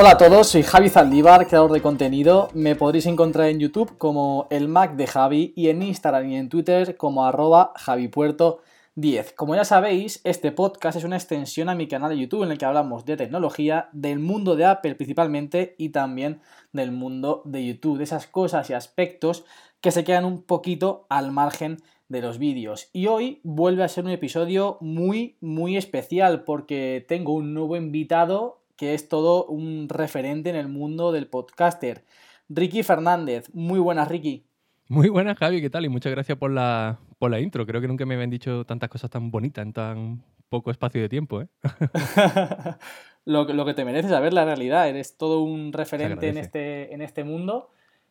Hola 0.00 0.10
a 0.10 0.16
todos, 0.16 0.46
soy 0.46 0.62
Javi 0.62 0.90
Zaldívar, 0.90 1.48
creador 1.48 1.72
de 1.72 1.82
contenido. 1.82 2.50
Me 2.54 2.76
podréis 2.76 3.06
encontrar 3.06 3.48
en 3.48 3.58
YouTube 3.58 3.98
como 3.98 4.46
el 4.48 4.68
Mac 4.68 4.94
de 4.94 5.08
Javi 5.08 5.52
y 5.56 5.70
en 5.70 5.82
Instagram 5.82 6.30
y 6.30 6.36
en 6.36 6.48
Twitter 6.48 6.96
como 6.96 7.26
arroba 7.26 7.72
javipuerto10. 7.74 9.34
Como 9.34 9.56
ya 9.56 9.64
sabéis, 9.64 10.20
este 10.22 10.52
podcast 10.52 10.98
es 10.98 11.02
una 11.02 11.16
extensión 11.16 11.68
a 11.68 11.74
mi 11.74 11.88
canal 11.88 12.10
de 12.10 12.18
YouTube 12.18 12.44
en 12.44 12.52
el 12.52 12.58
que 12.58 12.64
hablamos 12.64 13.06
de 13.06 13.16
tecnología, 13.16 13.88
del 13.90 14.20
mundo 14.20 14.54
de 14.54 14.66
Apple 14.66 14.94
principalmente 14.94 15.74
y 15.78 15.88
también 15.88 16.42
del 16.72 16.92
mundo 16.92 17.42
de 17.44 17.66
YouTube, 17.66 17.98
de 17.98 18.04
esas 18.04 18.28
cosas 18.28 18.70
y 18.70 18.74
aspectos 18.74 19.44
que 19.80 19.90
se 19.90 20.04
quedan 20.04 20.24
un 20.24 20.42
poquito 20.42 21.06
al 21.08 21.32
margen 21.32 21.78
de 22.08 22.22
los 22.22 22.38
vídeos. 22.38 22.88
Y 22.92 23.08
hoy 23.08 23.40
vuelve 23.42 23.82
a 23.82 23.88
ser 23.88 24.04
un 24.04 24.12
episodio 24.12 24.78
muy, 24.80 25.38
muy 25.40 25.76
especial 25.76 26.44
porque 26.44 27.04
tengo 27.08 27.32
un 27.32 27.52
nuevo 27.52 27.74
invitado 27.74 28.58
que 28.78 28.94
es 28.94 29.08
todo 29.08 29.44
un 29.44 29.88
referente 29.88 30.48
en 30.48 30.56
el 30.56 30.68
mundo 30.68 31.10
del 31.10 31.26
podcaster. 31.26 32.04
Ricky 32.48 32.84
Fernández, 32.84 33.52
muy 33.52 33.80
buenas 33.80 34.08
Ricky. 34.08 34.46
Muy 34.88 35.08
buenas 35.08 35.36
Javi, 35.36 35.60
¿qué 35.60 35.68
tal? 35.68 35.84
Y 35.84 35.88
muchas 35.88 36.12
gracias 36.12 36.38
por 36.38 36.52
la, 36.52 37.00
por 37.18 37.30
la 37.30 37.40
intro. 37.40 37.66
Creo 37.66 37.80
que 37.80 37.88
nunca 37.88 38.06
me 38.06 38.14
habían 38.14 38.30
dicho 38.30 38.64
tantas 38.64 38.88
cosas 38.88 39.10
tan 39.10 39.32
bonitas 39.32 39.66
en 39.66 39.72
tan 39.72 40.22
poco 40.48 40.70
espacio 40.70 41.02
de 41.02 41.08
tiempo. 41.08 41.42
¿eh? 41.42 41.48
lo, 43.24 43.44
lo, 43.52 43.66
que 43.66 43.74
te 43.74 43.84
mereces 43.84 44.12
saber 44.12 44.32
la 44.32 44.44
realidad, 44.44 44.88
eres 44.88 45.16
todo 45.16 45.42
un 45.42 45.72
referente 45.72 46.28
en 46.28 46.38
este, 46.38 46.94
en 46.94 47.02
este 47.02 47.24
mundo. 47.24 47.70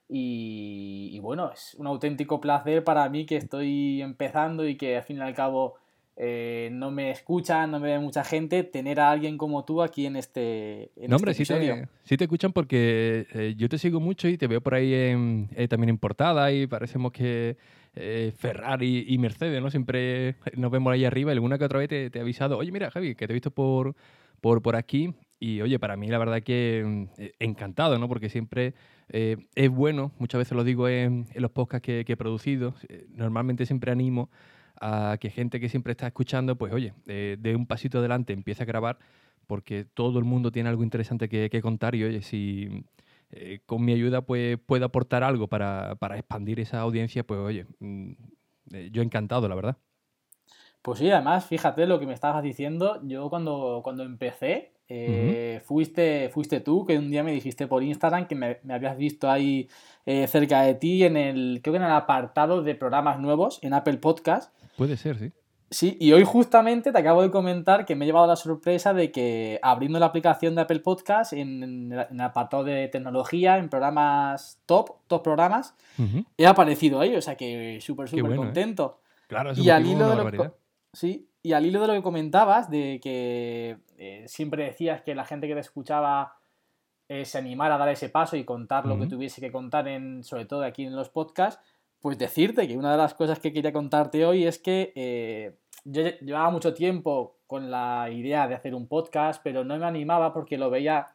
Y, 0.10 1.10
y, 1.14 1.20
bueno, 1.20 1.52
es 1.52 1.76
un 1.76 1.88
auténtico 1.88 2.42
placer 2.42 2.84
para 2.84 3.08
mí 3.10 3.26
que 3.26 3.38
estoy 3.38 4.02
empezando 4.02 4.68
y 4.68 4.76
que 4.76 4.98
al 4.98 5.04
fin 5.04 5.18
y 5.18 5.22
al 5.22 5.34
cabo 5.34 5.76
eh, 6.20 6.70
no 6.72 6.90
me 6.90 7.12
escuchan, 7.12 7.70
no 7.70 7.80
me 7.80 7.90
ve 7.90 8.00
mucha 8.00 8.24
gente, 8.24 8.64
tener 8.64 9.00
a 9.00 9.12
alguien 9.12 9.38
como 9.38 9.64
tú 9.66 9.84
aquí 9.84 10.08
en 10.08 10.16
este, 10.16 10.90
en 10.96 11.12
no, 11.12 11.18
hombre, 11.18 11.34
este 11.34 11.46
sí 11.46 11.54
te, 11.54 11.88
sí 12.06 12.18
te, 12.18 12.24
escuchan 12.24 12.54
porque 12.54 13.28
eh, 13.36 13.54
yo 13.56 13.70
te 13.70 13.78
sigo 13.78 14.00
mucho 14.00 14.28
y 14.28 14.36
te 14.36 14.48
veo 14.48 14.60
por 14.60 14.74
ahí 14.74 14.92
eh, 14.94 15.68
también 15.70 15.90
en 15.90 16.00
portada 16.00 16.52
y 16.52 16.66
parecemos 16.66 17.12
que 17.12 17.56
Ferrari 18.38 19.06
y 19.08 19.18
Mercedes, 19.18 19.60
¿no? 19.60 19.72
Siempre 19.72 20.36
nos 20.56 20.70
vemos 20.70 20.94
ahí 20.94 21.04
arriba 21.04 21.32
y 21.32 21.34
alguna 21.34 21.58
que 21.58 21.66
otra 21.66 21.80
vez 21.80 21.90
te, 21.90 22.12
he 22.14 22.20
avisado, 22.20 22.58
oye, 22.58 22.72
mira, 22.72 22.92
Javi, 22.92 23.16
que 23.16 23.26
te 23.26 23.34
he 23.34 23.36
visto 23.36 23.50
por, 23.50 23.96
por, 24.40 24.62
por 24.62 24.76
aquí 24.76 25.14
y 25.40 25.62
oye, 25.62 25.80
para 25.80 25.98
mí 25.98 26.08
la 26.08 26.20
verdad 26.20 26.44
que 26.44 27.08
encantado, 27.40 27.98
¿no? 27.98 28.08
Porque 28.08 28.30
siempre 28.30 28.74
es 29.10 29.70
bueno, 29.70 30.12
muchas 30.20 30.40
veces 30.40 30.56
lo 30.56 30.64
digo 30.64 30.90
en, 30.90 31.26
los 31.36 31.52
podcasts 31.52 31.86
que, 31.86 32.06
que 32.06 32.14
he 32.14 32.18
producido, 32.18 32.76
normalmente 33.16 33.66
siempre 33.68 33.92
animo 33.92 34.30
a 34.82 35.18
que 35.20 35.30
gente 35.30 35.60
que 35.60 35.70
siempre 35.70 35.92
está 35.92 36.08
escuchando, 36.08 36.56
pues 36.58 36.74
oye, 36.74 36.94
de 37.06 37.56
un 37.56 37.66
pasito 37.66 38.00
adelante, 38.00 38.34
empiece 38.34 38.64
a 38.64 38.66
grabar, 38.66 38.98
porque 39.48 39.86
todo 39.86 40.20
el 40.20 40.26
mundo 40.26 40.52
tiene 40.52 40.70
algo 40.70 40.84
interesante 40.84 41.30
que, 41.30 41.62
contar 41.62 41.96
y 41.96 42.04
oye, 42.04 42.22
si 42.22 42.84
eh, 43.32 43.62
con 43.66 43.84
mi 43.84 43.94
ayuda 43.94 44.22
pues, 44.22 44.60
puedo 44.66 44.86
aportar 44.86 45.24
algo 45.24 45.48
para, 45.48 45.96
para, 45.96 46.18
expandir 46.18 46.60
esa 46.60 46.82
audiencia, 46.82 47.24
pues 47.24 47.40
oye, 47.40 47.66
mm, 47.80 48.12
eh, 48.74 48.90
yo 48.92 49.02
encantado, 49.02 49.48
la 49.48 49.56
verdad. 49.56 49.78
Pues 50.82 51.00
sí, 51.00 51.10
además, 51.10 51.46
fíjate 51.46 51.86
lo 51.88 52.00
que 52.00 52.06
me 52.06 52.14
estabas 52.14 52.44
diciendo, 52.44 53.02
yo 53.04 53.30
cuando, 53.30 53.82
cuando 53.84 54.04
empecé, 54.04 54.74
eh, 54.90 55.62
fuiste, 55.66 56.30
fuiste 56.30 56.62
tú 56.62 56.86
que 56.86 56.98
un 56.98 57.12
día 57.12 57.24
me 57.24 57.34
dijiste 57.34 57.68
por 57.68 57.84
Instagram 57.84 58.28
que 58.28 58.36
me, 58.36 58.60
habías 58.70 58.96
visto 58.98 59.30
ahí 59.30 59.68
cerca 60.06 60.62
de 60.62 60.76
ti 60.76 61.04
en 61.04 61.18
el, 61.18 61.60
creo 61.62 61.74
que 61.74 61.78
en 61.80 61.84
el 61.84 61.92
apartado 61.92 62.64
de 62.64 62.76
programas 62.76 63.20
nuevos 63.20 63.60
en 63.62 63.74
Apple 63.74 63.98
Podcast 63.98 64.54
Puede 64.78 64.96
ser, 64.96 65.18
sí. 65.18 65.34
Sí, 65.70 65.98
y 66.00 66.14
hoy 66.14 66.24
justamente 66.24 66.94
te 66.94 66.98
acabo 66.98 67.22
de 67.22 67.30
comentar 67.30 67.86
que 67.86 67.96
me 67.96 68.06
he 68.06 68.08
llevado 68.08 68.26
la 68.26 68.38
sorpresa 68.38 68.94
de 68.94 69.12
que 69.12 69.60
abriendo 69.62 70.00
la 70.00 70.06
aplicación 70.06 70.56
de 70.56 70.62
Apple 70.62 70.80
Podcast 70.80 71.34
en, 71.34 71.92
el 71.92 72.22
apartado 72.22 72.64
de 72.64 72.88
tecnología, 72.88 73.58
en 73.58 73.68
programas 73.68 74.62
top, 74.66 74.92
top 75.08 75.24
programas, 75.24 75.76
he 76.38 76.48
aparecido 76.48 77.02
ahí, 77.02 77.18
o 77.18 77.22
sea 77.22 77.36
que 77.36 77.80
súper, 77.82 78.08
súper 78.08 78.32
¿eh? 78.32 78.36
contento. 78.38 79.02
Claro, 79.28 79.52
y 79.56 79.70
al 79.70 79.86
hilo 79.86 80.10
de 80.10 80.16
lo 80.16 80.56
Sí, 80.94 81.28
y 81.44 81.52
al 81.52 81.66
hilo 81.66 81.82
de 81.82 81.88
lo 81.88 81.94
que 81.96 82.02
comentabas, 82.02 82.70
de 82.70 83.02
que 83.04 83.78
eh, 83.98 84.24
siempre 84.28 84.64
decías 84.64 85.02
que 85.02 85.16
la 85.16 85.26
gente 85.26 85.50
que 85.50 85.54
te 85.54 85.60
escuchaba 85.60 86.38
eh, 87.10 87.26
se 87.26 87.38
animara 87.38 87.76
a 87.76 87.78
dar 87.78 87.90
ese 87.90 88.08
paso 88.08 88.38
y 88.38 88.46
contar 88.46 88.86
lo 88.86 88.98
que 88.98 89.08
tuviese 89.08 89.42
que 89.42 89.52
contar, 89.52 89.90
en, 89.90 90.24
sobre 90.24 90.46
todo 90.46 90.64
aquí 90.64 90.86
en 90.86 90.96
los 90.96 91.10
podcasts, 91.10 91.62
pues 92.02 92.18
decirte 92.18 92.68
que 92.68 92.78
una 92.78 92.92
de 92.92 92.98
las 92.98 93.14
cosas 93.14 93.40
que 93.40 93.52
quería 93.52 93.74
contarte 93.74 94.26
hoy 94.26 94.46
es 94.46 94.60
que 94.60 94.94
eh, 94.96 95.58
yo 95.84 96.04
llevaba 96.22 96.50
mucho 96.50 96.74
tiempo 96.74 97.38
con 97.48 97.72
la 97.72 98.10
idea 98.12 98.48
de 98.48 98.56
hacer 98.56 98.76
un 98.76 98.88
podcast, 98.88 99.42
pero 99.44 99.64
no 99.64 99.78
me 99.78 99.86
animaba 99.86 100.34
porque 100.34 100.58
lo 100.58 100.70
veía, 100.70 101.08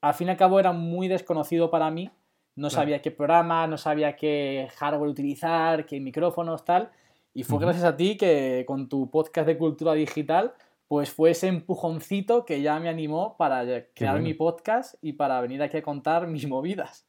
al 0.00 0.14
fin 0.14 0.28
y 0.28 0.30
al 0.30 0.36
cabo 0.36 0.58
era 0.60 0.72
muy 0.72 1.08
desconocido 1.08 1.70
para 1.70 1.90
mí, 1.90 2.10
no 2.56 2.70
sabía 2.70 3.02
qué 3.02 3.10
programa, 3.10 3.66
no 3.66 3.76
sabía 3.76 4.16
qué 4.16 4.68
hardware 4.76 5.10
utilizar, 5.10 5.86
qué 5.86 6.00
micrófonos, 6.00 6.64
tal, 6.64 6.90
y 7.34 7.44
fue 7.44 7.58
gracias 7.58 7.84
a 7.84 7.96
ti 7.96 8.16
que 8.16 8.64
con 8.66 8.88
tu 8.88 9.10
podcast 9.10 9.46
de 9.46 9.58
cultura 9.58 9.92
digital, 9.92 10.54
pues 10.88 11.10
fue 11.10 11.30
ese 11.30 11.48
empujoncito 11.48 12.44
que 12.44 12.62
ya 12.62 12.80
me 12.80 12.88
animó 12.88 13.36
para 13.36 13.84
crear 13.94 14.20
mi 14.20 14.34
podcast 14.34 14.94
y 15.02 15.12
para 15.12 15.40
venir 15.40 15.62
aquí 15.62 15.76
a 15.76 15.82
contar 15.82 16.26
mis 16.28 16.48
movidas. 16.48 17.06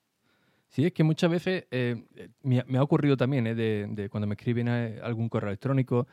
Sí, 0.70 0.86
es 0.86 0.94
que 0.94 1.04
muchas 1.04 1.32
veces 1.32 1.66
eh, 1.72 2.04
eh, 2.16 2.30
me, 2.44 2.78
ha 2.78 2.84
ocurrido 2.84 3.18
también, 3.18 3.48
eh, 3.48 3.56
de, 3.56 4.10
cuando 4.10 4.28
me 4.28 4.36
escriben 4.36 4.68
algún 4.68 5.30
correo 5.30 5.50
electrónico, 5.50 6.08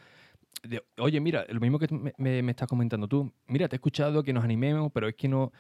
oye, 0.99 1.21
mira, 1.21 1.45
lo 1.49 1.61
mismo 1.61 1.79
que 1.79 1.89
me, 2.17 2.51
estás 2.51 2.69
comentando 2.69 3.09
tú, 3.09 3.33
mira, 3.49 3.69
te 3.69 3.77
he 3.77 3.79
escuchado 3.79 4.23
que 4.23 4.33
nos 4.33 4.45
animemos, 4.45 4.91
pero 4.93 5.09
es 5.09 5.15
que 5.17 5.29
no, 5.29 5.53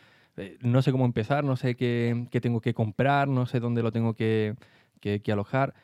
no 0.60 0.80
sé 0.80 0.92
cómo 0.92 1.04
empezar, 1.04 1.44
no 1.44 1.56
sé 1.56 1.74
qué, 1.74 2.26
tengo 2.40 2.60
que 2.60 2.72
comprar, 2.72 3.28
no 3.28 3.46
sé 3.46 3.60
dónde 3.60 3.82
lo 3.82 3.92
tengo 3.92 4.14
que, 4.14 4.54
alojar. 5.30 5.74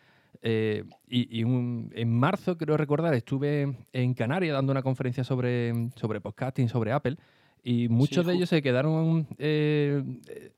y, 0.43 1.43
en 1.43 2.19
marzo, 2.19 2.57
creo 2.57 2.77
recordar, 2.77 3.13
estuve 3.15 3.77
en 3.93 4.15
Canarias 4.15 4.55
dando 4.55 4.73
una 4.73 4.83
conferencia 4.83 5.25
sobre, 5.25 5.91
sobre 5.97 6.21
podcasting, 6.21 6.69
sobre 6.69 6.93
Apple, 6.93 7.17
y 7.63 7.89
muchos 7.89 8.27
de 8.27 8.35
ellos 8.35 8.49
se 8.49 8.63
quedaron 8.63 9.27
eh, 9.39 10.03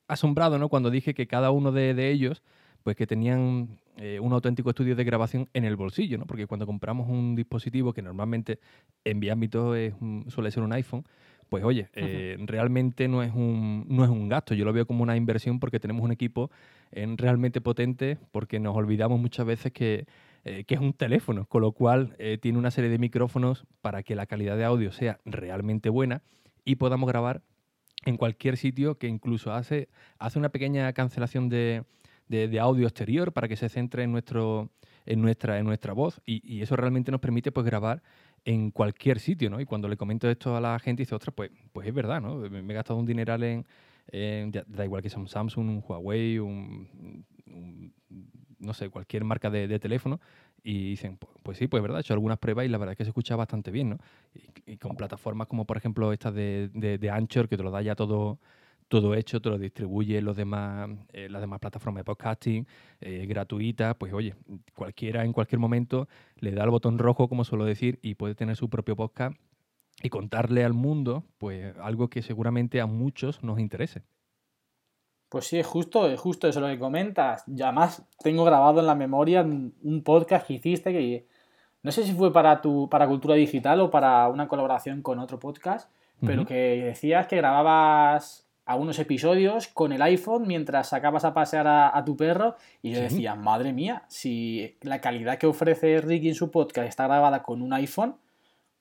asombrados 0.09 0.59
¿no? 0.59 0.69
cuando 0.69 0.91
dije 0.91 1.15
que 1.15 1.27
cada 1.27 1.51
uno 1.51 1.73
de, 1.73 2.11
ellos 2.11 2.43
pues 2.83 2.97
que 2.97 3.07
tenían 3.07 3.79
eh, 3.97 4.19
un 4.21 4.33
auténtico 4.33 4.71
estudio 4.71 4.97
de 4.97 5.05
grabación 5.05 5.49
en 5.53 5.65
el 5.65 5.77
bolsillo, 5.77 6.19
¿no? 6.19 6.27
porque 6.27 6.47
cuando 6.47 6.67
compramos 6.67 7.09
un 7.09 7.35
dispositivo 7.35 7.93
que 7.93 8.03
normalmente 8.03 8.59
en 9.05 9.19
mi 9.19 9.29
ámbito 9.29 9.75
es 9.75 9.95
suele 10.29 10.51
ser 10.51 10.63
un 10.63 10.73
iPhone, 10.73 11.05
pues 11.49 11.65
oye, 11.65 11.89
eh, 11.95 12.39
realmente 12.47 13.09
no 13.09 13.23
es, 13.23 13.33
un, 13.35 13.85
no 13.89 14.05
es 14.05 14.11
un 14.11 14.29
gasto, 14.29 14.55
yo 14.55 14.65
lo 14.65 14.73
veo 14.73 14.87
como 14.87 15.03
una 15.03 15.17
inversión 15.17 15.61
porque 15.61 15.79
tenemos 15.79 16.03
un 16.03 16.13
equipo 16.13 16.51
realmente 16.93 17.61
potente, 17.61 18.19
porque 18.33 18.59
nos 18.59 18.77
olvidamos 18.77 19.21
muchas 19.21 19.47
veces 19.47 19.73
que, 19.73 20.07
que 20.45 20.75
es 20.75 20.81
un 20.81 20.95
teléfono, 20.95 21.47
con 21.47 21.61
lo 21.61 21.73
cual 21.73 22.17
tiene 22.41 22.59
una 22.59 22.71
serie 22.71 22.91
de 22.91 22.99
micrófonos 22.99 23.67
para 23.83 24.03
que 24.03 24.15
la 24.15 24.27
calidad 24.27 24.57
de 24.57 24.65
audio 24.65 24.93
sea 24.93 25.21
realmente 25.27 25.91
buena 25.91 26.23
y 26.65 26.77
podamos 26.77 27.09
grabar 27.09 27.43
en 28.05 28.17
cualquier 28.17 28.57
sitio 28.57 28.99
que 28.99 29.09
incluso 29.09 29.53
hace, 29.53 29.89
hace 30.19 30.39
una 30.39 30.51
pequeña 30.51 30.93
cancelación 30.93 31.49
de, 31.49 31.85
audio 32.61 32.87
exterior 32.87 33.33
para 33.33 33.49
que 33.49 33.57
se 33.57 33.69
centre 33.69 34.03
en, 34.03 34.13
nuestro, 34.13 34.71
en, 35.07 35.21
nuestra, 35.21 35.59
en 35.59 35.67
nuestra 35.67 35.93
voz 35.93 36.21
y, 36.27 36.63
eso 36.63 36.77
realmente 36.77 37.11
nos 37.11 37.21
permite 37.21 37.53
pues, 37.53 37.67
grabar 37.67 38.03
en 38.45 38.71
cualquier 38.71 39.21
sitio, 39.21 39.51
¿no? 39.51 39.61
Y 39.61 39.67
cuando 39.67 39.89
le 39.89 39.97
comento 39.97 40.29
esto 40.29 40.57
a 40.57 40.61
la 40.61 40.79
gente 40.79 41.03
dice, 41.03 41.15
ostras, 41.15 41.35
pues, 41.35 41.51
pues 41.73 41.87
es 41.87 41.95
verdad, 41.95 42.21
¿no? 42.21 42.37
Me, 42.37 42.59
he 42.59 42.75
gastado 42.75 42.99
un 42.99 43.07
dineral 43.07 43.43
en, 43.45 43.65
da 44.51 44.85
igual 44.85 45.03
que 45.03 45.11
sea 45.11 45.21
un 45.21 45.29
Samsung, 45.29 45.69
un 45.69 45.85
Huawei, 45.87 46.39
un, 46.39 47.25
no 48.59 48.75
sé, 48.75 48.89
cualquier 48.89 49.25
marca 49.25 49.51
de, 49.51 49.79
teléfono 49.79 50.21
y 50.63 50.91
dicen, 50.91 51.19
pues, 51.43 51.59
sí, 51.59 51.67
pues 51.67 51.81
es 51.81 51.83
verdad, 51.83 51.99
he 51.99 52.01
hecho 52.03 52.15
algunas 52.15 52.39
pruebas 52.39 52.67
y 52.67 52.69
la 52.69 52.79
verdad 52.79 52.93
es 52.93 52.99
que 52.99 53.05
se 53.05 53.11
escucha 53.11 53.37
bastante 53.37 53.71
bien, 53.71 53.91
¿no? 53.91 53.99
Y, 54.67 54.77
con 54.77 54.97
plataformas 54.97 55.49
como 55.49 55.67
por 55.67 55.77
ejemplo 55.77 56.13
estas 56.13 56.35
de, 56.35 56.71
de, 56.73 57.11
Anchor, 57.11 57.49
que 57.49 57.57
te 57.57 57.63
lo 57.63 57.71
da 57.71 57.83
ya 57.83 57.95
todo, 57.95 58.39
todo 58.89 59.15
hecho, 59.15 59.41
te 59.41 59.51
lo 59.51 59.59
distribuye 59.59 60.21
los 60.23 60.37
demás, 60.37 60.91
eh, 61.13 61.29
las 61.29 61.41
demás 61.41 61.61
plataformas 61.61 62.01
de 62.01 62.05
podcasting, 62.05 62.67
eh, 63.01 63.27
gratuitas, 63.27 63.97
pues 63.97 64.13
oye, 64.13 64.35
cualquiera 64.75 65.25
en 65.25 65.33
cualquier 65.33 65.59
momento 65.59 66.09
le 66.37 66.53
da 66.53 66.65
el 66.65 66.71
botón 66.71 66.99
rojo, 66.99 67.29
como 67.29 67.45
suelo 67.45 67.65
decir, 67.65 67.99
y 68.03 68.15
puede 68.15 68.35
tener 68.35 68.57
su 68.57 68.71
propio 68.71 68.97
podcast 68.97 69.37
y 70.03 70.09
contarle 70.11 70.65
al 70.65 70.73
mundo, 70.73 71.25
pues 71.39 71.77
algo 71.79 72.09
que 72.09 72.23
seguramente 72.23 72.81
a 72.81 72.87
muchos 72.87 73.43
nos 73.43 73.59
interese. 73.59 74.03
Pues 75.33 75.47
sí, 75.47 75.59
es 75.59 75.67
justo, 75.67 76.07
es 76.11 76.21
justo 76.21 76.47
eso 76.47 76.61
lo 76.61 76.67
que 76.67 76.79
comentas. 76.79 77.43
Ya 77.47 77.69
además 77.69 78.03
tengo 78.23 78.45
grabado 78.45 78.81
en 78.81 78.87
la 78.87 78.95
memoria 78.95 79.41
un 79.41 80.03
podcast 80.05 80.47
que 80.47 80.53
hiciste 80.53 80.93
que 80.93 81.27
no 81.83 81.91
sé 81.91 82.05
si 82.05 82.13
fue 82.13 82.35
para 82.35 82.61
tu 82.61 82.87
para 82.91 83.09
Cultura 83.09 83.35
Digital 83.35 83.81
o 83.81 83.91
para 83.91 84.29
una 84.29 84.47
colaboración 84.47 85.01
con 85.01 85.19
otro 85.19 85.39
podcast, 85.39 85.91
pero 86.21 86.45
que 86.45 86.83
decías 86.85 87.29
que 87.29 87.39
grababas 87.39 88.47
algunos 88.67 88.99
episodios 88.99 89.69
con 89.69 89.95
el 89.95 90.03
iPhone 90.03 90.47
mientras 90.47 90.91
sacabas 90.91 91.25
a 91.25 91.33
pasear 91.33 91.67
a, 91.67 92.05
tu 92.05 92.15
perro 92.15 92.57
y 92.83 92.93
yo 92.93 93.01
decía, 93.01 93.35
madre 93.35 93.73
mía, 93.73 94.05
si 94.09 94.77
la 94.83 95.01
calidad 95.01 95.39
que 95.39 95.47
ofrece 95.47 96.03
Ricky 96.03 96.29
en 96.29 96.35
su 96.35 96.51
podcast 96.51 96.87
está 96.87 97.07
grabada 97.07 97.43
con 97.43 97.63
un 97.63 97.73
iPhone, 97.73 98.17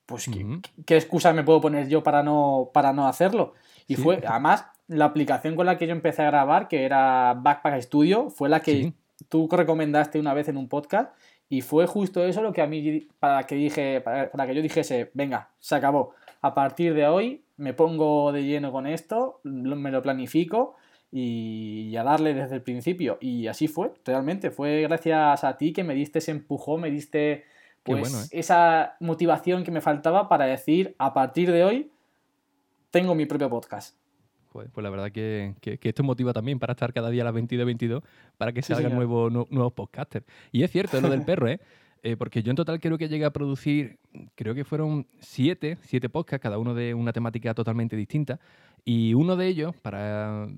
pues 0.06 0.30
¿qué, 0.86 0.98
excusa 0.98 1.32
me 1.32 1.44
puedo 1.44 1.62
poner 1.62 1.88
yo 1.88 2.04
para 2.04 2.24
no, 2.24 2.72
para 2.74 2.92
no 2.92 3.08
hacerlo? 3.08 3.54
Y 3.88 3.96
fue, 3.96 4.22
además, 4.28 4.66
la 4.92 5.06
aplicación 5.06 5.56
con 5.56 5.66
la 5.66 5.78
que 5.78 5.88
yo 5.88 5.94
empecé 5.94 6.22
a 6.22 6.26
grabar, 6.26 6.68
que 6.68 6.84
era 6.84 7.34
Backpack 7.34 7.82
Studio, 7.82 8.30
fue 8.30 8.50
la 8.50 8.60
que 8.60 8.92
tú 9.30 9.48
recomendaste 9.50 10.20
una 10.20 10.34
vez 10.34 10.50
en 10.50 10.58
un 10.58 10.68
podcast 10.68 11.16
y 11.48 11.62
fue 11.62 11.88
justo 11.88 12.26
eso 12.26 12.42
lo 12.42 12.52
que 12.52 12.62
a 12.62 12.68
mí, 12.68 13.08
para 13.18 13.44
que, 13.44 13.56
dije, 13.56 14.02
para, 14.02 14.48
que 14.48 14.54
yo 14.54 14.62
dijese, 14.62 15.10
venga, 15.14 15.50
se 15.60 15.76
acabó. 15.76 16.14
A 16.42 16.54
partir 16.54 16.94
de 16.94 17.08
hoy 17.08 17.42
me 17.56 17.74
pongo 17.74 18.34
de 18.34 18.44
lleno 18.44 18.74
con 18.74 18.86
esto, 18.86 19.40
me 19.44 19.92
lo 19.92 20.02
planifico 20.02 20.76
y 21.10 21.96
a 21.96 22.04
darle 22.04 22.34
desde 22.34 22.56
el 22.56 22.62
principio. 22.62 23.18
Y 23.22 23.48
así 23.48 23.70
fue, 23.70 23.94
realmente. 24.04 24.52
Fue 24.52 24.82
gracias 24.82 25.46
a 25.46 25.56
ti 25.58 25.72
que 25.72 25.86
me 25.86 25.96
diste 25.96 26.20
ese 26.20 26.32
empujón, 26.32 26.82
me 26.82 26.92
diste 26.92 27.46
pues, 27.84 28.30
¿eh? 28.30 28.40
esa 28.40 28.98
motivación 29.00 29.64
que 29.64 29.72
me 29.72 29.80
faltaba 29.80 30.28
para 30.28 30.48
decir, 30.48 30.96
a 30.98 31.14
partir 31.14 31.50
de 31.50 31.64
hoy, 31.64 31.92
tengo 32.92 33.16
mi 33.16 33.26
propio 33.26 33.50
podcast. 33.50 34.01
Pues, 34.52 34.68
pues 34.70 34.84
la 34.84 34.90
verdad 34.90 35.12
que, 35.14 35.56
esto 35.82 36.04
motiva 36.04 36.34
también 36.34 36.60
para 36.60 36.74
estar 36.74 36.92
cada 36.92 37.10
día 37.10 37.22
a 37.22 37.26
las 37.26 37.34
22 37.34 37.66
22 37.66 38.04
para 38.38 38.52
que 38.52 38.62
salgan 38.62 38.94
nuevos, 38.94 39.32
nuevos 39.32 39.72
podcasters. 39.72 40.26
Y 40.52 40.64
es 40.64 40.72
cierto, 40.72 41.00
lo 41.00 41.10
del 41.10 41.24
perro, 41.26 41.48
¿eh? 41.48 41.62
¿eh? 42.04 42.18
porque 42.18 42.44
yo 42.44 42.50
en 42.50 42.58
total 42.58 42.82
creo 42.82 42.98
que 42.98 43.08
llegué 43.08 43.24
a 43.24 43.32
producir, 43.32 43.98
creo 44.36 44.54
que 44.54 44.66
fueron 44.66 45.08
siete, 45.20 45.78
siete 45.84 46.10
podcasts, 46.10 46.44
cada 46.44 46.58
uno 46.58 46.74
de 46.74 46.94
una 46.94 47.14
temática 47.14 47.54
totalmente 47.54 47.96
distinta. 47.96 48.42
Y 48.84 49.14
uno 49.14 49.38
de 49.38 49.48
ellos, 49.48 49.74
para 49.78 50.50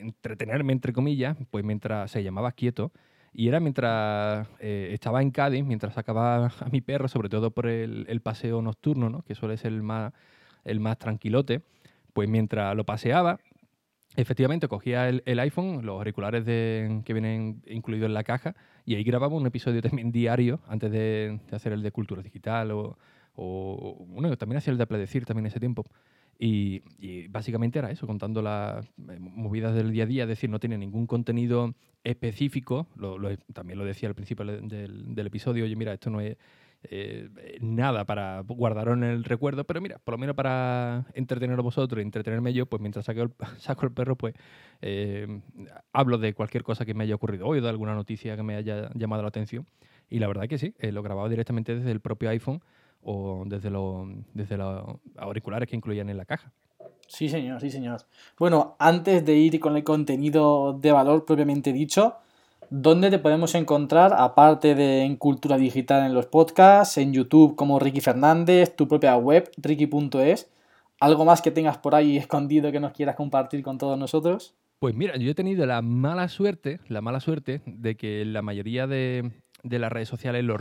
entretenerme, 0.00 0.72
entre 0.72 0.94
comillas, 0.94 1.36
pues 1.50 1.62
mientras 1.62 2.10
se 2.10 2.22
llamaba 2.22 2.52
Quieto, 2.52 2.90
y 3.34 3.48
era 3.48 3.60
mientras 3.60 4.48
eh, 4.60 4.92
estaba 4.94 5.20
en 5.20 5.30
Cádiz, 5.30 5.62
mientras 5.62 5.92
sacaba 5.92 6.46
a 6.46 6.68
mi 6.72 6.80
perro, 6.80 7.06
sobre 7.06 7.28
todo 7.28 7.50
por 7.50 7.66
el, 7.66 8.06
el 8.08 8.22
paseo 8.22 8.62
nocturno, 8.62 9.10
¿no? 9.10 9.20
que 9.24 9.34
suele 9.34 9.58
ser 9.58 9.74
el 9.74 9.82
más, 9.82 10.14
el 10.64 10.80
más 10.80 10.96
tranquilote 10.98 11.60
pues 12.16 12.30
mientras 12.30 12.74
lo 12.74 12.84
paseaba, 12.84 13.38
efectivamente 14.16 14.68
cogía 14.68 15.10
el, 15.10 15.38
iPhone, 15.38 15.84
los 15.84 15.98
auriculares 15.98 16.44
que 16.46 17.12
vienen 17.12 17.62
incluidos 17.66 18.06
en 18.06 18.14
la 18.14 18.24
caja, 18.24 18.56
y 18.86 18.94
ahí 18.94 19.04
grababa 19.04 19.36
un 19.36 19.46
episodio 19.46 19.82
también 19.82 20.10
diario 20.10 20.60
antes 20.66 20.90
de, 20.90 21.38
hacer 21.52 21.74
el 21.74 21.82
de 21.82 21.90
cultura 21.90 22.22
digital 22.22 22.70
o, 22.70 22.96
bueno, 24.08 24.34
también 24.38 24.56
hacía 24.56 24.70
el 24.70 24.78
de 24.78 24.84
Apledecir 24.84 25.26
también 25.26 25.44
ese 25.44 25.60
tiempo. 25.60 25.84
Y, 26.38 26.80
básicamente 27.28 27.80
era 27.80 27.90
eso, 27.90 28.06
contando 28.06 28.40
las 28.40 28.86
eh, 28.86 29.18
movidas 29.20 29.74
del 29.74 29.92
día 29.92 30.04
a 30.04 30.06
día, 30.06 30.22
es 30.22 30.28
decir, 30.30 30.48
no 30.48 30.58
tiene 30.58 30.78
ningún 30.78 31.06
contenido 31.06 31.74
específico, 32.02 32.86
también 33.52 33.78
lo 33.78 33.84
decía 33.84 34.08
al 34.08 34.14
principio 34.14 34.46
del, 34.46 35.14
del, 35.14 35.26
episodio, 35.26 35.64
oye, 35.64 35.76
mira, 35.76 35.92
esto 35.92 36.08
no 36.08 36.22
es 36.22 36.38
eh, 36.90 37.58
nada 37.60 38.04
para 38.04 38.40
guardarlo 38.40 38.94
en 38.94 39.04
el 39.04 39.24
recuerdo, 39.24 39.64
pero 39.64 39.80
mira, 39.80 39.98
por 39.98 40.12
lo 40.12 40.18
menos 40.18 40.36
para 40.36 41.06
entretener 41.14 41.58
a 41.58 41.62
vosotros 41.62 42.02
entretenerme 42.02 42.52
yo, 42.52 42.66
pues 42.66 42.80
mientras 42.80 43.04
saco 43.04 43.22
el, 43.22 43.32
saco 43.58 43.86
el 43.86 43.92
perro, 43.92 44.16
pues 44.16 44.34
eh, 44.82 45.40
hablo 45.92 46.18
de 46.18 46.34
cualquier 46.34 46.62
cosa 46.62 46.84
que 46.84 46.94
me 46.94 47.04
haya 47.04 47.14
ocurrido 47.14 47.46
hoy 47.46 47.58
o 47.58 47.62
de 47.62 47.68
alguna 47.68 47.94
noticia 47.94 48.36
que 48.36 48.42
me 48.42 48.56
haya 48.56 48.90
llamado 48.94 49.22
la 49.22 49.28
atención. 49.28 49.66
Y 50.08 50.18
la 50.18 50.28
verdad 50.28 50.48
que 50.48 50.58
sí, 50.58 50.74
eh, 50.78 50.92
lo 50.92 51.02
grababa 51.02 51.28
directamente 51.28 51.74
desde 51.74 51.90
el 51.90 52.00
propio 52.00 52.30
iPhone 52.30 52.60
o 53.02 53.44
desde, 53.46 53.70
los 53.70 54.08
desde 54.34 54.56
los 54.56 54.84
auriculares 55.16 55.68
que 55.68 55.76
incluían 55.76 56.10
en 56.10 56.16
la 56.16 56.24
caja. 56.24 56.52
Sí, 57.08 57.28
señor, 57.28 57.60
sí, 57.60 57.70
señor. 57.70 58.02
Bueno, 58.38 58.76
antes 58.78 59.24
de 59.24 59.34
ir 59.34 59.60
con 59.60 59.76
el 59.76 59.84
contenido 59.84 60.72
de 60.72 60.92
valor 60.92 61.24
propiamente 61.24 61.72
dicho, 61.72 62.16
¿Dónde 62.70 63.10
te 63.10 63.20
podemos 63.20 63.54
encontrar, 63.54 64.12
aparte 64.18 64.74
de 64.74 65.02
en 65.02 65.16
Cultura 65.16 65.56
Digital 65.56 66.04
en 66.04 66.14
los 66.14 66.26
podcasts, 66.26 66.98
en 66.98 67.12
YouTube 67.12 67.54
como 67.54 67.78
Ricky 67.78 68.00
Fernández, 68.00 68.74
tu 68.74 68.88
propia 68.88 69.16
web, 69.16 69.48
ricky.es? 69.56 70.50
¿Algo 70.98 71.24
más 71.24 71.42
que 71.42 71.52
tengas 71.52 71.78
por 71.78 71.94
ahí 71.94 72.16
escondido 72.16 72.72
que 72.72 72.80
nos 72.80 72.92
quieras 72.92 73.14
compartir 73.14 73.62
con 73.62 73.78
todos 73.78 73.96
nosotros? 73.96 74.56
Pues 74.80 74.96
mira, 74.96 75.16
yo 75.16 75.30
he 75.30 75.34
tenido 75.34 75.64
la 75.64 75.80
mala 75.80 76.28
suerte, 76.28 76.80
la 76.88 77.00
mala 77.00 77.20
suerte 77.20 77.62
de 77.66 77.96
que 77.96 78.24
la 78.24 78.42
mayoría 78.42 78.88
de, 78.88 79.30
las 79.62 79.92
redes 79.92 80.08
sociales 80.08 80.42
lo, 80.42 80.56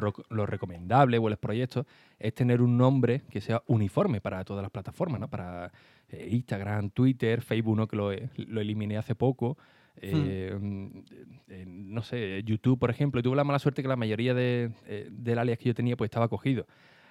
recomendable 0.45 1.17
o 1.17 1.27
los 1.27 1.39
proyectos 1.39 1.87
es 2.19 2.35
tener 2.35 2.61
un 2.61 2.77
nombre 2.77 3.23
que 3.31 3.41
sea 3.41 3.63
uniforme 3.65 4.21
para 4.21 4.43
todas 4.43 4.61
las 4.61 4.71
plataformas, 4.71 5.19
¿no? 5.19 5.27
Para 5.27 5.71
eh, 6.09 6.27
Instagram, 6.31 6.91
Twitter, 6.91 7.41
Facebook, 7.41 7.77
¿no? 7.77 7.87
que 7.87 7.95
lo, 7.95 8.11
lo 8.11 8.61
eliminé 8.61 8.97
hace 8.97 9.15
poco. 9.15 9.57
Hmm. 10.01 11.03
Eh, 11.47 11.65
no 11.67 12.01
sé, 12.03 12.43
YouTube, 12.43 12.79
por 12.79 12.89
ejemplo, 12.89 13.21
tuve 13.21 13.35
la 13.35 13.43
mala 13.43 13.59
suerte 13.59 13.81
que 13.81 13.87
la 13.87 13.95
mayoría 13.95 14.33
de, 14.33 14.71
eh, 14.85 15.07
del 15.11 15.39
alias 15.39 15.57
que 15.57 15.65
yo 15.65 15.73
tenía 15.73 15.95
pues 15.95 16.09
estaba 16.09 16.27
cogido. 16.27 16.65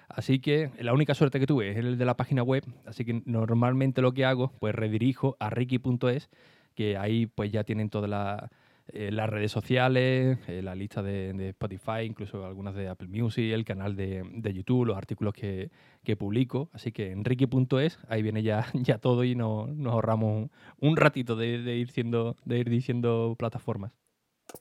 Así 0.07 0.39
que 0.39 0.69
la 0.79 0.93
única 0.93 1.15
suerte 1.15 1.39
que 1.39 1.47
tuve 1.47 1.71
es 1.71 1.77
el 1.77 1.97
de 1.97 2.05
la 2.05 2.15
página 2.15 2.43
web, 2.43 2.63
así 2.85 3.03
que 3.05 3.23
normalmente 3.25 4.01
lo 4.01 4.13
que 4.13 4.23
hago, 4.23 4.51
pues 4.59 4.75
redirijo 4.75 5.35
a 5.39 5.49
ricky.es, 5.49 6.29
que 6.75 6.97
ahí 6.97 7.25
pues 7.25 7.51
ya 7.51 7.63
tienen 7.63 7.89
toda 7.89 8.07
la 8.07 8.51
eh, 8.89 9.09
las 9.11 9.29
redes 9.29 9.51
sociales, 9.51 10.37
eh, 10.47 10.61
la 10.61 10.75
lista 10.75 11.01
de, 11.01 11.49
Spotify, 11.49 12.01
incluso 12.03 12.45
algunas 12.45 12.75
de 12.75 12.87
Apple 12.87 13.07
Music, 13.07 13.51
el 13.51 13.65
canal 13.65 13.95
de, 13.95 14.53
YouTube, 14.53 14.85
los 14.85 14.97
artículos 14.97 15.33
que, 15.33 15.71
publico. 16.17 16.69
Así 16.71 16.91
que 16.91 17.11
enrique.es, 17.11 17.97
ahí 18.09 18.21
viene 18.21 18.43
ya, 18.43 18.67
ya 18.73 18.99
todo 18.99 19.23
y 19.23 19.35
nos 19.35 19.69
ahorramos 19.85 20.49
un, 20.79 20.97
ratito 20.97 21.35
de, 21.35 21.57
ir 21.75 21.89
siendo, 21.89 22.35
de 22.45 22.59
ir 22.59 22.69
diciendo 22.69 23.35
plataformas. 23.39 23.91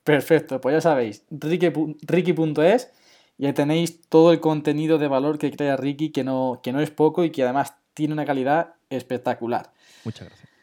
Perfecto, 0.03 0.61
pues 0.61 0.75
ya 0.75 0.81
sabéis, 0.81 1.25
ricky.es 1.31 2.91
y 3.37 3.47
ahí 3.47 3.53
tenéis 3.53 4.01
todo 4.09 4.33
el 4.33 4.41
contenido 4.41 4.97
de 4.97 5.09
valor 5.09 5.39
que 5.39 5.51
crea 5.51 5.77
Ricky, 5.77 6.11
que 6.11 6.25
no, 6.25 6.61
que 6.63 6.73
no 6.73 6.81
es 6.81 6.91
poco 6.91 7.25
y 7.25 7.31
que 7.31 7.43
además 7.43 7.75
tiene 7.93 8.15
una 8.15 8.25
calidad 8.25 8.75
espectacular. 8.89 9.73
Muchas 10.05 10.29
gracias 10.29 10.54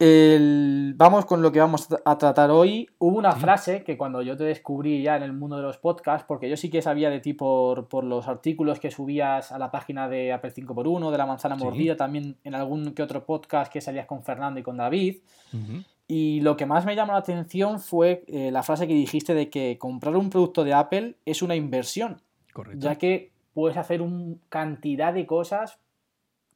vamos 0.00 1.26
con 1.26 1.42
lo 1.42 1.50
que 1.50 1.58
vamos 1.58 1.88
a 2.04 2.18
tratar 2.18 2.50
hoy. 2.50 2.88
Hubo 2.98 3.18
una 3.18 3.32
frase 3.32 3.82
que 3.82 3.96
cuando 3.96 4.22
yo 4.22 4.36
te 4.36 4.44
descubrí 4.44 5.02
ya 5.02 5.16
en 5.16 5.24
el 5.24 5.32
mundo 5.32 5.56
de 5.56 5.62
los 5.62 5.78
podcasts, 5.78 6.24
porque 6.26 6.48
yo 6.48 6.56
sí 6.56 6.70
que 6.70 6.82
sabía 6.82 7.10
de 7.10 7.20
ti 7.20 7.32
por, 7.32 8.04
los 8.04 8.28
artículos 8.28 8.78
que 8.78 8.90
subías 8.90 9.50
a 9.50 9.58
la 9.58 9.70
página 9.70 10.08
de 10.08 10.32
Apple 10.32 10.52
5x1, 10.54 11.10
de 11.10 11.18
la 11.18 11.26
manzana 11.26 11.56
mordida, 11.56 11.96
también 11.96 12.36
en 12.44 12.54
algún 12.54 12.94
que 12.94 13.02
otro 13.02 13.24
podcast 13.24 13.72
que 13.72 13.80
salías 13.80 14.06
con 14.06 14.22
Fernando 14.22 14.60
y 14.60 14.62
con 14.62 14.76
David. 14.76 15.16
Y 16.06 16.40
lo 16.40 16.56
que 16.56 16.64
más 16.64 16.86
me 16.86 16.96
llamó 16.96 17.12
la 17.12 17.18
atención 17.18 17.80
fue 17.80 18.24
eh, 18.28 18.50
la 18.50 18.62
frase 18.62 18.86
que 18.86 18.94
dijiste 18.94 19.34
de 19.34 19.50
que 19.50 19.76
comprar 19.78 20.16
un 20.16 20.30
producto 20.30 20.64
de 20.64 20.72
Apple 20.72 21.16
es 21.26 21.42
una 21.42 21.54
inversión. 21.54 22.22
Correcto. 22.54 22.80
Ya 22.80 22.96
que 22.96 23.30
puedes 23.52 23.76
hacer 23.76 24.00
una 24.00 24.36
cantidad 24.48 25.12
de 25.12 25.26
cosas 25.26 25.78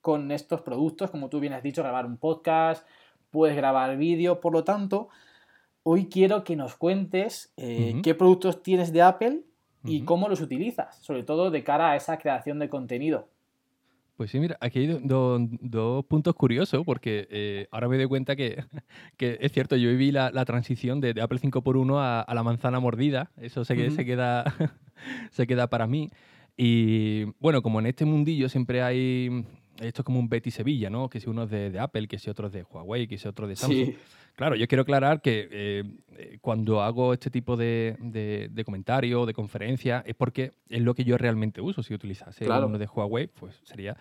con 0.00 0.32
estos 0.32 0.62
productos, 0.62 1.11
como 1.11 1.28
tú 1.28 1.38
bien 1.38 1.52
has 1.52 1.62
dicho, 1.62 1.82
grabar 1.82 2.06
un 2.06 2.16
podcast, 2.16 2.87
puedes 3.32 3.56
grabar 3.56 3.96
vídeo, 3.96 4.40
por 4.40 4.52
lo 4.52 4.62
tanto, 4.62 5.08
hoy 5.82 6.06
quiero 6.06 6.44
que 6.44 6.54
nos 6.54 6.76
cuentes 6.76 7.52
eh, 7.56 8.00
qué 8.04 8.14
productos 8.14 8.62
tienes 8.62 8.92
de 8.92 9.02
Apple 9.02 9.40
y 9.84 10.02
cómo 10.02 10.28
los 10.28 10.40
utilizas, 10.40 10.98
sobre 11.02 11.24
todo 11.24 11.50
de 11.50 11.64
cara 11.64 11.90
a 11.90 11.96
esa 11.96 12.18
creación 12.18 12.60
de 12.60 12.68
contenido. 12.68 13.26
Pues 14.16 14.30
sí, 14.30 14.38
mira, 14.38 14.56
aquí 14.60 14.80
hay 14.80 15.00
dos 15.02 16.04
puntos 16.04 16.34
curiosos, 16.36 16.84
porque 16.84 17.26
eh, 17.30 17.66
ahora 17.72 17.88
me 17.88 17.96
doy 17.96 18.06
cuenta 18.06 18.36
que, 18.36 18.62
es 19.18 19.50
cierto, 19.50 19.74
yo 19.74 19.88
viví 19.88 20.12
la, 20.12 20.30
transición 20.44 21.00
de, 21.00 21.20
Apple 21.20 21.40
5x1 21.40 22.24
a, 22.28 22.32
la 22.32 22.42
manzana 22.44 22.78
mordida, 22.78 23.32
eso 23.38 23.64
se, 23.64 23.90
se, 23.90 24.04
queda, 24.04 24.44
se 25.30 25.46
queda 25.48 25.66
para 25.68 25.88
mí. 25.88 26.10
Y 26.56 27.24
bueno, 27.40 27.62
como 27.62 27.80
en 27.80 27.86
este 27.86 28.04
mundillo 28.04 28.48
siempre 28.48 28.82
hay 28.82 29.44
esto 29.81 30.02
es 30.02 30.05
como 30.05 30.19
un 30.19 30.29
Betty 30.29 30.50
Sevilla, 30.50 30.91
¿no? 30.91 31.09
Que 31.09 31.21
si 31.21 31.29
uno 31.29 31.45
es 31.45 31.50
de, 31.50 31.79
Apple, 31.79 32.07
que 32.07 32.19
si 32.19 32.31
otro 32.31 32.49
es 32.49 32.52
de 32.52 32.62
Huawei, 32.62 33.07
que 33.07 33.19
si 33.19 33.29
otro 33.29 33.47
es 33.47 33.50
de 33.50 33.57
Samsung. 33.57 33.95
Claro, 34.35 34.57
yo 34.57 34.67
quiero 34.67 34.83
aclarar 34.83 35.21
que 35.21 35.49
eh, 35.50 35.85
eh, 36.17 36.38
cuando 36.41 36.83
hago 36.83 37.12
este 37.12 37.31
tipo 37.31 37.57
de, 37.57 37.97
de, 38.00 38.64
comentario, 38.64 39.26
de 39.26 39.35
conferencia, 39.35 40.02
es 40.07 40.14
porque 40.14 40.52
es 40.69 40.81
lo 40.81 40.95
que 40.95 41.05
yo 41.05 41.19
realmente 41.19 41.61
uso. 41.61 41.83
Si 41.83 41.93
utilizase 41.93 42.49
uno 42.49 42.79
de 42.79 42.87
Huawei, 42.87 43.26
pues 43.26 43.61
sería 43.64 43.97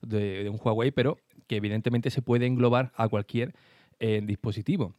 de, 0.00 0.48
un 0.48 0.58
Huawei, 0.62 0.90
pero 0.90 1.18
que 1.46 1.56
evidentemente 1.56 2.10
se 2.10 2.22
puede 2.22 2.46
englobar 2.46 2.92
a 2.96 3.08
cualquier 3.08 3.54
eh, 4.00 4.22
dispositivo. 4.24 4.94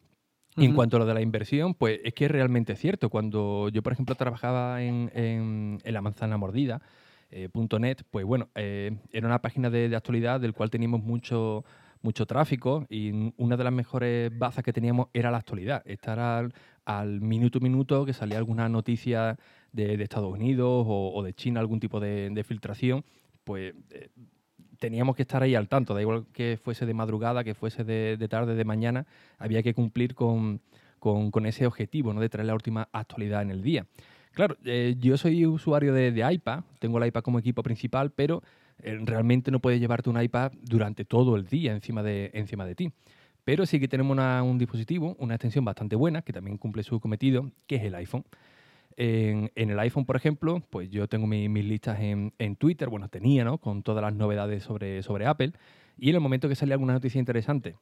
Y 0.57 0.63
en 0.65 0.73
cuanto 0.73 0.95
a 0.95 0.99
lo 0.99 1.05
de 1.05 1.13
la 1.13 1.21
inversión, 1.21 1.73
pues 1.73 1.99
es 2.05 2.13
que 2.13 2.25
es 2.25 2.31
realmente 2.31 2.77
cierto. 2.77 3.09
Cuando 3.09 3.67
yo, 3.67 3.83
por 3.83 3.91
ejemplo, 3.91 4.15
trabajaba 4.15 4.81
en, 4.83 5.11
en 5.13 5.93
la 5.93 6.01
manzana 6.01 6.37
mordida, 6.37 6.81
.net, 7.53 7.97
pues 8.09 8.25
bueno, 8.25 8.49
eh, 8.55 8.97
era 9.11 9.27
una 9.27 9.41
página 9.41 9.69
de, 9.69 9.93
actualidad 9.95 10.39
del 10.39 10.53
cual 10.53 10.69
teníamos 10.69 11.03
mucho, 11.03 11.65
mucho 12.01 12.25
tráfico 12.25 12.85
y 12.89 13.33
una 13.37 13.57
de 13.57 13.63
las 13.63 13.73
mejores 13.73 14.31
bazas 14.37 14.63
que 14.63 14.71
teníamos 14.71 15.07
era 15.13 15.31
la 15.31 15.37
actualidad, 15.37 15.81
estar 15.85 16.19
al, 16.85 17.21
minuto 17.21 17.59
minuto 17.59 18.05
que 18.05 18.13
salía 18.13 18.37
alguna 18.37 18.69
noticia 18.69 19.37
de, 19.73 20.01
Estados 20.01 20.31
Unidos 20.31 20.85
o, 20.87 21.21
de 21.23 21.33
China, 21.33 21.59
algún 21.59 21.79
tipo 21.79 21.99
de, 21.99 22.43
filtración, 22.47 23.03
pues 23.43 23.73
eh, 23.91 24.09
teníamos 24.79 25.15
que 25.15 25.23
estar 25.23 25.43
ahí 25.43 25.55
al 25.55 25.67
tanto, 25.67 25.93
da 25.93 26.01
igual 26.01 26.25
que 26.31 26.57
fuese 26.61 26.85
de 26.85 26.93
madrugada, 26.93 27.43
que 27.43 27.53
fuese 27.53 27.83
de, 27.83 28.27
tarde, 28.29 28.55
de 28.55 28.65
mañana, 28.65 29.05
había 29.37 29.61
que 29.61 29.73
cumplir 29.73 30.15
con, 30.15 30.61
con, 30.99 31.31
con, 31.31 31.45
ese 31.45 31.65
objetivo, 31.65 32.13
¿no? 32.13 32.21
de 32.21 32.29
traer 32.29 32.47
la 32.47 32.53
última 32.53 32.87
actualidad 32.93 33.41
en 33.41 33.51
el 33.51 33.61
día. 33.61 33.85
Claro, 34.35 34.57
eh, 34.65 34.95
yo 34.99 35.15
soy 35.15 35.45
usuario 35.45 35.93
de, 35.93 36.29
iPad, 36.29 36.65
tengo 36.79 36.97
el 36.97 37.07
iPad 37.07 37.21
como 37.21 37.39
equipo 37.39 37.63
principal, 37.63 38.11
pero 38.11 38.43
eh, 38.79 38.99
realmente 39.01 39.49
no 39.49 39.61
puedes 39.61 39.79
llevarte 39.79 40.09
un 40.09 40.21
iPad 40.21 40.51
durante 40.61 41.05
todo 41.05 41.37
el 41.37 41.45
día 41.45 41.71
encima 41.71 42.03
de, 42.03 42.31
encima 42.33 42.65
de 42.65 42.75
ti. 42.75 42.91
Pero 43.45 43.65
sí 43.65 43.79
que 43.79 43.87
tenemos 43.87 44.17
un 44.43 44.57
dispositivo, 44.57 45.15
una 45.19 45.35
extensión 45.35 45.63
bastante 45.63 45.95
buena, 45.95 46.21
que 46.21 46.33
también 46.33 46.57
cumple 46.57 46.83
su 46.83 46.99
cometido, 46.99 47.49
que 47.65 47.77
es 47.77 47.83
el 47.83 47.95
iPhone. 47.95 48.25
En, 48.97 49.51
el 49.55 49.79
iPhone, 49.79 50.05
por 50.05 50.17
ejemplo, 50.17 50.61
pues 50.69 50.89
yo 50.89 51.07
tengo 51.07 51.27
mis 51.27 51.63
listas 51.63 51.99
en, 52.01 52.55
Twitter, 52.57 52.89
bueno, 52.89 53.07
tenía, 53.07 53.45
¿no? 53.45 53.57
Con 53.57 53.83
todas 53.83 54.01
las 54.01 54.13
novedades 54.13 54.63
sobre, 54.63 55.01
sobre 55.01 55.27
Apple. 55.27 55.53
Y 55.97 56.09
en 56.09 56.15
el 56.15 56.21
momento 56.21 56.49
que 56.49 56.55
salía 56.55 56.73
alguna 56.73 56.93
noticia 56.93 57.19
interesante, 57.19 57.75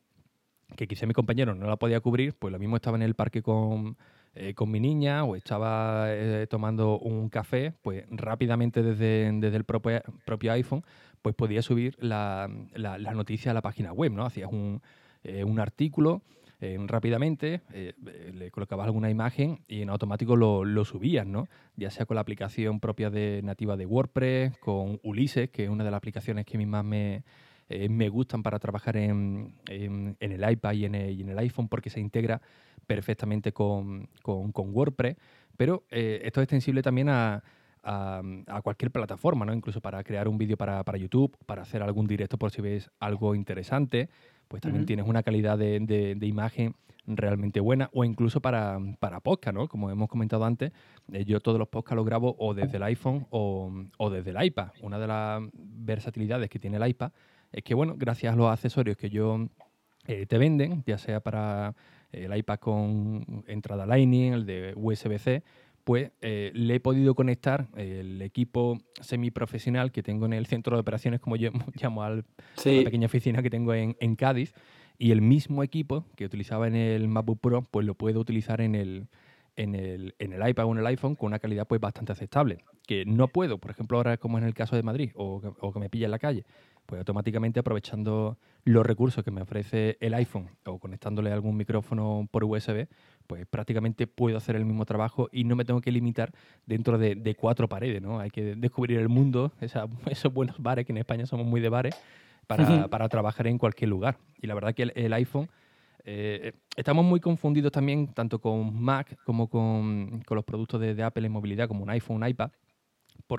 que 0.76 0.88
quizá 0.88 1.08
mi 1.08 1.14
compañero 1.14 1.56
no 1.56 1.66
la 1.66 1.78
podía 1.78 2.00
cubrir, 2.00 2.36
pues 2.38 2.52
lo 2.52 2.60
mismo 2.60 2.76
estaba 2.76 2.98
en 2.98 3.04
el 3.04 3.16
parque 3.16 3.42
con, 3.42 3.98
eh, 4.36 4.56
con 4.56 4.72
mi 4.72 4.80
niña 4.80 5.24
o 5.26 5.36
estaba 5.36 6.06
eh, 6.08 6.48
tomando 6.50 6.98
un 6.98 7.30
café, 7.30 7.72
pues 7.84 8.06
rápidamente 8.10 8.82
desde, 8.82 9.32
desde 9.32 9.58
el 9.58 9.64
propio, 9.64 10.02
propio, 10.26 10.52
iPhone, 10.54 10.84
pues 11.22 11.36
podía 11.36 11.62
subir 11.62 11.96
la, 12.00 12.50
la, 12.74 12.98
noticia 13.14 13.52
a 13.52 13.54
la 13.54 13.62
página 13.62 13.94
web, 13.94 14.12
¿no? 14.12 14.26
Hacías 14.26 14.52
un, 14.52 14.82
eh, 15.24 15.44
un 15.44 15.60
artículo 15.60 16.24
rápidamente, 16.88 17.60
le 18.34 18.50
colocabas 18.50 18.86
alguna 18.86 19.10
imagen 19.10 19.60
y 19.68 19.82
en 19.82 19.90
automático 19.90 20.38
lo, 20.38 20.64
lo, 20.64 20.86
subías, 20.86 21.28
¿no? 21.28 21.50
Ya 21.76 21.92
sea 21.92 22.06
con 22.06 22.16
la 22.16 22.22
aplicación 22.22 22.80
propia 22.80 23.10
de 23.10 23.42
nativa 23.44 23.76
de 23.76 23.86
WordPress, 23.86 24.58
con 24.60 24.98
Ulises, 25.04 25.50
que 25.50 25.66
es 25.66 25.70
una 25.70 25.84
de 25.84 25.92
las 25.92 25.98
aplicaciones 25.98 26.46
que 26.46 26.56
a 26.56 26.60
mí 26.60 26.66
más 26.66 26.86
me, 26.86 27.26
eh, 27.70 27.90
me 27.90 28.10
gustan 28.10 28.44
para 28.44 28.60
trabajar 28.60 28.98
en, 28.98 29.56
en, 29.68 30.18
el 30.20 30.52
iPad 30.52 30.74
y 30.74 30.86
en 30.86 30.96
el, 30.96 31.12
y 31.12 31.22
en 31.22 31.30
el, 31.30 31.40
iPhone 31.40 31.68
porque 31.68 31.90
se 31.90 32.00
integra 32.00 32.42
perfectamente 32.88 33.52
con, 33.54 34.10
con, 34.22 34.52
con 34.52 34.76
WordPress, 34.76 35.16
pero 35.56 35.84
esto 35.90 36.42
es 36.42 36.46
extensible 36.46 36.82
también 36.82 37.10
a, 37.10 37.44
a, 37.84 38.22
a, 38.48 38.62
cualquier 38.62 38.92
plataforma, 38.92 39.46
¿no? 39.46 39.54
Incluso 39.54 39.80
para 39.80 40.04
crear 40.04 40.28
un 40.28 40.38
vídeo 40.38 40.58
para, 40.58 40.84
para, 40.84 40.98
YouTube, 40.98 41.38
para 41.46 41.62
hacer 41.62 41.82
algún 41.84 42.08
directo 42.08 42.38
por 42.38 42.52
si 42.52 42.62
ves 42.62 42.90
algo 43.00 43.36
interesante 43.36 44.10
pues 44.54 44.62
también 44.62 44.86
tienes 44.86 45.08
una 45.08 45.24
calidad 45.24 45.58
de, 45.58 46.18
imagen 46.22 46.76
realmente 47.08 47.60
buena 47.60 47.90
o 47.92 48.06
incluso 48.06 48.40
para, 48.40 48.80
para 49.00 49.20
podcast, 49.20 49.56
¿no? 49.56 49.68
Como 49.68 49.90
hemos 49.90 50.08
comentado 50.08 50.46
antes, 50.46 50.72
eh, 51.12 51.26
yo 51.26 51.40
todos 51.40 51.58
los 51.58 51.68
podcasts 51.70 51.96
los 51.96 52.06
grabo 52.06 52.36
o 52.38 52.54
desde 52.54 52.78
el 52.78 52.84
iPhone 52.84 53.26
o, 53.32 54.10
desde 54.12 54.30
el 54.30 54.44
iPad. 54.44 54.70
Una 54.82 55.00
de 55.00 55.08
las 55.08 55.42
versatilidades 55.54 56.52
que 56.52 56.60
tiene 56.60 56.78
el 56.78 56.88
iPad 56.88 57.12
es 57.54 57.64
que, 57.64 57.76
bueno, 57.76 57.96
gracias 57.98 58.34
a 58.34 58.36
los 58.36 58.52
accesorios 58.52 58.98
que 58.98 59.10
yo 59.10 59.48
eh, 60.08 60.26
te 60.26 60.38
venden, 60.38 60.84
ya 60.86 60.98
sea 60.98 61.22
para 61.22 61.76
el 62.12 62.36
iPad 62.36 62.60
con 62.60 63.44
entrada 63.48 63.86
Lightning, 63.86 64.34
el 64.34 64.46
de 64.46 64.74
USB-C, 64.76 65.44
pues 65.84 66.12
eh, 66.22 66.52
le 66.54 66.76
he 66.76 66.80
podido 66.80 67.14
conectar 67.14 67.68
el 67.76 68.22
equipo 68.22 68.80
semiprofesional 69.02 69.92
que 69.92 70.02
tengo 70.02 70.26
en 70.26 70.34
el 70.34 70.46
centro 70.46 70.76
de 70.76 70.82
operaciones, 70.82 71.20
como 71.20 71.36
yo 71.36 71.52
llamo 71.82 72.04
al, 72.04 72.20
a 72.20 72.70
la 72.70 72.84
pequeña 72.84 73.06
oficina 73.06 73.42
que 73.44 73.50
tengo 73.50 73.74
en, 73.74 74.16
Cádiz, 74.16 74.54
y 74.98 75.12
el 75.12 75.22
mismo 75.22 75.64
equipo 75.64 76.06
que 76.16 76.26
utilizaba 76.26 76.68
en 76.68 76.76
el 76.76 77.08
MacBook 77.08 77.40
Pro, 77.40 77.68
pues 77.70 77.86
lo 77.86 77.96
puedo 77.96 78.20
utilizar 78.20 78.62
en 78.62 78.76
el, 78.76 79.08
en 79.56 79.76
el, 79.76 80.16
en 80.20 80.34
el 80.34 80.48
iPad 80.48 80.66
o 80.66 80.72
en 80.72 80.80
el 80.80 80.88
iPhone 80.88 81.16
con 81.16 81.28
una 81.28 81.40
calidad 81.40 81.68
pues 81.68 81.82
bastante 81.82 82.12
aceptable. 82.12 82.60
Que 82.88 83.06
no 83.06 83.28
puedo, 83.28 83.58
por 83.58 83.72
ejemplo, 83.72 83.98
ahora 83.98 84.18
como 84.18 84.38
en 84.38 84.44
el 84.44 84.54
caso 84.54 84.76
de 84.76 84.84
Madrid, 84.84 85.12
o, 85.16 85.42
o 85.60 85.74
que 85.74 85.80
me 85.80 85.90
pilla 85.90 86.06
en 86.06 86.12
la 86.12 86.20
calle, 86.20 86.46
pues 86.86 87.00
automáticamente 87.00 87.60
aprovechando 87.60 88.38
los 88.66 88.86
recursos 88.86 89.24
que 89.24 89.32
me 89.32 89.42
ofrece 89.42 89.98
el 90.00 90.14
iPhone 90.14 90.50
o 90.66 90.80
conectándole 90.80 91.32
algún 91.32 91.58
micrófono 91.58 92.28
por 92.32 92.44
USB, 92.44 92.88
pues 93.28 93.46
prácticamente 93.46 94.08
puedo 94.08 94.38
hacer 94.38 94.56
el 94.56 94.66
mismo 94.66 94.86
trabajo 94.86 95.30
y 95.32 95.44
no 95.44 95.56
me 95.56 95.66
tengo 95.66 95.82
que 95.82 95.92
limitar 95.92 96.32
dentro 96.66 96.98
de, 96.98 97.36
cuatro 97.40 97.68
paredes, 97.68 98.02
¿no? 98.02 98.20
Hay 98.20 98.30
que 98.30 98.56
descubrir 98.56 99.00
el 99.00 99.10
mundo, 99.10 99.52
esos 99.62 100.34
buenos 100.34 100.62
bares, 100.62 100.86
que 100.86 100.92
en 100.92 100.98
España 100.98 101.26
somos 101.26 101.46
muy 101.46 101.62
de 101.62 101.70
bares, 101.70 101.96
para, 102.48 103.10
trabajar 103.10 103.48
en 103.48 103.58
cualquier 103.58 103.90
lugar. 103.90 104.18
Y 104.42 104.48
la 104.48 104.54
verdad 104.54 104.74
que 104.74 104.84
el, 104.84 105.14
iPhone... 105.14 105.50
Eh, 106.06 106.52
estamos 106.76 107.06
muy 107.06 107.22
confundidos 107.22 107.72
también 107.72 108.14
tanto 108.14 108.42
con 108.42 108.78
Mac 108.78 109.18
como 109.24 109.48
con, 109.48 110.22
los 110.30 110.44
productos 110.44 110.82
de, 110.82 111.02
Apple 111.02 111.26
en 111.26 111.32
movilidad, 111.32 111.70
como 111.70 111.82
un 111.82 111.90
iPhone, 111.90 112.18
un 112.18 112.28
iPad, 112.28 112.52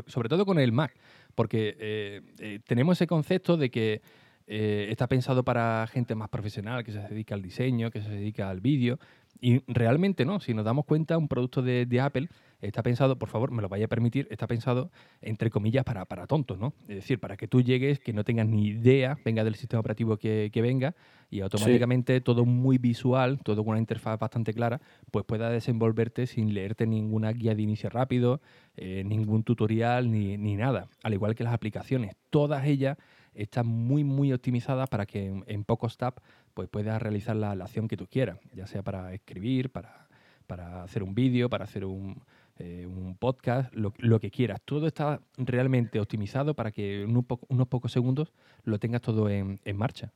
sobre 0.07 0.31
todo 0.31 0.47
con 0.47 0.59
el 0.59 0.73
Mac, 0.73 0.95
porque 1.35 1.77
eh, 1.79 2.21
eh, 2.39 2.61
tenemos 2.67 2.99
ese 2.99 3.07
concepto 3.07 3.57
de 3.57 3.71
que 3.71 4.03
eh, 4.47 4.89
está 4.91 5.07
pensado 5.07 5.43
para 5.43 5.87
gente 5.87 6.15
más 6.15 6.29
profesional, 6.29 6.85
que 6.85 6.93
se 6.93 7.01
dedica 7.01 7.35
al 7.35 7.43
diseño, 7.43 7.91
que 7.91 8.03
se 8.03 8.11
dedica 8.11 8.51
al 8.51 8.61
vídeo. 8.61 8.99
Y 9.41 9.63
realmente 9.67 10.25
no, 10.25 10.41
si 10.41 10.55
nos 10.55 10.65
damos 10.65 10.85
cuenta, 10.85 11.19
un 11.19 11.29
producto 11.29 11.63
de, 11.63 12.01
Apple 12.01 12.29
está 12.67 12.83
pensado, 12.83 13.19
por 13.19 13.29
favor, 13.29 13.51
me 13.51 13.63
lo 13.63 13.69
vaya 13.69 13.87
a 13.87 13.89
permitir, 13.89 14.27
está 14.31 14.47
pensado, 14.47 14.91
entre 15.21 15.51
comillas, 15.51 15.85
para, 15.85 16.05
para 16.05 16.27
tontos, 16.27 16.59
¿no? 16.59 16.73
Es 16.89 16.97
decir, 16.97 17.19
para 17.21 17.37
que 17.37 17.49
tú 17.49 17.63
llegues, 17.63 18.01
que 18.01 18.13
no 18.13 18.25
tengas 18.25 18.47
ni 18.47 18.67
idea, 18.69 19.19
venga 19.25 19.45
del 19.45 19.55
sistema 19.55 19.81
operativo 19.81 20.17
que, 20.17 20.51
venga, 20.55 20.95
y 21.31 21.41
automáticamente 21.41 22.21
todo 22.21 22.45
muy 22.45 22.79
visual, 22.79 23.41
todo 23.43 23.65
con 23.65 23.73
una 23.73 23.81
interfaz 23.81 24.19
bastante 24.19 24.53
clara, 24.55 24.81
pues 25.11 25.25
pueda 25.25 25.51
desenvolverte 25.51 26.27
sin 26.27 26.55
leerte 26.55 26.87
ninguna 26.87 27.33
guía 27.33 27.55
de 27.55 27.63
inicio 27.63 27.91
rápido, 27.91 28.41
eh, 28.77 29.03
ningún 29.05 29.43
tutorial, 29.43 30.11
ni, 30.11 30.37
ni 30.37 30.57
nada. 30.57 30.89
Al 31.03 31.15
igual 31.15 31.35
que 31.35 31.45
las 31.45 31.55
aplicaciones, 31.55 32.17
todas 32.31 32.67
ellas 32.67 32.97
está 33.35 33.63
muy, 33.63 34.05
muy 34.05 34.33
optimizada 34.33 34.87
para 34.87 35.07
que 35.07 35.43
en, 35.47 35.65
pocos 35.65 35.97
taps 35.97 36.23
pues, 36.55 36.69
puedas 36.69 37.01
realizar 37.03 37.37
la, 37.37 37.53
acción 37.53 37.89
que 37.89 37.97
tú 37.97 38.07
quieras, 38.07 38.39
ya 38.55 38.67
sea 38.67 38.83
para 38.83 39.13
escribir, 39.13 39.71
para, 39.71 40.09
para 40.47 40.85
hacer 40.85 41.03
un 41.03 41.15
vídeo, 41.15 41.51
para 41.51 41.65
hacer 41.65 41.85
un, 41.85 42.23
eh, 42.59 42.89
podcast, 43.19 43.73
lo, 43.75 44.21
que 44.21 44.31
quieras. 44.31 44.61
Todo 44.65 44.87
está 44.87 45.21
realmente 45.37 46.01
optimizado 46.01 46.55
para 46.55 46.71
que 46.71 47.03
en 47.03 47.17
unos 47.17 47.69
pocos 47.69 47.93
segundos 47.93 48.33
lo 48.65 48.79
tengas 48.79 49.03
todo 49.03 49.29
en, 49.29 49.59
marcha. 49.75 50.13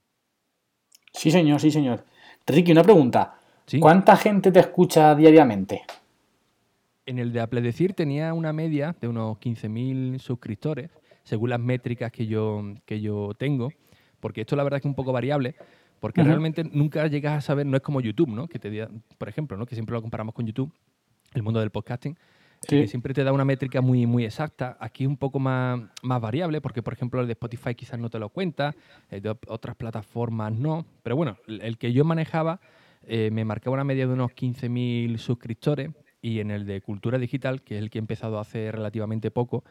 Sí, 1.12 1.30
señor, 1.30 1.60
sí, 1.60 1.70
señor. 1.70 2.04
Ricky, 2.46 2.72
una 2.72 2.82
pregunta. 2.82 3.38
¿Cuánta 3.80 4.16
gente 4.16 4.50
te 4.50 4.60
escucha 4.60 5.14
diariamente? 5.14 5.82
En 7.06 7.18
el 7.18 7.32
de 7.32 7.40
Apple 7.40 7.60
Decir 7.60 7.94
tenía 7.94 8.32
una 8.34 8.52
media 8.52 8.94
de 9.00 9.08
unos 9.08 9.38
15.000 9.38 10.18
suscriptores 10.18 10.90
según 11.28 11.50
las 11.50 11.60
métricas 11.60 12.10
que 12.10 12.26
yo, 12.26 12.62
que 12.86 13.02
yo 13.02 13.32
tengo, 13.36 13.70
porque 14.18 14.40
esto 14.40 14.56
la 14.56 14.62
verdad 14.62 14.78
es 14.78 14.82
que 14.82 14.88
es 14.88 14.92
un 14.92 14.96
poco 14.96 15.12
variable, 15.12 15.54
porque 16.00 16.22
realmente 16.22 16.64
nunca 16.64 17.06
llegas 17.06 17.36
a 17.36 17.40
saber, 17.42 17.66
no 17.66 17.76
es 17.76 17.82
como 17.82 18.00
YouTube, 18.00 18.30
¿no? 18.30 18.48
Que 18.48 18.58
te 18.58 18.88
por 19.18 19.28
ejemplo, 19.28 19.56
¿no? 19.58 19.66
Que 19.66 19.74
siempre 19.74 19.92
lo 19.92 20.00
comparamos 20.00 20.34
con 20.34 20.46
YouTube, 20.46 20.72
el 21.34 21.42
mundo 21.42 21.60
del 21.60 21.70
podcasting, 21.70 22.16
que 22.66 22.86
siempre 22.88 23.14
te 23.14 23.22
da 23.22 23.32
una 23.32 23.44
métrica 23.44 23.80
muy, 23.80 24.06
muy 24.06 24.24
exacta. 24.24 24.76
Aquí 24.80 25.04
es 25.04 25.08
un 25.08 25.16
poco 25.16 25.38
más, 25.38 25.80
más 26.02 26.20
variable, 26.20 26.60
porque 26.60 26.82
por 26.82 26.92
ejemplo 26.92 27.20
el 27.20 27.26
de 27.26 27.32
Spotify 27.32 27.74
quizás 27.74 27.98
no 27.98 28.10
te 28.10 28.18
lo 28.18 28.30
cuenta, 28.30 28.74
el 29.10 29.22
de 29.22 29.36
otras 29.46 29.76
plataformas 29.76 30.52
no. 30.52 30.84
Pero 31.02 31.16
bueno, 31.16 31.36
el 31.46 31.78
que 31.78 31.92
yo 31.92 32.04
manejaba 32.04 32.60
eh, 33.06 33.30
me 33.32 33.44
marcaba 33.44 33.74
una 33.74 33.84
media 33.84 34.06
de 34.06 34.12
unos 34.12 34.32
15.000 34.32 35.16
suscriptores 35.18 35.90
y 36.20 36.40
en 36.40 36.50
el 36.50 36.66
de 36.66 36.80
Cultura 36.80 37.18
Digital, 37.18 37.62
que 37.62 37.76
es 37.76 37.82
el 37.82 37.90
que 37.90 37.98
he 37.98 38.00
empezado 38.00 38.38
hace 38.38 38.72
relativamente 38.72 39.30
poco, 39.30 39.64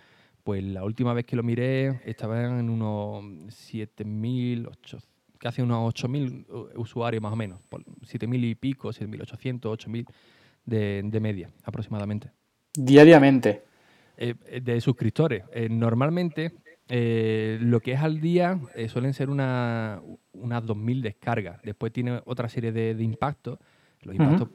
pues 0.44 0.64
la 0.64 0.84
última 0.84 1.14
vez 1.14 1.26
que 1.26 1.36
lo 1.36 1.44
miré 1.44 2.00
estaban 2.06 2.60
en 2.60 2.70
unos 2.70 3.24
7.000, 3.24 4.72
casi 5.38 5.62
unos 5.62 5.94
8.000 5.94 6.78
usuarios 6.78 7.22
más 7.22 7.34
o 7.34 7.36
menos, 7.36 7.60
7.000 7.70 8.44
y 8.46 8.56
pico, 8.56 8.90
7.800, 8.90 9.60
8.000 9.62 10.08
de, 10.68 11.02
de 11.04 11.20
media 11.20 11.50
aproximadamente. 11.64 12.30
Diariamente. 12.76 13.64
Eh, 14.18 14.36
eh, 14.46 14.62
de 14.62 14.80
suscriptores. 14.82 15.44
Eh, 15.52 15.68
normalmente 15.70 16.54
lo 16.90 17.82
que 17.82 17.94
es 17.94 18.00
al 18.00 18.22
día 18.22 18.62
suelen 18.88 19.14
ser 19.14 19.30
una, 19.30 20.02
unas 20.32 20.64
2.000 20.64 21.02
descargas. 21.02 21.62
Después 21.64 21.92
tiene 21.92 22.22
otra 22.24 22.48
serie 22.48 22.72
de, 22.72 22.96
de 22.96 23.04
impactos. 23.04 23.60
Los 24.04 24.16
impactos 24.16 24.50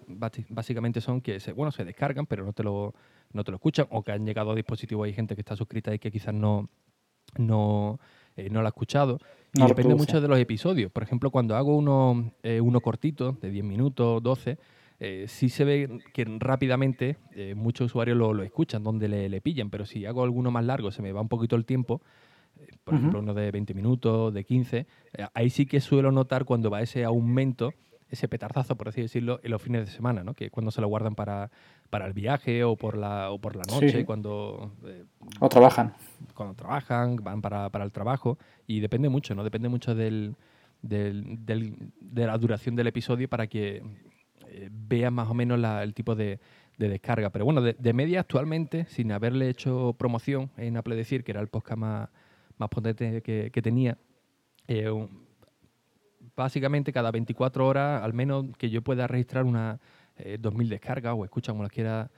básicamente 0.49 1.03
son 1.03 1.21
que 1.21 1.41
se, 1.41 1.53
bueno, 1.53 1.73
se 1.73 1.85
descargan, 1.85 2.25
pero 2.25 2.43
no 2.43 2.55
te 2.55 2.63
lo 2.63 2.95
no 3.33 3.45
te 3.45 3.51
lo 3.51 3.57
escuchan 3.57 3.87
o 3.91 4.03
que 4.03 4.13
han 4.13 4.25
llegado 4.25 4.53
a 4.53 4.55
dispositivos, 4.55 5.07
hay 5.07 5.13
gente 5.13 5.35
que 5.35 5.41
está 5.41 5.57
suscrita 5.57 5.95
y 5.95 5.99
que 5.99 6.11
quizás 6.11 6.35
no, 6.35 6.69
no, 7.39 7.99
eh, 8.37 8.49
no 8.51 8.61
lo 8.61 8.67
ha 8.67 8.71
escuchado. 8.71 9.19
Y 9.55 9.65
depende 9.67 9.95
mucho 9.95 10.21
de 10.21 10.29
los 10.29 10.39
episodios. 10.39 10.91
Por 10.91 11.03
ejemplo, 11.03 11.31
cuando 11.31 11.57
hago 11.57 11.77
uno, 11.77 12.33
eh, 12.43 12.61
uno 12.61 12.81
cortito, 12.81 13.33
de 13.41 13.51
10 13.51 13.65
minutos, 13.65 14.23
12, 14.23 14.59
eh, 15.05 15.27
sí 15.29 15.49
se 15.49 15.65
ve 15.65 16.01
que 16.13 16.25
rápidamente 16.39 17.17
muchos 17.57 17.87
usuarios 17.87 18.17
lo, 18.17 18.33
lo, 18.33 18.43
escuchan, 18.43 18.83
donde 18.83 19.09
le, 19.09 19.29
le, 19.29 19.41
pillan, 19.41 19.71
pero 19.71 19.85
si 19.85 20.07
hago 20.07 20.23
alguno 20.23 20.51
más 20.51 20.65
largo, 20.65 20.91
se 20.91 21.03
me 21.03 21.13
va 21.13 21.21
un 21.21 21.29
poquito 21.29 21.57
el 21.57 21.65
tiempo, 21.65 22.03
por 22.85 22.95
ejemplo, 22.95 23.21
uno 23.21 23.35
de 23.35 23.51
20 23.51 23.75
minutos, 23.75 24.33
de 24.33 24.45
15, 24.45 24.87
ahí 25.35 25.51
sí 25.51 25.67
que 25.67 25.81
suelo 25.81 26.13
notar 26.13 26.45
cuando 26.45 26.71
va 26.71 26.83
ese 26.83 27.05
aumento 27.05 27.75
ese 28.13 28.29
petardazo, 28.29 28.77
por 28.77 28.89
así 28.89 29.01
decirlo, 29.01 29.41
en 29.43 29.51
los 29.51 29.63
fines 29.63 29.87
de 29.87 29.91
semana, 29.91 30.23
¿no? 30.23 30.35
Que 30.35 30.51
cuando 30.51 30.71
se 30.71 30.83
lo 30.83 30.89
guardan 30.89 31.15
para, 31.15 31.51
para 31.89 32.07
el 32.07 32.13
viaje 32.13 32.63
o 32.63 32.77
por 32.77 32.99
la, 32.99 33.31
o 33.31 33.39
por 33.39 33.57
la 33.57 33.63
noche, 33.63 34.05
cuando... 34.05 34.71
Eh, 34.85 35.05
o 35.41 35.49
trabajan. 35.49 35.95
Cuando 36.35 36.55
trabajan, 36.55 37.17
van 37.17 37.41
para, 37.41 37.71
el 37.73 37.91
trabajo 37.91 38.39
y 38.67 38.81
depende 38.81 39.09
mucho, 39.09 39.35
¿no? 39.35 39.43
Depende 39.43 39.71
mucho 39.71 39.95
del, 39.95 40.37
de 40.83 42.27
la 42.27 42.37
duración 42.37 42.77
del 42.77 42.89
episodio 42.89 43.31
para 43.31 43.47
que 43.47 43.83
eh, 44.55 44.69
vean 44.71 45.15
más 45.15 45.29
o 45.29 45.35
menos 45.35 45.59
el 45.83 45.95
tipo 45.95 46.15
de, 46.15 46.39
descarga. 46.77 47.31
Pero 47.31 47.45
bueno, 47.45 47.63
de, 47.63 47.93
media 47.93 48.21
actualmente, 48.21 48.87
sin 48.87 49.13
haberle 49.13 49.49
hecho 49.49 49.95
promoción 49.99 50.51
en 50.57 50.77
Apple 50.77 50.97
Decir, 50.97 51.23
que 51.23 51.31
era 51.31 51.41
el 51.41 51.49
podcast 51.49 51.79
más, 51.79 52.09
más 52.59 52.69
potente 52.69 53.23
que, 53.23 53.63
tenía, 53.63 53.97
eh, 54.67 54.91
básicamente 56.35 56.93
cada 56.93 57.11
24 57.11 57.67
horas, 57.67 58.03
al 58.03 58.13
menos 58.15 58.47
que 58.59 58.69
yo 58.69 58.83
pueda 58.83 59.07
registrar 59.07 59.45
una 59.45 59.81
2.000 60.19 60.69
descargas 60.69 61.15
o 61.17 61.25
escucha 61.25 61.53
como 61.53 61.63
las 61.63 61.73
quiera 61.73 62.11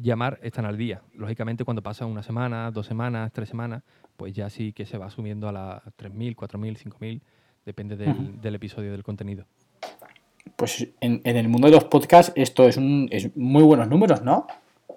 llamar, 0.00 0.38
están 0.42 0.64
al 0.64 0.76
día. 0.76 1.02
Lógicamente 1.14 1.64
cuando 1.64 1.82
pasa 1.82 2.06
una 2.06 2.22
semana, 2.22 2.70
dos 2.70 2.86
semanas, 2.86 3.32
tres 3.32 3.48
semanas, 3.48 3.82
pues 4.16 4.32
ya 4.32 4.48
sí 4.50 4.72
que 4.72 4.86
se 4.86 4.98
va 4.98 5.10
subiendo 5.10 5.48
a 5.48 5.52
las 5.52 5.84
3.000, 5.96 6.36
4.000, 6.36 6.78
5.000, 6.78 7.20
depende 7.66 7.96
del, 7.96 8.40
del 8.40 8.54
episodio 8.54 8.92
del 8.92 9.02
contenido 9.02 9.46
pues 10.56 10.88
en, 11.00 11.20
el 11.24 11.48
mundo 11.48 11.68
de 11.68 11.74
los 11.74 11.84
podcasts 11.84 12.32
esto 12.34 12.68
es, 12.68 12.76
un, 12.76 13.08
es 13.10 13.36
muy 13.36 13.62
buenos 13.62 13.88
números, 13.88 14.22
¿no? 14.22 14.46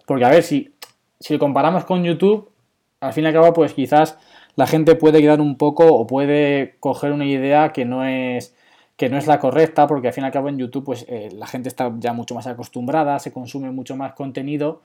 Porque 0.05 0.25
a 0.25 0.29
ver, 0.29 0.43
si, 0.43 0.73
si 1.19 1.33
lo 1.33 1.39
comparamos 1.39 1.85
con 1.85 2.03
YouTube, 2.03 2.51
al 2.99 3.13
fin 3.13 3.23
y 3.23 3.27
al 3.27 3.33
cabo, 3.33 3.53
pues 3.53 3.73
quizás 3.73 4.17
la 4.55 4.67
gente 4.67 4.95
puede 4.95 5.21
quedar 5.21 5.41
un 5.41 5.57
poco 5.57 5.85
o 5.87 6.07
puede 6.07 6.75
coger 6.79 7.11
una 7.11 7.25
idea 7.25 7.71
que 7.71 7.85
no 7.85 8.05
es 8.05 8.55
que 8.97 9.09
no 9.09 9.17
es 9.17 9.25
la 9.25 9.39
correcta, 9.39 9.87
porque 9.87 10.07
al 10.09 10.13
fin 10.13 10.23
y 10.23 10.27
al 10.27 10.31
cabo 10.31 10.49
en 10.49 10.59
YouTube, 10.59 10.85
pues 10.85 11.05
eh, 11.09 11.29
la 11.33 11.47
gente 11.47 11.67
está 11.67 11.91
ya 11.97 12.13
mucho 12.13 12.35
más 12.35 12.45
acostumbrada, 12.45 13.17
se 13.19 13.31
consume 13.31 13.71
mucho 13.71 13.95
más 13.95 14.13
contenido 14.13 14.81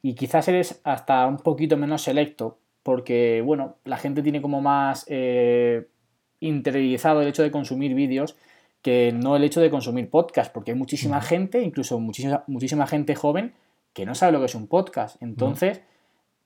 y 0.00 0.14
quizás 0.14 0.46
eres 0.48 0.80
hasta 0.84 1.26
un 1.26 1.38
poquito 1.38 1.76
menos 1.76 2.02
selecto, 2.02 2.58
porque 2.82 3.42
bueno, 3.44 3.76
la 3.84 3.96
gente 3.96 4.22
tiene 4.22 4.40
como 4.40 4.60
más 4.60 5.04
eh, 5.08 5.88
interiorizado 6.40 7.20
el 7.20 7.28
hecho 7.28 7.42
de 7.42 7.50
consumir 7.50 7.94
vídeos 7.94 8.36
que 8.82 9.12
no 9.12 9.36
el 9.36 9.44
hecho 9.44 9.60
de 9.60 9.70
consumir 9.70 10.08
podcast, 10.10 10.52
porque 10.52 10.72
hay 10.72 10.76
muchísima 10.76 11.20
gente, 11.20 11.62
incluso 11.62 11.98
muchísima, 11.98 12.44
muchísima 12.46 12.86
gente 12.86 13.14
joven, 13.14 13.54
que 13.92 14.06
no 14.06 14.14
sabe 14.14 14.32
lo 14.32 14.40
que 14.40 14.46
es 14.46 14.54
un 14.54 14.68
podcast. 14.68 15.20
Entonces, 15.22 15.82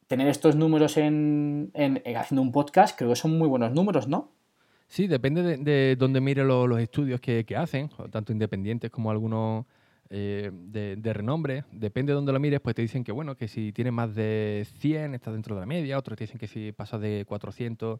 tener 0.06 0.28
estos 0.28 0.56
números 0.56 0.96
en, 0.96 1.72
haciendo 2.16 2.42
un 2.42 2.52
podcast, 2.52 2.96
creo 2.98 3.10
que 3.10 3.16
son 3.16 3.38
muy 3.38 3.48
buenos 3.48 3.72
números, 3.72 4.08
¿no? 4.08 4.30
Sí, 4.86 5.06
depende 5.06 5.56
de, 5.56 5.96
dónde 5.96 6.20
mire 6.20 6.44
los 6.44 6.78
estudios 6.78 7.20
que, 7.20 7.46
hacen, 7.56 7.88
tanto 8.10 8.30
independientes 8.30 8.90
como 8.90 9.10
algunos 9.10 9.64
eh, 10.10 10.50
de, 10.52 11.12
renombre. 11.14 11.64
Depende 11.72 12.12
de 12.12 12.16
dónde 12.16 12.32
lo 12.32 12.40
mires, 12.40 12.60
pues 12.60 12.74
te 12.74 12.82
dicen 12.82 13.04
que, 13.04 13.12
bueno, 13.12 13.36
que 13.36 13.48
si 13.48 13.72
tienes 13.72 13.94
más 13.94 14.14
de 14.14 14.66
100 14.80 15.14
estás 15.14 15.32
dentro 15.32 15.54
de 15.54 15.62
la 15.62 15.66
media, 15.66 15.96
otros 15.96 16.18
te 16.18 16.24
dicen 16.24 16.38
que 16.38 16.46
si 16.46 16.72
pasas 16.72 17.00
de 17.00 17.24
400 17.26 17.98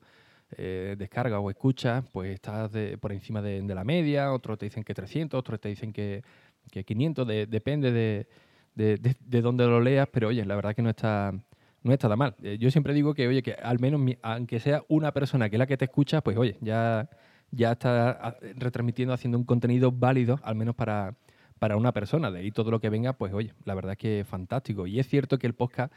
eh, 0.57 0.97
descarga 0.99 1.41
o 1.41 1.51
escucha, 1.51 2.05
pues 2.13 2.35
estás 2.35 2.71
por 3.01 3.13
encima 3.13 3.43
de, 3.43 3.63
la 3.63 3.85
media, 3.85 4.33
otros 4.33 4.59
te 4.59 4.67
dicen 4.67 4.85
que 4.85 4.95
300, 4.95 5.39
otros 5.39 5.61
te 5.61 5.69
dicen 5.69 5.93
que, 5.93 6.23
500, 6.71 7.27
depende 7.49 7.91
de, 7.91 8.27
de, 8.75 9.43
dónde 9.43 9.67
lo 9.67 9.81
leas, 9.81 10.09
pero 10.13 10.29
oye, 10.29 10.45
la 10.45 10.55
verdad 10.55 10.75
que 10.75 10.83
no 10.83 10.91
está, 10.91 11.33
no 11.83 11.93
está 11.93 12.15
mal. 12.17 12.35
Eh, 12.43 12.59
yo 12.59 12.71
siempre 12.71 12.95
digo 12.95 13.15
que, 13.15 13.27
oye, 13.29 13.43
que 13.43 13.53
al 13.53 13.79
menos, 13.79 14.01
aunque 14.23 14.61
sea 14.61 14.85
una 14.89 15.13
persona 15.13 15.49
que 15.49 15.57
es 15.57 15.59
la 15.59 15.67
que 15.67 15.77
te 15.77 15.87
escucha, 15.87 16.21
pues 16.23 16.37
oye, 16.37 16.57
ya, 16.61 17.09
ya 17.51 17.73
está 17.73 18.11
ah, 18.11 18.37
retransmitiendo, 18.57 19.13
haciendo 19.15 19.39
un 19.39 19.45
contenido 19.45 19.93
válido, 19.93 20.39
al 20.43 20.55
menos 20.55 20.75
para, 20.75 21.15
para 21.59 21.77
una 21.77 21.93
persona. 21.93 22.31
De 22.31 22.41
ahí 22.41 22.51
todo 22.51 22.71
lo 22.71 22.81
que 22.81 22.91
venga, 22.91 23.13
pues 23.13 23.33
oye, 23.33 23.53
la 23.65 23.75
verdad 23.75 23.97
que 23.97 24.21
es 24.21 24.27
fantástico. 24.27 24.87
Y 24.87 24.99
es 24.99 25.09
cierto 25.09 25.39
que 25.39 25.47
el 25.47 25.55
podcast 25.55 25.93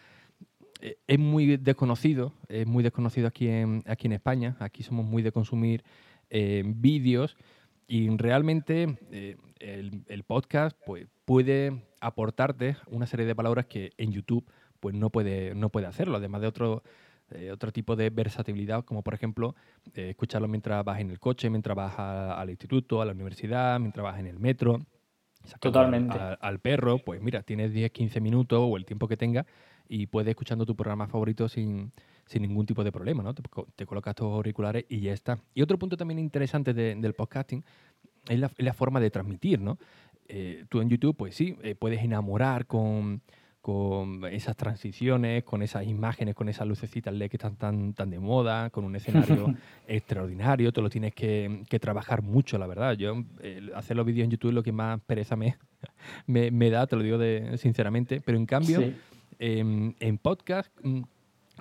es 1.07 1.19
muy 1.19 1.57
desconocido, 1.57 2.33
es 2.47 2.67
muy 2.67 2.83
desconocido 2.83 3.27
aquí 3.27 3.47
en, 3.47 3.83
aquí 3.87 4.07
en 4.07 4.13
España. 4.13 4.55
Aquí 4.59 4.83
somos 4.83 5.05
muy 5.05 5.23
de 5.23 5.31
consumir 5.31 5.83
eh, 6.29 6.63
vídeos 6.65 7.37
y 7.87 8.09
realmente 8.17 8.97
eh, 9.11 9.37
el, 9.59 10.23
podcast 10.23 10.77
pues, 10.85 11.07
puede 11.25 11.83
aportarte 11.99 12.77
una 12.87 13.05
serie 13.05 13.25
de 13.25 13.35
palabras 13.35 13.65
que 13.65 13.91
en 13.97 14.11
YouTube 14.11 14.45
pues, 14.79 14.95
no, 14.95 15.09
puede, 15.09 15.55
no 15.55 15.69
puede 15.69 15.87
hacerlo, 15.87 16.17
además 16.17 16.41
de 16.41 16.47
otro, 16.47 16.83
otro 17.51 17.71
tipo 17.71 17.95
de 17.95 18.09
versatilidad, 18.09 18.83
como 18.85 19.03
por 19.03 19.13
ejemplo 19.13 19.55
escucharlo 19.93 20.47
mientras 20.47 20.83
vas 20.83 20.99
en 20.99 21.11
el 21.11 21.19
coche, 21.19 21.49
mientras 21.49 21.75
vas 21.75 21.97
al 21.97 22.49
instituto, 22.49 23.01
a 23.01 23.05
la 23.05 23.13
universidad, 23.13 23.79
mientras 23.79 24.03
vas 24.03 24.19
en 24.19 24.27
el 24.27 24.39
metro. 24.39 24.85
Totalmente. 25.59 26.17
Al, 26.17 26.59
perro, 26.59 26.97
pues 26.97 27.21
mira, 27.21 27.43
tienes 27.43 27.71
10, 27.71 27.91
15 27.91 28.19
minutos 28.19 28.59
o 28.61 28.77
el 28.77 28.85
tiempo 28.85 29.07
que 29.07 29.15
tenga 29.15 29.45
y 29.87 30.07
puedes 30.07 30.29
escuchando 30.29 30.65
tu 30.65 30.75
programa 30.75 31.07
favorito 31.07 31.47
sin, 31.49 31.91
ningún 32.33 32.65
tipo 32.65 32.83
de 32.83 32.91
problema, 32.91 33.23
¿no? 33.23 33.33
Te, 33.33 33.85
colocas 33.85 34.15
tus 34.15 34.27
auriculares 34.27 34.85
y 34.89 34.99
ya 35.01 35.13
está. 35.13 35.39
Y 35.53 35.61
otro 35.61 35.77
punto 35.77 35.97
también 35.97 36.19
interesante 36.19 36.73
del 36.73 37.13
podcasting 37.13 37.63
es 38.27 38.39
la, 38.39 38.73
forma 38.73 38.99
de 38.99 39.11
transmitir, 39.11 39.61
¿no? 39.61 39.77
Eh, 40.27 40.65
tú 40.69 40.81
en 40.81 40.89
YouTube, 40.89 41.15
pues 41.15 41.35
sí, 41.35 41.55
eh, 41.61 41.75
puedes 41.75 42.01
enamorar 42.03 42.65
con, 42.65 43.21
esas 44.31 44.55
transiciones, 44.55 45.43
con 45.43 45.63
esas 45.63 45.87
imágenes, 45.87 46.35
con 46.35 46.49
esas 46.49 46.67
lucecitas 46.67 47.11
LED 47.11 47.31
que 47.31 47.37
están 47.37 47.55
tan, 47.55 47.93
tan 47.93 48.11
de 48.11 48.19
moda, 48.19 48.69
con 48.69 48.85
un 48.85 48.95
escenario 48.95 49.55
extraordinario, 49.87 50.71
te 50.71 50.81
lo 50.81 50.89
tienes 50.89 51.15
que, 51.15 51.65
trabajar 51.81 52.21
mucho, 52.21 52.59
la 52.59 52.67
verdad. 52.67 52.93
Yo 52.93 53.23
hacer 53.73 53.97
los 53.97 54.05
vídeos 54.05 54.25
en 54.25 54.31
YouTube 54.31 54.49
es 54.49 54.55
lo 54.55 54.61
que 54.61 54.71
más 54.71 55.01
pereza 55.01 55.35
me, 56.27 56.51
me, 56.51 56.69
da, 56.69 56.85
te 56.85 56.95
lo 56.95 57.01
digo 57.01 57.17
de, 57.17 57.57
sinceramente, 57.57 58.21
pero 58.21 58.37
en 58.37 58.45
cambio... 58.45 58.81
Em, 58.81 58.93
en 59.39 60.17
podcast, 60.17 60.71
mm, 60.83 61.01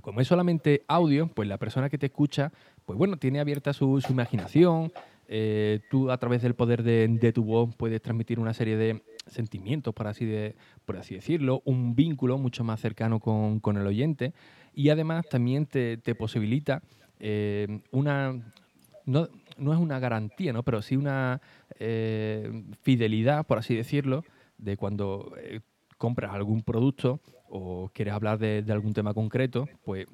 como 0.03 0.21
es 0.21 0.29
solamente 0.29 0.85
audio, 0.89 1.29
pues 1.29 1.49
la 1.49 1.59
persona 1.59 1.89
que 1.89 1.99
te 1.99 2.07
escucha, 2.07 2.53
pues 2.85 2.99
bueno, 2.99 3.17
tiene 3.17 3.41
abierta 3.41 3.73
su, 3.73 4.03
imaginación. 4.09 4.93
Eh, 5.27 5.81
tú 5.91 6.11
a 6.11 6.19
través 6.19 6.43
del 6.43 6.55
poder 6.55 6.83
de, 6.83 7.33
tu 7.33 7.45
voz 7.45 7.75
puedes 7.75 8.03
transmitir 8.03 8.39
una 8.39 8.53
serie 8.53 8.77
de 8.77 9.03
sentimientos, 9.27 9.95
por 9.95 10.07
así, 10.07 10.27
de, 10.27 10.55
por 10.85 10.99
así 10.99 11.15
decirlo, 11.15 11.63
un 11.65 11.95
vínculo 11.95 12.37
mucho 12.37 12.63
más 12.63 12.81
cercano 12.81 13.21
con, 13.21 13.77
el 13.77 13.87
oyente 13.87 14.35
y 14.75 14.91
además 14.91 15.25
también 15.31 15.65
te, 15.65 15.97
posibilita 16.15 16.83
eh, 17.21 17.81
una, 17.91 18.35
no, 19.07 19.29
no, 19.57 19.73
es 19.73 19.79
una 19.79 19.99
garantía, 19.99 20.53
¿no? 20.53 20.63
pero 20.63 20.83
sí 20.83 20.97
una 20.97 21.41
eh, 21.79 22.65
fidelidad, 22.83 23.47
por 23.47 23.57
así 23.57 23.75
decirlo, 23.75 24.25
de 24.59 24.77
cuando 24.77 25.33
compras 25.97 26.33
algún 26.33 26.63
producto 26.63 27.21
o 27.49 27.91
quieres 27.93 28.15
hablar 28.15 28.39
de, 28.39 28.65
algún 28.71 28.93
tema 28.93 29.15
concreto, 29.15 29.69
pues 29.85 30.07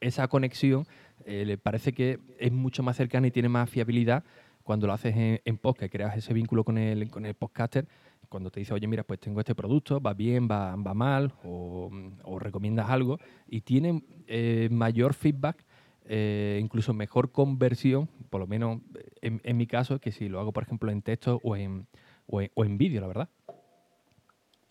esa 0.00 0.28
conexión 0.28 0.86
eh, 1.24 1.44
le 1.44 1.58
parece 1.58 1.92
que 1.92 2.18
es 2.38 2.52
mucho 2.52 2.82
más 2.82 2.96
cercana 2.96 3.26
y 3.26 3.30
tiene 3.30 3.48
más 3.48 3.68
fiabilidad 3.70 4.24
cuando 4.62 4.86
lo 4.86 4.94
haces 4.94 5.14
en, 5.16 5.58
podcast, 5.58 5.92
creas 5.92 6.16
ese 6.16 6.32
vínculo 6.32 6.64
con 6.64 6.78
el, 6.78 7.10
con 7.10 7.26
el 7.26 7.34
podcaster, 7.34 7.86
cuando 8.30 8.50
te 8.50 8.60
dice, 8.60 8.72
oye, 8.72 8.86
mira, 8.86 9.04
pues 9.04 9.20
tengo 9.20 9.40
este 9.40 9.54
producto, 9.54 10.00
va 10.00 10.14
bien, 10.14 10.48
va, 10.50 10.76
mal, 10.76 11.34
o, 11.44 11.90
recomiendas 12.38 12.88
algo, 12.88 13.18
y 13.46 13.60
tiene 13.60 14.02
eh, 14.26 14.68
mayor 14.70 15.12
feedback, 15.12 15.64
eh, 16.06 16.58
incluso 16.62 16.94
mejor 16.94 17.30
conversión, 17.30 18.08
por 18.30 18.40
lo 18.40 18.46
menos 18.46 18.80
en, 19.20 19.56
mi 19.56 19.66
caso, 19.66 20.00
que 20.00 20.12
si 20.12 20.28
lo 20.28 20.40
hago, 20.40 20.52
por 20.52 20.62
ejemplo, 20.62 20.90
en 20.90 21.02
texto 21.02 21.40
o 21.44 21.56
en, 21.56 21.86
o 22.26 22.64
en 22.64 22.78
vídeo, 22.78 23.02
la 23.02 23.06
verdad. 23.06 23.28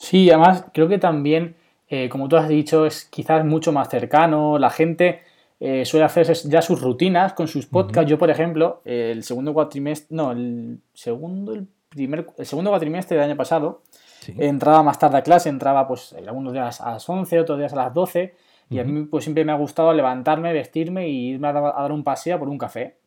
Sí, 0.04 0.30
además 0.30 0.66
creo 0.74 0.88
que 0.88 0.98
también 0.98 1.56
eh, 1.96 2.10
como 2.10 2.28
tú 2.28 2.38
has 2.38 2.50
dicho, 2.50 2.88
es 2.88 3.06
quizás 3.06 3.46
mucho 3.46 3.72
más 3.72 3.88
cercano, 3.88 4.58
la 4.58 4.72
gente 4.72 5.22
eh, 5.60 5.86
suele 5.86 6.06
hacer 6.06 6.26
ya 6.46 6.64
sus 6.64 6.82
rutinas 6.82 7.34
con 7.34 7.48
sus 7.48 7.68
podcasts. 7.68 8.10
Yo, 8.10 8.18
por 8.18 8.32
ejemplo, 8.32 8.82
el 8.84 9.24
segundo 9.24 9.54
cuatrimestre, 9.54 10.16
no, 10.16 10.32
el 10.32 10.80
segundo, 10.96 11.54
el 11.54 11.68
primer, 11.90 12.26
el 12.36 12.46
segundo 12.48 12.72
cuatrimestre 12.72 13.16
del 13.16 13.26
año 13.30 13.38
pasado, 13.38 13.84
entraba 14.40 14.82
más 14.82 14.98
tarde 14.98 15.20
a 15.20 15.22
clase, 15.22 15.50
entraba 15.50 15.88
pues 15.88 16.14
algunos 16.14 16.52
días 16.52 16.82
a 16.82 16.94
las 16.94 17.08
11, 17.08 17.40
otros 17.42 17.60
días 17.60 17.74
a 17.74 17.76
las 17.76 17.94
12, 17.94 18.34
y 18.72 18.80
a 18.80 18.84
mí 18.84 19.04
pues 19.04 19.26
siempre 19.26 19.46
me 19.46 19.52
ha 19.52 19.56
gustado 19.56 19.94
levantarme, 19.94 20.52
vestirme 20.52 21.10
y 21.10 21.34
irme 21.34 21.50
a, 21.50 21.54
dar 21.54 21.92
un 21.92 22.04
paseo 22.04 22.40
por 22.40 22.50
un 22.50 22.58
café. 22.58 22.98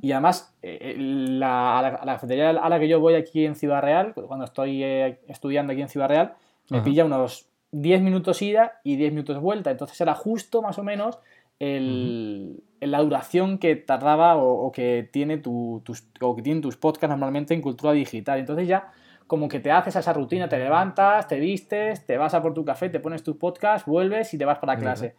Y 0.00 0.12
además, 0.12 0.54
eh, 0.62 0.94
la, 0.98 1.78
a, 1.78 1.82
la, 1.82 2.12
cafetería 2.14 2.50
a 2.50 2.68
la 2.68 2.78
que 2.78 2.88
yo 2.88 3.00
voy 3.00 3.14
aquí 3.14 3.46
en 3.46 3.54
Ciudad 3.54 3.80
Real, 3.80 4.12
cuando 4.14 4.44
estoy 4.44 4.84
estudiando 5.28 5.72
aquí 5.72 5.82
en 5.82 5.88
Ciudad 5.88 6.08
Real, 6.08 6.34
me 6.68 6.82
pilla 6.82 7.04
unos 7.04 7.48
10 7.72 8.02
minutos 8.02 8.42
ida 8.42 8.80
y 8.84 8.96
10 8.96 9.12
minutos 9.12 9.40
vuelta. 9.40 9.70
Entonces 9.70 10.00
era 10.00 10.14
justo 10.14 10.62
más 10.62 10.78
o 10.78 10.84
menos 10.84 11.18
la 11.58 12.98
duración 13.00 13.58
que 13.58 13.76
tardaba 13.76 14.36
o, 14.36 14.70
que 14.72 15.08
tiene 15.12 15.38
tus, 15.38 16.04
o 16.20 16.36
que 16.36 16.42
tienen 16.42 16.62
tus 16.62 16.76
podcasts 16.76 17.10
normalmente 17.10 17.54
en 17.54 17.62
cultura 17.62 17.92
digital. 17.92 18.40
Entonces 18.40 18.68
ya 18.68 18.92
como 19.26 19.48
que 19.48 19.60
te 19.60 19.70
haces 19.70 19.96
esa 19.96 20.12
rutina, 20.12 20.48
te 20.48 20.58
levantas, 20.58 21.26
te 21.28 21.38
vistes, 21.38 22.04
te 22.04 22.18
vas 22.18 22.34
a 22.34 22.42
por 22.42 22.52
tu 22.52 22.64
café, 22.64 22.90
te 22.90 23.00
pones 23.00 23.22
tu 23.22 23.38
podcast, 23.38 23.86
vuelves 23.86 24.34
y 24.34 24.38
te 24.38 24.44
vas 24.44 24.58
para 24.58 24.76
clase. 24.76 25.14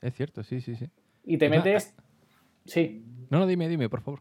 Es 0.00 0.14
cierto, 0.14 0.42
sí, 0.44 0.60
sí, 0.60 0.76
sí. 0.76 0.88
Y 1.24 1.38
te 1.38 1.48
metes... 1.48 1.94
Sí. 2.64 3.04
No, 3.30 3.38
no, 3.38 3.46
dime, 3.46 3.68
dime, 3.68 3.88
por 3.88 4.02
favor. 4.02 4.20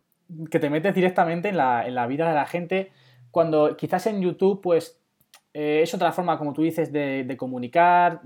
Que 0.50 0.60
te 0.60 0.70
metes 0.70 0.96
directamente 0.96 1.50
en 1.50 1.58
la, 1.58 1.86
en 1.86 1.96
la 1.96 2.08
vida 2.08 2.30
de 2.30 2.36
la 2.36 2.46
gente. 2.46 2.92
Cuando 3.32 3.76
quizás 3.76 4.08
en 4.08 4.22
YouTube, 4.22 4.62
pues 4.62 5.00
eh, 5.54 5.82
es 5.84 5.94
otra 5.94 6.12
forma, 6.12 6.38
como 6.38 6.54
tú 6.54 6.62
dices, 6.62 6.92
de, 6.92 7.36
comunicar. 7.38 8.22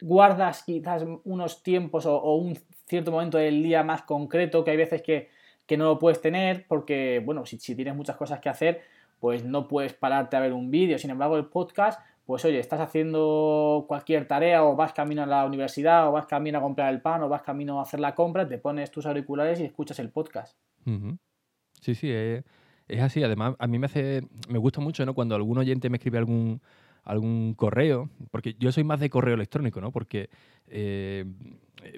Guardas 0.00 0.62
quizás 0.62 1.04
unos 1.24 1.62
tiempos 1.62 2.06
o, 2.06 2.34
un 2.36 2.56
cierto 2.86 3.10
momento 3.10 3.38
del 3.38 3.62
día 3.62 3.82
más 3.82 4.02
concreto 4.02 4.64
que 4.64 4.70
hay 4.70 4.76
veces 4.76 5.02
que, 5.02 5.28
no 5.76 5.84
lo 5.84 5.98
puedes 6.00 6.20
tener 6.20 6.66
porque, 6.66 7.22
bueno, 7.24 7.46
si, 7.46 7.58
tienes 7.76 7.94
muchas 7.94 8.16
cosas 8.16 8.40
que 8.40 8.48
hacer, 8.48 8.80
pues 9.20 9.44
no 9.44 9.68
puedes 9.68 9.92
pararte 9.92 10.36
a 10.36 10.40
ver 10.40 10.52
un 10.52 10.70
vídeo. 10.70 10.98
Sin 10.98 11.10
embargo, 11.10 11.36
el 11.36 11.46
podcast, 11.46 12.00
pues 12.30 12.44
oye, 12.44 12.60
estás 12.60 12.78
haciendo 12.78 13.86
cualquier 13.88 14.28
tarea 14.28 14.62
o 14.62 14.76
vas 14.76 14.92
camino 14.92 15.24
a 15.24 15.26
la 15.26 15.44
universidad 15.44 16.08
o 16.08 16.12
vas 16.12 16.26
camino 16.26 16.58
a 16.58 16.60
comprar 16.60 16.94
el 16.94 17.02
pan 17.02 17.20
o 17.24 17.28
vas 17.28 17.42
camino 17.42 17.80
a 17.80 17.82
hacer 17.82 17.98
la 17.98 18.14
compra, 18.14 18.46
te 18.46 18.56
pones 18.56 18.92
tus 18.92 19.04
auriculares 19.04 19.58
y 19.58 19.64
escuchas 19.64 19.98
el 19.98 20.10
podcast. 20.10 20.56
Sí, 21.80 21.96
sí, 21.96 22.08
es 22.08 22.44
es 22.86 23.00
así. 23.00 23.24
Además, 23.24 23.56
a 23.58 23.66
mí 23.66 23.80
me 23.80 23.86
hace, 23.86 24.22
me 24.48 24.58
gusta 24.58 24.80
mucho, 24.80 25.04
¿no? 25.04 25.12
Cuando 25.12 25.34
algún 25.34 25.58
oyente 25.58 25.90
me 25.90 25.96
escribe 25.96 26.18
algún, 26.18 26.62
algún 27.02 27.54
correo, 27.54 28.08
porque 28.30 28.54
yo 28.60 28.70
soy 28.70 28.84
más 28.84 29.00
de 29.00 29.10
correo 29.10 29.34
electrónico, 29.34 29.80
¿no? 29.80 29.90
Porque 29.90 30.30
eh, 30.68 31.24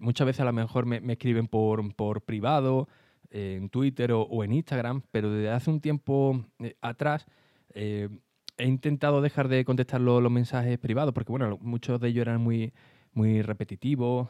muchas 0.01 0.27
veces 0.27 0.41
a 0.41 0.45
lo 0.47 0.55
mejor 0.55 0.87
me, 0.87 1.13
escriben 1.13 1.47
por, 1.47 1.95
por 1.95 2.23
privado, 2.23 2.89
en 3.31 3.69
Twitter 3.69 4.13
o, 4.13 4.45
en 4.45 4.53
Instagram, 4.53 5.03
pero 5.11 5.31
desde 5.31 5.51
hace 5.51 5.69
un 5.69 5.83
tiempo 5.83 6.43
eh, 6.59 6.75
atrás 6.81 7.27
he 8.59 8.67
intentado 8.67 9.21
dejar 9.21 9.49
de 9.49 9.65
contestar 9.65 10.01
los, 10.01 10.31
mensajes 10.31 10.79
privados, 10.79 11.15
porque 11.15 11.33
bueno, 11.33 11.59
muchos 11.61 12.01
de 12.01 12.09
ellos 12.09 12.23
eran 12.23 12.41
muy, 12.41 12.73
muy 13.13 13.43
repetitivos 13.43 14.29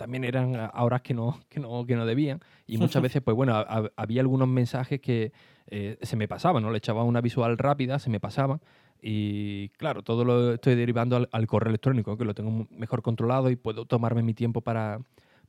también 0.00 0.24
eran 0.24 0.56
a 0.56 0.82
horas 0.82 1.02
que 1.02 1.12
no, 1.12 1.38
que 1.50 1.60
no, 1.60 1.84
que 1.84 1.94
no 1.94 2.06
debían. 2.06 2.40
Y 2.66 2.78
muchas 2.78 3.02
veces, 3.02 3.22
pues 3.22 3.36
bueno, 3.36 3.54
había 3.96 4.22
algunos 4.22 4.48
mensajes 4.48 4.98
que 4.98 5.32
eh, 5.66 5.98
se 6.00 6.16
me 6.16 6.26
pasaban, 6.26 6.62
¿no? 6.62 6.70
Le 6.70 6.78
echaba 6.78 7.04
una 7.04 7.20
visual 7.20 7.58
rápida, 7.58 7.98
se 7.98 8.08
me 8.08 8.18
pasaban. 8.18 8.60
Y 9.02 9.68
claro, 9.70 10.02
todo 10.02 10.24
lo 10.24 10.54
estoy 10.54 10.74
derivando 10.74 11.28
al, 11.30 11.46
correo 11.46 11.68
electrónico, 11.68 12.16
que 12.16 12.24
lo 12.24 12.34
tengo 12.34 12.66
mejor 12.70 13.02
controlado 13.02 13.50
y 13.50 13.56
puedo 13.56 13.84
tomarme 13.84 14.22
mi 14.22 14.32
tiempo 14.32 14.62
para, 14.62 15.00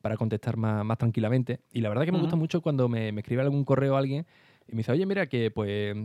para 0.02 0.18
contestar 0.18 0.58
más, 0.58 0.84
más, 0.84 0.98
tranquilamente. 0.98 1.62
Y 1.72 1.80
la 1.80 1.88
verdad 1.88 2.04
que 2.04 2.12
me 2.12 2.20
gusta 2.20 2.36
mucho 2.36 2.62
cuando 2.62 2.90
me, 2.90 3.14
me, 3.14 3.22
escribe 3.22 3.42
algún 3.42 3.64
correo 3.64 3.96
a 3.96 4.00
alguien 4.00 4.26
y 4.68 4.74
me 4.74 4.80
dice, 4.80 4.92
oye, 4.92 5.06
mira, 5.06 5.28
que 5.28 5.50
pues 5.50 5.96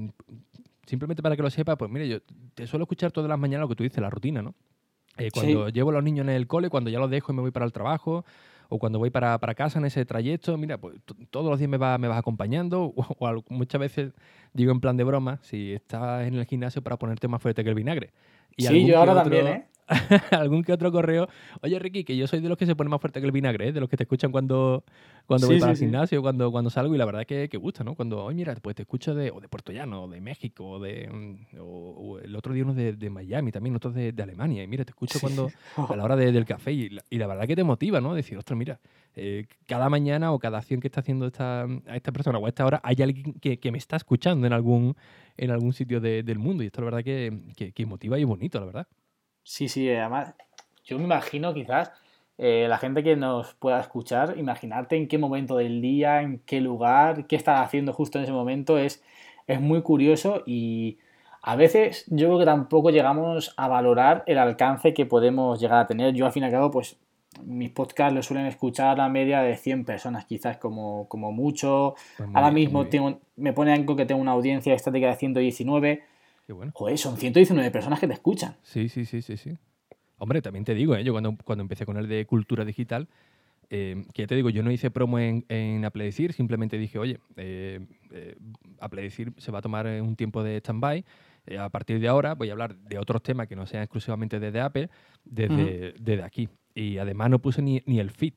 simplemente 0.87 1.23
para 1.23 1.37
que 1.37 1.43
lo 1.43 1.51
sepa, 1.51 1.77
pues 1.77 1.91
mire, 1.91 2.09
yo 2.09 2.19
te 2.55 2.67
suelo 2.67 2.85
escuchar 2.85 3.13
todas 3.13 3.29
las 3.29 3.39
mañanas 3.39 3.65
lo 3.65 3.69
que 3.69 3.77
tú 3.77 3.83
dices, 3.83 4.01
la 4.01 4.11
rutina, 4.11 4.43
¿no? 4.43 4.55
Eh, 5.19 5.31
cuando 5.33 5.69
llevo 5.69 5.91
a 5.91 5.95
los 5.95 6.05
niños 6.05 6.25
en 6.25 6.31
el 6.31 6.47
cole, 6.47 6.69
cuando 6.69 6.91
ya 6.91 6.99
los 6.99 7.11
dejo 7.11 7.33
y 7.33 7.35
me 7.35 7.43
voy 7.43 7.51
para 7.51 7.65
el 7.65 7.73
trabajo, 7.73 8.25
o 8.69 8.79
cuando 8.79 8.99
voy 8.99 9.11
para, 9.11 9.39
para 9.39 9.55
casa 9.55 9.79
en 9.79 9.85
ese 9.85 10.05
trayecto, 10.05 10.57
mira, 10.59 10.79
pues 10.79 10.97
todos 11.31 11.49
los 11.49 11.59
días 11.59 11.71
me, 11.71 11.79
va, 11.79 11.99
me 11.99 12.09
vas 12.09 12.19
acompañando, 12.19 12.93
o, 12.97 13.43
muchas 13.49 13.81
veces 13.81 14.13
digo 14.53 14.73
en 14.73 14.81
plan 14.81 14.97
de 14.97 15.05
broma, 15.05 15.39
si 15.43 15.73
estás 15.73 16.27
en 16.27 16.35
el 16.35 16.45
gimnasio 16.47 16.83
para 16.83 16.97
ponerte 16.97 17.29
más 17.29 17.41
fuerte 17.41 17.63
que 17.63 17.71
el 17.71 17.75
vinagre. 17.75 18.13
Y 18.57 18.67
sí, 18.67 18.87
yo 18.87 18.99
ahora 18.99 19.15
también, 19.15 19.47
¿eh? 19.47 19.67
algún 20.33 20.65
que 20.65 20.73
otro 20.73 20.91
correo. 20.91 21.29
Oye, 21.63 21.79
Ricky, 21.79 22.05
que 22.05 22.17
yo 22.17 22.27
soy 22.27 22.41
de 22.41 22.49
los 22.49 22.59
que 22.59 22.67
se 22.67 22.75
pone 22.75 22.91
más 22.91 23.01
fuerte 23.01 23.21
que 23.21 23.27
el 23.27 23.33
vinagre, 23.33 23.69
¿eh? 23.69 23.73
de 23.73 23.81
los 23.81 23.89
que 23.89 23.97
te 23.97 24.03
escuchan 24.03 24.33
cuando, 24.33 24.85
cuando 25.27 25.47
voy 25.47 25.61
para 25.61 25.73
el 25.73 25.79
gimnasio, 25.79 26.23
cuando, 26.23 26.51
cuando 26.51 26.71
salgo, 26.71 26.95
y 26.95 26.99
la 26.99 27.05
verdad 27.05 27.25
es 27.29 27.49
que, 27.49 27.57
gusta, 27.57 27.85
¿no? 27.85 27.95
Cuando, 27.95 28.25
oye, 28.25 28.37
mira, 28.37 28.55
pues 28.57 28.77
te 28.77 28.83
escucho 28.83 29.15
de, 29.15 29.31
o 29.31 29.41
de 29.41 29.49
Puerto 29.49 29.73
Llano, 29.73 30.05
o 30.05 30.09
de 30.09 30.21
México, 30.21 30.69
o, 30.69 30.81
de, 30.81 31.09
mm, 31.09 31.59
o, 31.61 32.19
el 32.19 32.35
otro 32.35 32.53
día 32.53 32.65
uno 32.65 32.75
de, 32.75 32.95
de, 32.95 33.11
Miami, 33.11 33.53
también 33.53 33.77
otros 33.77 33.95
de, 33.95 34.13
de, 34.13 34.23
Alemania, 34.23 34.63
y 34.63 34.67
mira, 34.67 34.85
te 34.85 34.91
escucho 34.91 35.21
cuando 35.21 35.51
a 35.77 35.97
la 35.97 36.05
hora 36.05 36.17
del 36.17 36.45
café, 36.45 36.73
y 36.73 36.89
la, 36.89 37.05
y 37.09 37.19
la, 37.19 37.27
verdad 37.27 37.47
que 37.47 37.57
te 37.57 37.65
motiva, 37.65 38.01
¿no? 38.01 38.15
Decir, 38.15 38.37
ostras, 38.37 38.59
mira, 38.59 38.81
eh, 39.17 39.47
cada 39.67 39.89
mañana 39.89 40.33
o 40.33 40.39
cada 40.39 40.59
acción 40.59 40.81
que 40.81 40.89
está 40.89 41.01
haciendo 41.01 41.27
esta, 41.27 41.67
esta 41.87 42.13
persona 42.13 42.39
o 42.39 42.47
a 42.47 42.49
esta 42.49 42.65
hora, 42.65 42.81
hay 42.85 42.97
alguien 43.03 43.35
que, 43.41 43.73
me 43.73 43.79
está 43.79 43.97
escuchando 43.97 44.47
en 44.47 44.53
algún, 44.53 44.97
en 45.37 45.51
algún 45.51 45.73
sitio 45.73 46.01
del 46.01 46.39
mundo, 46.39 46.63
y 46.63 46.67
esto 46.67 46.83
la 46.83 46.87
verdad 46.87 47.03
que, 47.03 47.33
que, 47.57 47.73
que 47.73 47.87
motiva 47.87 48.19
y 48.19 48.23
es 48.23 48.29
bonito, 48.29 48.61
la 48.61 48.67
verdad. 48.67 48.87
Sí, 49.43 49.69
sí, 49.69 49.91
además 49.91 50.35
yo 50.85 50.99
me 50.99 51.05
imagino 51.05 51.53
quizás 51.53 51.93
eh, 52.39 52.67
la 52.69 52.79
gente 52.79 53.03
que 53.03 53.17
nos 53.17 53.55
pueda 53.55 53.81
escuchar, 53.81 54.39
imaginarte 54.39 54.97
en 54.97 55.09
qué 55.09 55.19
momento 55.19 55.57
del 55.57 55.81
día, 55.81 56.23
en 56.23 56.39
qué 56.41 56.61
lugar, 56.61 57.27
qué 57.27 57.37
estás 57.37 57.61
haciendo 57.61 57.93
justo 57.93 58.19
en 58.19 58.25
ese 58.25 58.33
momento, 58.33 58.79
es, 58.79 59.03
es 59.47 59.61
muy 59.61 59.83
curioso 59.83 60.43
y 60.47 60.99
a 61.43 61.57
veces 61.57 62.05
yo 62.09 62.27
creo 62.27 62.39
que 62.41 62.45
tampoco 62.45 62.91
llegamos 62.91 63.55
a 63.57 63.69
valorar 63.69 64.23
el 64.27 64.39
alcance 64.39 64.93
que 64.95 65.07
podemos 65.07 65.61
llegar 65.61 65.79
a 65.79 65.87
tener. 65.87 66.15
Yo 66.15 66.27
al 66.27 66.33
fin 66.33 66.43
y 66.43 66.47
al 66.47 66.53
cabo, 66.53 66.71
pues 66.71 66.99
mis 67.45 67.71
podcasts 67.71 68.15
los 68.15 68.27
suelen 68.27 68.47
escuchar 68.47 69.01
a 69.01 69.09
media 69.09 69.41
de 69.41 69.57
100 69.57 69.85
personas, 69.85 70.25
quizás 70.25 70.57
como, 70.59 71.09
como 71.09 71.33
mucho. 71.33 71.95
Pues 72.17 72.29
Ahora 72.35 72.51
mismo 72.51 72.87
tengo, 72.87 73.21
me 73.37 73.53
pone 73.53 73.73
algo 73.73 73.97
que 73.97 74.07
tengo 74.07 74.21
una 74.21 74.33
audiencia 74.33 74.75
estática 74.75 75.09
de 75.09 75.17
119. 75.17 76.03
Qué 76.47 76.53
bueno. 76.53 76.73
Joder, 76.75 76.99
son 76.99 77.17
119 77.17 77.71
personas 77.71 78.01
que 78.01 78.07
te 78.07 78.15
escuchan. 78.15 78.57
Sí, 78.63 78.89
sí, 78.89 79.05
sí, 79.05 79.23
sí, 79.23 79.37
sí. 79.37 79.57
Hombre, 80.19 80.41
también 80.41 80.65
te 80.65 80.75
digo, 80.75 80.97
¿eh? 80.97 81.05
yo 81.05 81.13
cuando, 81.13 81.37
cuando 81.45 81.63
empecé 81.63 81.85
con 81.85 81.97
el 81.97 82.09
de 82.09 82.25
cultura 82.25 82.65
digital, 82.65 83.09
eh, 83.69 84.05
que 84.15 84.23
ya 84.23 84.27
te 84.27 84.35
digo, 84.35 84.51
yo 84.51 84.63
no 84.63 84.71
hice 84.71 84.91
promo 84.91 85.19
en, 85.19 85.45
en 85.49 85.85
Apledecir, 85.85 86.33
simplemente 86.33 86.79
dije, 86.79 86.99
oye, 86.99 87.19
eh, 87.37 87.81
eh, 88.13 88.37
Apledecir 88.81 89.33
se 89.39 89.51
va 89.51 89.59
a 89.59 89.63
tomar 89.63 89.87
un 89.87 90.17
tiempo 90.17 90.43
de 90.43 90.59
stand-by. 90.59 91.05
Eh, 91.47 91.59
a 91.59 91.69
partir 91.69 92.01
de 92.01 92.09
ahora 92.09 92.35
voy 92.35 92.49
a 92.49 92.53
hablar 92.53 92.77
de 92.77 92.99
otros 92.99 93.23
temas 93.23 93.47
que 93.47 93.57
no 93.57 93.67
sean 93.67 93.83
exclusivamente 93.83 94.41
desde 94.41 94.61
Apple, 94.61 94.91
desde, 95.25 95.95
desde 95.99 96.23
aquí. 96.23 96.49
Y 96.77 96.99
además 96.99 97.31
no 97.31 97.39
puse 97.39 97.63
ni, 97.63 97.83
ni 97.87 98.01
el 98.01 98.11
feed. 98.11 98.35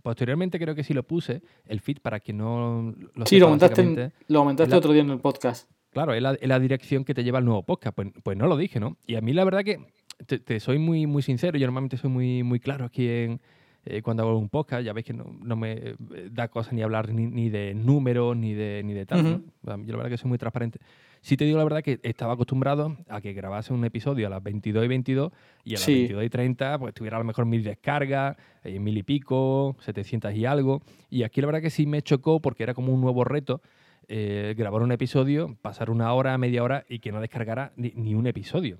posteriormente 0.00 0.56
creo 0.60 0.76
que 0.76 0.84
sí 0.84 0.94
lo 0.94 1.02
puse, 1.02 1.42
el 1.66 1.80
feed, 1.80 1.98
para 2.00 2.20
que 2.20 2.32
no 2.32 2.94
lo 3.12 3.26
Sí, 3.26 3.40
lo 3.40 3.46
aumentaste, 3.46 4.12
lo 4.28 4.38
aumentaste 4.38 4.76
otro 4.76 4.92
día 4.92 5.02
en 5.02 5.10
el 5.10 5.18
podcast. 5.18 5.68
Claro, 5.90 6.14
es 6.14 6.22
la, 6.22 6.38
la, 6.40 6.60
dirección 6.60 7.04
que 7.04 7.12
te 7.12 7.24
lleva 7.24 7.38
al 7.38 7.44
nuevo 7.44 7.64
podcast. 7.64 7.96
Pues, 7.96 8.08
pues 8.22 8.38
no 8.38 8.46
lo 8.46 8.56
dije, 8.56 8.78
¿no? 8.78 8.98
Y 9.04 9.16
a 9.16 9.20
mí 9.20 9.32
la 9.32 9.42
verdad 9.42 9.64
que 9.64 9.80
te, 10.24 10.60
soy 10.60 10.78
muy, 10.78 11.08
muy 11.08 11.22
sincero, 11.22 11.58
yo 11.58 11.66
normalmente 11.66 11.96
soy 11.96 12.08
muy, 12.08 12.44
muy 12.44 12.60
claro 12.60 12.84
aquí 12.84 13.08
en, 13.08 13.40
eh, 13.84 14.00
cuando 14.00 14.22
hago 14.22 14.38
un 14.38 14.48
podcast, 14.48 14.84
ya 14.84 14.92
veis 14.92 15.04
que 15.04 15.12
no, 15.12 15.24
no 15.42 15.56
me 15.56 15.72
eh, 15.72 15.96
da 16.30 16.46
cosa 16.46 16.70
ni 16.70 16.82
hablar 16.82 17.12
ni, 17.12 17.26
ni, 17.26 17.50
de 17.50 17.74
números 17.74 18.36
ni 18.36 18.54
de, 18.54 18.82
ni 18.84 18.92
de 18.92 19.06
tal. 19.06 19.24
Yo 19.24 19.42
la 19.64 19.76
verdad 19.76 20.10
que 20.10 20.18
soy 20.18 20.28
muy 20.28 20.38
transparente. 20.38 20.78
Sí 21.20 21.36
te 21.36 21.44
digo 21.44 21.58
la 21.58 21.64
verdad 21.64 21.82
que 21.82 21.98
estaba 22.02 22.34
acostumbrado 22.34 22.96
a 23.08 23.20
que 23.20 23.32
grabase 23.32 23.72
un 23.72 23.84
episodio 23.84 24.26
a 24.26 24.30
las 24.30 24.42
22 24.42 24.84
y 24.84 24.88
22 24.88 25.32
y 25.64 25.74
a 25.74 25.78
las 25.78 25.86
22 25.86 26.24
y 26.24 26.28
30 26.28 26.78
pues 26.78 26.94
tuviera 26.94 27.16
a 27.16 27.20
lo 27.20 27.24
mejor 27.24 27.46
mil 27.46 27.64
descargas, 27.64 28.36
eh, 28.64 28.78
mil 28.78 28.96
y 28.96 29.02
pico, 29.02 29.76
700 29.80 30.34
y 30.34 30.46
algo. 30.46 30.82
Y 31.10 31.22
aquí 31.22 31.40
la 31.40 31.46
verdad 31.46 31.62
que 31.62 31.70
sí 31.70 31.86
me 31.86 32.02
chocó 32.02 32.40
porque 32.40 32.62
era 32.62 32.74
como 32.74 32.92
un 32.92 33.00
nuevo 33.00 33.24
reto. 33.24 33.60
grabar 34.08 34.82
un 34.82 34.92
episodio, 34.92 35.56
pasar 35.62 35.90
una 35.90 36.12
hora, 36.12 36.38
media 36.38 36.62
hora 36.62 36.84
y 36.88 37.00
que 37.00 37.10
no 37.10 37.20
descargara 37.20 37.72
ni, 37.76 37.92
ni 37.96 38.14
un 38.14 38.26
episodio. 38.26 38.78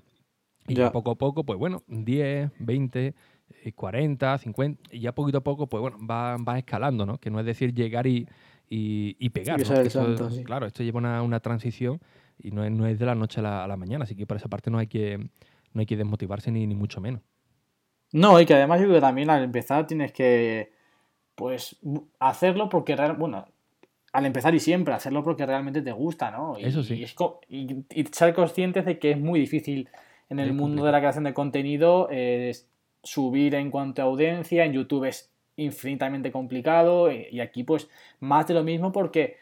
Y 0.67 0.75
ya. 0.75 0.91
poco 0.91 1.11
a 1.11 1.15
poco, 1.15 1.43
pues 1.45 1.57
bueno, 1.57 1.83
10, 1.87 2.51
20, 2.59 3.15
40, 3.75 4.37
50, 4.37 4.95
y 4.95 4.99
ya 4.99 5.13
poquito 5.13 5.39
a 5.39 5.41
poco, 5.41 5.67
pues 5.67 5.81
bueno, 5.81 5.97
va, 6.05 6.37
va 6.37 6.57
escalando, 6.57 7.05
¿no? 7.05 7.17
Que 7.17 7.29
no 7.29 7.39
es 7.39 7.45
decir 7.45 7.73
llegar 7.73 8.05
y, 8.05 8.27
y, 8.69 9.29
pegar. 9.29 9.61
Claro, 10.43 10.65
esto 10.65 10.83
lleva 10.83 10.99
una, 10.99 11.21
una, 11.21 11.39
transición 11.39 12.01
y 12.39 12.51
no 12.51 12.63
es, 12.63 12.71
no 12.71 12.85
es 12.85 12.99
de 12.99 13.05
la 13.05 13.15
noche 13.15 13.41
a 13.41 13.67
la, 13.67 13.77
mañana, 13.77 14.03
así 14.03 14.15
que 14.15 14.25
por 14.25 14.37
esa 14.37 14.47
parte 14.47 14.69
no 14.69 14.77
hay 14.77 14.87
que, 14.87 15.17
no 15.73 15.79
hay 15.79 15.85
que 15.85 15.97
desmotivarse 15.97 16.51
ni, 16.51 16.67
ni 16.67 16.75
mucho 16.75 17.01
menos. 17.01 17.21
No, 18.11 18.39
y 18.39 18.45
que 18.45 18.53
además 18.53 18.79
yo 18.79 18.85
creo 18.85 18.97
que 18.97 19.01
también 19.01 19.29
al 19.29 19.43
empezar 19.43 19.85
tienes 19.85 20.11
que, 20.11 20.71
pues, 21.35 21.77
hacerlo 22.19 22.69
porque, 22.69 22.95
bueno, 23.17 23.45
al 24.13 24.25
empezar 24.25 24.55
y 24.55 24.59
siempre, 24.59 24.93
hacerlo 24.93 25.23
porque 25.23 25.45
realmente 25.45 25.81
te 25.81 25.91
gusta, 25.91 26.31
¿no? 26.31 26.55
Eso 26.57 26.83
sí. 26.83 27.05
Y, 27.49 27.85
y, 27.89 28.05
ser 28.11 28.33
conscientes 28.33 28.85
de 28.85 28.97
que 28.97 29.11
es 29.11 29.19
muy 29.19 29.39
difícil 29.39 29.89
en 30.29 30.39
el 30.39 30.53
mundo 30.53 30.85
de 30.85 30.91
la 30.91 30.99
creación 30.99 31.25
de 31.25 31.33
contenido, 31.33 32.09
subir 33.03 33.55
en 33.55 33.71
cuanto 33.71 34.01
a 34.01 34.05
audiencia, 34.05 34.65
en 34.65 34.73
YouTube 34.73 35.05
es 35.05 35.31
infinitamente 35.55 36.31
complicado 36.31 37.11
y 37.11 37.39
aquí 37.39 37.63
pues 37.63 37.89
más 38.19 38.47
de 38.47 38.53
lo 38.53 38.63
mismo 38.63 38.91
porque, 38.91 39.37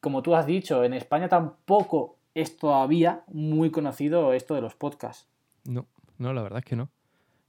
como 0.00 0.22
tú 0.22 0.34
has 0.34 0.46
dicho, 0.46 0.82
en 0.84 0.94
España 0.94 1.28
tampoco 1.28 2.16
es 2.34 2.56
todavía 2.56 3.24
muy 3.28 3.70
conocido 3.70 4.32
esto 4.32 4.54
de 4.54 4.60
los 4.60 4.74
podcasts. 4.74 5.28
No, 5.64 5.86
no, 6.18 6.32
la 6.32 6.42
verdad 6.42 6.60
es 6.60 6.64
que 6.64 6.76
no. 6.76 6.90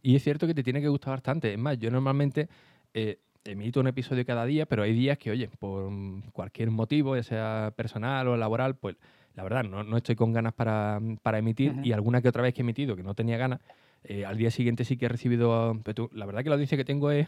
Y 0.02 0.16
es 0.16 0.24
cierto 0.24 0.48
que 0.48 0.54
te 0.54 0.64
tiene 0.64 0.82
que 0.82 0.88
gustar 0.88 1.14
bastante. 1.14 1.54
Es 1.54 1.60
más, 1.60 1.78
yo 1.78 1.92
normalmente 1.92 2.50
eh, 2.94 3.20
emito 3.44 3.80
un 3.80 3.88
episodio 3.88 4.26
cada 4.26 4.46
día, 4.46 4.66
pero 4.66 4.84
hay 4.84 4.94
días 4.94 5.18
que, 5.18 5.32
oye, 5.32 5.50
por 5.60 5.92
cualquier 6.32 6.72
motivo, 6.72 7.16
ya 7.16 7.24
sea 7.24 7.74
personal 7.76 8.28
o 8.28 8.38
laboral, 8.38 8.76
pues 8.76 8.96
la 9.36 9.44
verdad, 9.44 9.64
no, 9.64 9.84
no 9.84 9.98
estoy 9.98 10.16
con 10.16 10.34
ganas 10.34 10.54
para, 10.54 11.00
para 11.22 11.38
emitir 11.38 11.76
y 11.84 11.94
alguna 11.94 12.22
que 12.22 12.28
otra 12.28 12.42
vez 12.42 12.54
que 12.54 12.62
he 12.62 12.64
emitido 12.64 12.96
que 12.96 13.04
no 13.04 13.14
tenía 13.14 13.38
ganas, 13.38 13.62
eh, 14.04 14.26
al 14.26 14.36
día 14.36 14.50
siguiente 14.50 14.84
sí 14.84 14.98
que 14.98 15.06
he 15.06 15.10
recibido. 15.10 15.80
la 16.14 16.26
verdad 16.26 16.42
que 16.42 16.50
la 16.50 16.56
audiencia 16.56 16.78
que 16.78 16.86
tengo 16.86 17.12
es. 17.12 17.28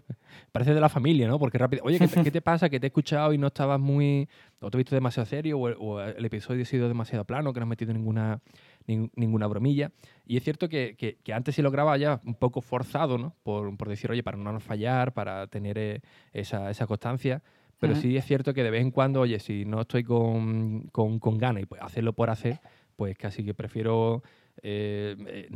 Parece 0.51 0.73
de 0.73 0.81
la 0.81 0.89
familia, 0.89 1.27
¿no? 1.27 1.37
Porque 1.37 1.57
rápido. 1.57 1.83
Oye, 1.85 1.99
¿qué 1.99 2.07
te, 2.07 2.23
¿qué 2.23 2.31
te, 2.31 2.41
pasa? 2.41 2.69
Que 2.69 2.79
te 2.79 2.87
he 2.87 2.89
escuchado 2.89 3.31
y 3.33 3.37
no 3.37 3.47
estabas 3.47 3.79
muy. 3.79 4.27
O 4.59 4.71
te 4.71 4.77
he 4.77 4.79
visto 4.79 4.95
demasiado 4.95 5.25
serio, 5.25 5.59
o, 5.59 6.01
el 6.01 6.25
episodio 6.25 6.63
ha 6.63 6.65
sido 6.65 6.87
demasiado 6.87 7.25
plano, 7.25 7.53
que 7.53 7.59
no 7.59 7.65
has 7.65 7.69
metido 7.69 7.93
ninguna, 7.93 8.39
ninguna 8.87 9.45
bromilla. 9.47 9.91
Y 10.25 10.37
es 10.37 10.43
cierto 10.43 10.67
que, 10.67 10.95
que, 10.95 11.33
antes 11.33 11.55
sí 11.55 11.61
lo 11.61 11.69
grababa 11.69 11.97
ya 11.97 12.21
un 12.25 12.35
poco 12.35 12.61
forzado, 12.61 13.17
¿no? 13.17 13.35
Por, 13.43 13.75
por 13.77 13.89
decir, 13.89 14.09
oye, 14.09 14.23
para 14.23 14.37
no 14.37 14.59
fallar, 14.59 15.13
para 15.13 15.47
tener 15.47 15.77
eh, 15.77 16.01
esa, 16.31 16.71
esa 16.71 16.87
constancia. 16.87 17.43
Pero 17.79 17.95
sí 17.95 18.15
es 18.15 18.23
cierto 18.23 18.53
que 18.53 18.63
de 18.63 18.71
vez 18.71 18.81
en 18.81 18.91
cuando, 18.91 19.19
oye, 19.19 19.39
si 19.39 19.65
no 19.65 19.81
estoy 19.81 20.05
con, 20.05 20.83
con, 20.93 21.19
con 21.19 21.37
ganas 21.37 21.63
y 21.63 21.65
pues 21.65 21.81
hacerlo 21.81 22.13
por 22.13 22.29
hacer, 22.29 22.61
pues 22.95 23.17
casi 23.17 23.43
que 23.43 23.53
prefiero 23.53 24.23
eh, 24.61 25.15
eh, 25.27 25.49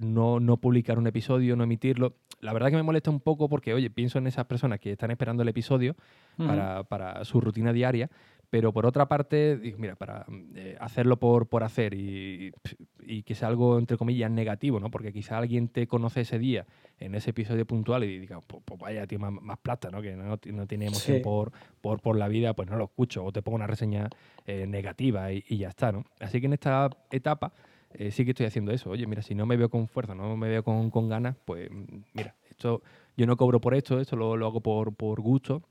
no, 0.00 0.38
no, 0.40 0.56
publicar 0.58 0.98
un 0.98 1.06
episodio, 1.06 1.56
no 1.56 1.64
emitirlo. 1.64 2.16
La 2.40 2.52
verdad 2.52 2.70
que 2.70 2.76
me 2.76 2.82
molesta 2.82 3.10
un 3.10 3.20
poco 3.20 3.48
porque, 3.48 3.72
oye, 3.72 3.88
pienso 3.90 4.18
en 4.18 4.26
esas 4.26 4.46
personas 4.46 4.80
que 4.80 4.92
están 4.92 5.10
esperando 5.10 5.42
el 5.42 5.48
episodio 5.48 5.96
para, 6.36 6.82
para, 6.84 7.24
su 7.24 7.40
rutina 7.40 7.72
diaria, 7.72 8.10
Pero 8.50 8.72
por 8.72 8.84
otra 8.84 9.06
parte, 9.06 9.56
digo, 9.56 9.78
mira, 9.78 9.94
para 9.94 10.26
eh, 10.56 10.76
hacerlo 10.80 11.18
por, 11.18 11.48
por 11.48 11.62
hacer 11.62 11.94
y, 11.94 12.52
y, 13.00 13.22
que 13.22 13.34
sea 13.34 13.48
algo, 13.48 13.78
entre 13.78 13.96
comillas, 13.96 14.30
negativo, 14.30 14.80
¿no? 14.80 14.90
Porque 14.90 15.12
quizá 15.12 15.38
alguien 15.38 15.68
te 15.68 15.86
conoce 15.86 16.22
ese 16.22 16.38
día, 16.38 16.66
en 16.98 17.14
ese 17.14 17.30
episodio 17.30 17.64
puntual, 17.64 18.04
y 18.04 18.18
diga, 18.18 18.40
pues, 18.40 18.62
pues 18.64 18.80
vaya, 18.80 19.06
tío, 19.06 19.18
más, 19.18 19.58
plata, 19.58 19.90
¿no? 19.90 20.02
Que 20.02 20.14
no, 20.16 20.38
no 20.44 20.66
tiene 20.66 20.86
emoción 20.86 21.22
por, 21.22 21.52
por, 21.80 22.00
por, 22.00 22.16
la 22.16 22.28
vida, 22.28 22.54
pues 22.54 22.68
no 22.68 22.76
lo 22.76 22.84
escucho. 22.84 23.24
O 23.24 23.32
te 23.32 23.40
pongo 23.40 23.56
una 23.56 23.66
reseña 23.66 24.08
eh, 24.46 24.66
negativa 24.66 25.32
y, 25.32 25.44
y, 25.48 25.58
ya 25.58 25.68
está, 25.68 25.92
¿no? 25.92 26.04
Así 26.20 26.40
que 26.40 26.46
en 26.46 26.54
esta 26.54 26.90
etapa 27.10 27.52
eh, 27.94 28.10
sí 28.10 28.24
que 28.24 28.30
estoy 28.30 28.46
haciendo 28.46 28.72
eso. 28.72 28.90
Oye, 28.90 29.06
mira, 29.06 29.22
si 29.22 29.34
no 29.34 29.46
me 29.46 29.56
veo 29.56 29.68
con 29.68 29.88
fuerza, 29.88 30.14
no 30.14 30.36
me 30.36 30.48
veo 30.48 30.62
con, 30.62 30.90
con 30.90 31.08
ganas, 31.08 31.36
pues 31.44 31.70
mira, 32.12 32.34
esto 32.50 32.82
yo 33.16 33.26
no 33.26 33.36
cobro 33.36 33.60
por 33.60 33.74
esto, 33.74 34.00
esto 34.00 34.16
lo, 34.16 34.36
lo 34.36 34.46
hago 34.46 34.60
por, 34.60 34.94
por 34.94 35.20
gusto 35.20 35.62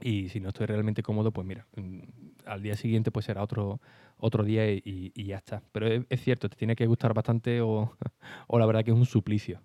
y 0.00 0.28
si 0.28 0.40
no 0.40 0.50
estoy 0.50 0.66
realmente 0.66 1.02
cómodo, 1.02 1.32
pues 1.32 1.46
mira, 1.46 1.66
mm, 1.76 2.00
al 2.44 2.62
día 2.62 2.76
siguiente 2.76 3.10
pues 3.10 3.24
será 3.24 3.42
otro, 3.42 3.80
otro 4.18 4.44
día 4.44 4.70
y, 4.70 5.12
ya 5.14 5.36
está. 5.36 5.62
Pero 5.72 6.04
es, 6.08 6.20
cierto, 6.22 6.48
te 6.48 6.56
tiene 6.56 6.76
que 6.76 6.86
gustar 6.86 7.14
bastante 7.14 7.60
o, 7.62 7.90
la 8.50 8.66
verdad 8.66 8.84
que 8.84 8.90
es 8.90 8.96
un 8.96 9.06
suplicio. 9.06 9.60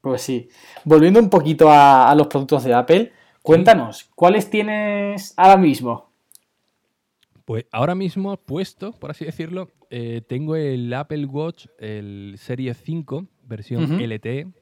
Pues 0.00 0.22
sí. 0.22 0.48
Volviendo 0.84 1.18
un 1.18 1.30
poquito 1.30 1.68
a, 1.70 2.14
los 2.14 2.26
productos 2.28 2.64
de 2.64 2.74
Apple, 2.74 3.12
cuéntanos, 3.42 4.10
¿cuáles 4.14 4.48
tienes 4.48 5.34
ahora 5.36 5.56
mismo? 5.56 6.07
Pues 7.48 7.64
ahora 7.72 7.94
mismo 7.94 8.36
puesto, 8.36 8.92
por 8.92 9.10
así 9.10 9.24
decirlo, 9.24 9.70
eh, 9.88 10.20
tengo 10.28 10.54
el 10.54 10.92
Apple 10.92 11.24
Watch, 11.24 11.64
el 11.78 12.34
Series 12.36 12.76
5, 12.76 13.26
versión 13.44 13.98
LTE, 13.98 14.52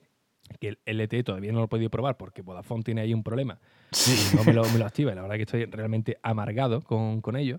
que 0.61 0.69
el 0.69 0.79
LTE 0.97 1.25
todavía 1.25 1.51
no 1.51 1.59
lo 1.59 1.65
he 1.65 1.69
podido 1.69 1.91
probar 1.91 2.17
porque 2.17 2.43
Vodafone 2.43 2.85
tiene 2.85 3.01
ahí 3.01 3.13
un 3.13 3.25
problema 3.25 3.59
y 3.91 4.37
no 4.37 4.45
me 4.45 4.53
lo, 4.53 4.63
me 4.71 4.79
lo 4.79 4.87
activa. 4.87 5.13
La 5.17 5.23
verdad 5.23 5.35
que 5.35 5.43
estoy 5.43 5.65
realmente 5.65 6.19
amargado 6.23 6.81
con, 6.81 7.21
con 7.23 7.35
ello. 7.35 7.59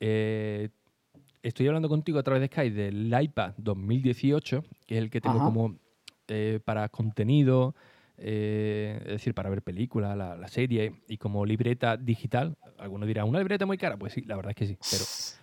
Eh, 0.00 0.70
estoy 1.44 1.68
hablando 1.68 1.88
contigo 1.88 2.18
a 2.18 2.24
través 2.24 2.40
de 2.40 2.48
Skype 2.48 2.74
del 2.74 3.22
iPad 3.22 3.54
2018, 3.56 4.64
que 4.84 4.96
es 4.96 5.00
el 5.00 5.10
que 5.10 5.20
tengo 5.20 5.38
como 5.38 5.76
eh, 6.26 6.58
para 6.64 6.88
contenido, 6.88 7.76
eh, 8.20 8.98
es 9.00 9.12
decir, 9.12 9.34
para 9.34 9.50
ver 9.50 9.62
películas, 9.62 10.16
la, 10.16 10.48
serie 10.48 10.92
y 11.08 11.16
como 11.16 11.44
libreta 11.44 11.96
digital. 11.96 12.56
Algunos 12.78 13.06
dirán, 13.06 13.28
¿una 13.28 13.38
libreta 13.38 13.66
muy 13.66 13.78
cara? 13.78 13.96
Pues 13.96 14.12
sí, 14.12 14.22
la 14.22 14.36
verdad 14.36 14.50
es 14.50 14.56
que 14.56 14.66
sí, 14.66 14.78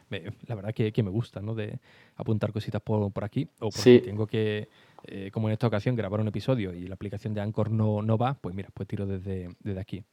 pero 0.10 0.32
la 0.48 0.56
verdad 0.56 0.74
que, 0.74 0.92
que 0.92 1.04
me 1.04 1.10
gusta, 1.10 1.42
¿no? 1.42 1.56
De 1.56 1.80
apuntar 2.16 2.52
cositas 2.52 2.82
por, 2.82 3.12
por 3.12 3.24
aquí 3.24 3.50
o 3.60 3.70
porque 3.70 4.00
tengo 4.00 4.28
que 4.28 4.70
eh, 5.06 5.32
como 5.32 5.48
en 5.48 5.54
esta 5.54 5.68
ocasión, 5.68 5.96
grabar 5.96 6.20
un 6.20 6.28
episodio 6.28 6.74
y 6.74 6.88
la 6.88 6.96
aplicación 6.96 7.34
de 7.34 7.42
Anchor 7.42 7.72
no, 7.72 8.02
no 8.02 8.18
va, 8.18 8.34
pues 8.36 8.56
mira, 8.56 8.70
pues 8.74 8.88
tiro 8.88 9.06
desde, 9.06 9.50
desde 9.60 9.80
aquí. 9.80 10.04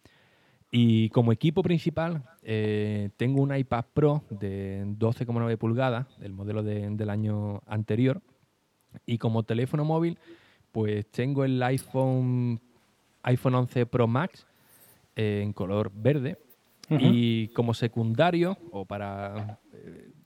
Y 0.70 1.08
como 1.10 1.32
equipo 1.32 1.62
principal, 1.62 2.24
eh, 2.42 3.10
tengo 3.16 3.42
un 3.42 3.54
iPad 3.54 3.84
Pro 3.94 4.24
de 4.30 4.84
12,9 4.86 5.56
pulgadas, 5.56 6.06
el 6.20 6.32
modelo 6.32 6.62
del 6.62 7.10
año 7.10 7.60
anterior. 7.66 8.22
Y 9.06 9.18
como 9.18 9.42
teléfono 9.44 9.84
móvil, 9.84 10.18
pues 10.74 11.06
tengo 11.12 11.44
el 11.44 11.62
iPhone, 11.62 12.60
iPhone 13.22 13.54
11 13.54 13.86
Pro 13.86 14.08
Max 14.08 14.44
eh, 15.14 15.40
en 15.44 15.52
color 15.52 15.92
verde. 15.94 16.36
Y 16.90 17.48
como 17.48 17.72
secundario, 17.72 18.58
o 18.70 18.84
para 18.84 19.58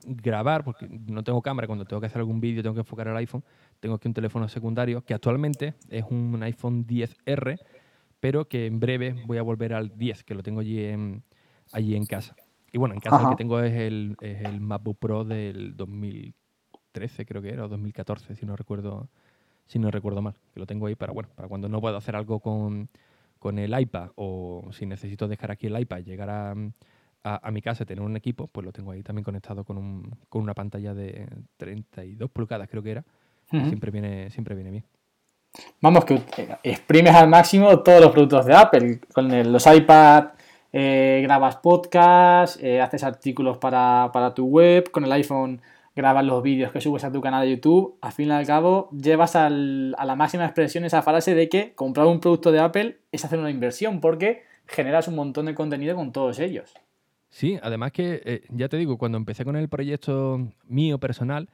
grabar, 0.05 0.65
porque 0.65 0.89
no 0.89 1.23
tengo 1.23 1.41
cámara, 1.41 1.69
cuando 1.69 1.85
tengo 1.85 2.01
que 2.01 2.07
hacer 2.07 2.19
algún 2.19 2.41
vídeo 2.41 2.63
tengo 2.63 2.75
que 2.75 2.81
enfocar 2.81 3.07
el 3.09 3.17
iPhone, 3.17 3.45
tengo 3.79 3.95
aquí 3.95 4.09
un 4.09 4.15
teléfono 4.15 4.49
secundario 4.49 5.03
que 5.03 5.15
actualmente 5.15 5.75
es 5.89 6.05
un 6.11 6.43
iPhone 6.43 6.85
10R, 6.85 7.61
pero 8.19 8.49
que 8.49 8.67
en 8.67 8.81
breve 8.81 9.15
voy 9.27 9.39
a 9.39 9.43
volver 9.43 9.75
al 9.75 9.97
10, 9.97 10.25
que 10.25 10.35
lo 10.35 10.43
tengo 10.43 10.61
allí 10.61 10.83
en, 10.83 11.23
allí 11.73 11.95
en 11.95 12.07
casa. 12.07 12.35
Y 12.73 12.79
bueno, 12.79 12.95
en 12.95 13.01
casa 13.01 13.23
el 13.23 13.29
que 13.29 13.37
tengo 13.37 13.61
es 13.61 13.75
el, 13.75 14.17
es 14.21 14.41
el 14.43 14.61
MacBook 14.61 14.99
Pro 14.99 15.25
del 15.25 15.77
2013, 15.77 17.25
creo 17.25 17.41
que 17.41 17.51
era, 17.51 17.67
o 17.67 17.69
2014, 17.69 18.35
si 18.35 18.47
no 18.47 18.57
recuerdo, 18.57 19.09
si 19.69 19.79
no 19.79 19.93
recuerdo 19.93 20.21
mal. 20.21 20.35
Que 20.53 20.59
lo 20.59 20.67
tengo 20.67 20.87
ahí 20.87 20.97
para, 20.97 21.13
bueno, 21.13 21.29
para 21.37 21.49
cuando 21.49 21.69
no 21.69 21.81
puedo 21.81 21.97
hacer 21.97 22.17
algo 22.17 22.41
con, 22.41 22.89
con 23.39 23.61
el 23.61 23.79
iPad 23.79 24.11
o 24.17 24.69
si 24.73 24.87
necesito 24.87 25.29
dejar 25.29 25.53
aquí 25.53 25.69
el 25.69 25.79
iPad, 25.79 26.01
llegar 26.01 26.31
a, 26.31 26.55
a, 27.23 27.51
mi 27.53 27.63
casa, 27.63 27.85
tener 27.85 28.03
un 28.03 28.17
equipo, 28.17 28.49
pues 28.49 28.65
lo 28.65 28.73
tengo 28.73 28.91
ahí 28.91 29.03
también 29.03 29.25
conectado 29.25 29.63
con, 29.65 29.79
un, 29.79 30.11
con 30.29 30.43
una 30.43 30.55
pantalla 30.55 30.95
de 30.95 31.29
32 31.57 32.31
pulgadas, 32.31 32.69
creo 32.69 32.83
que 32.83 32.91
era 32.91 33.05
siempre, 33.51 33.91
viene, 33.91 34.31
siempre 34.31 34.55
viene 34.55 34.71
bien. 34.71 34.85
Vamos, 35.81 36.05
que 36.05 36.21
exprimes 36.63 37.15
al 37.15 37.29
máximo 37.29 37.79
todos 37.81 38.01
los 38.01 38.11
productos 38.13 38.47
de 38.47 38.55
Apple. 38.55 39.01
Con 39.13 39.53
los 39.53 39.67
iPad 39.67 40.29
eh, 40.73 41.21
grabas 41.23 41.57
podcast, 41.57 42.63
eh, 42.63 42.81
haces 42.81 43.03
artículos 43.03 43.59
para, 43.59 44.33
tu 44.35 44.47
web, 44.47 44.91
con 44.91 45.05
el 45.05 45.13
iPhone 45.13 45.61
grabas 45.99 46.25
los 46.25 46.45
vídeos 46.45 46.71
que 46.71 46.81
subes 46.81 47.03
a 47.03 47.11
tu 47.11 47.21
canal 47.21 47.43
de 47.45 47.57
YouTube. 47.57 47.99
Al 48.01 48.13
fin 48.13 48.29
y 48.29 48.31
al 48.31 48.47
cabo, 48.47 48.89
llevas 48.93 49.35
a 49.35 49.51
la 49.51 50.15
máxima 50.17 50.45
expresión 50.45 50.85
esa 50.85 51.03
frase 51.03 51.35
de 51.35 51.49
que 51.49 51.75
comprar 51.75 52.07
un 52.07 52.21
producto 52.21 52.53
de 52.53 52.61
Apple 52.61 53.01
es 53.11 53.25
hacer 53.25 53.39
una 53.41 53.51
inversión, 53.51 54.01
porque 54.01 54.45
generas 54.67 55.09
un 55.09 55.17
montón 55.17 55.47
de 55.47 55.57
contenido 55.57 55.97
con 55.97 56.13
todos 56.13 56.39
ellos. 56.39 56.73
Sí, 57.31 57.59
además 57.61 57.91
que, 57.91 58.23
eh, 58.25 58.43
ya 58.51 58.69
te 58.69 58.77
digo, 58.77 58.97
cuando 58.97 59.19
empecé 59.19 59.45
con 59.45 59.57
el 59.57 59.69
proyecto 59.69 60.41
mío 60.69 60.99
personal, 60.99 61.49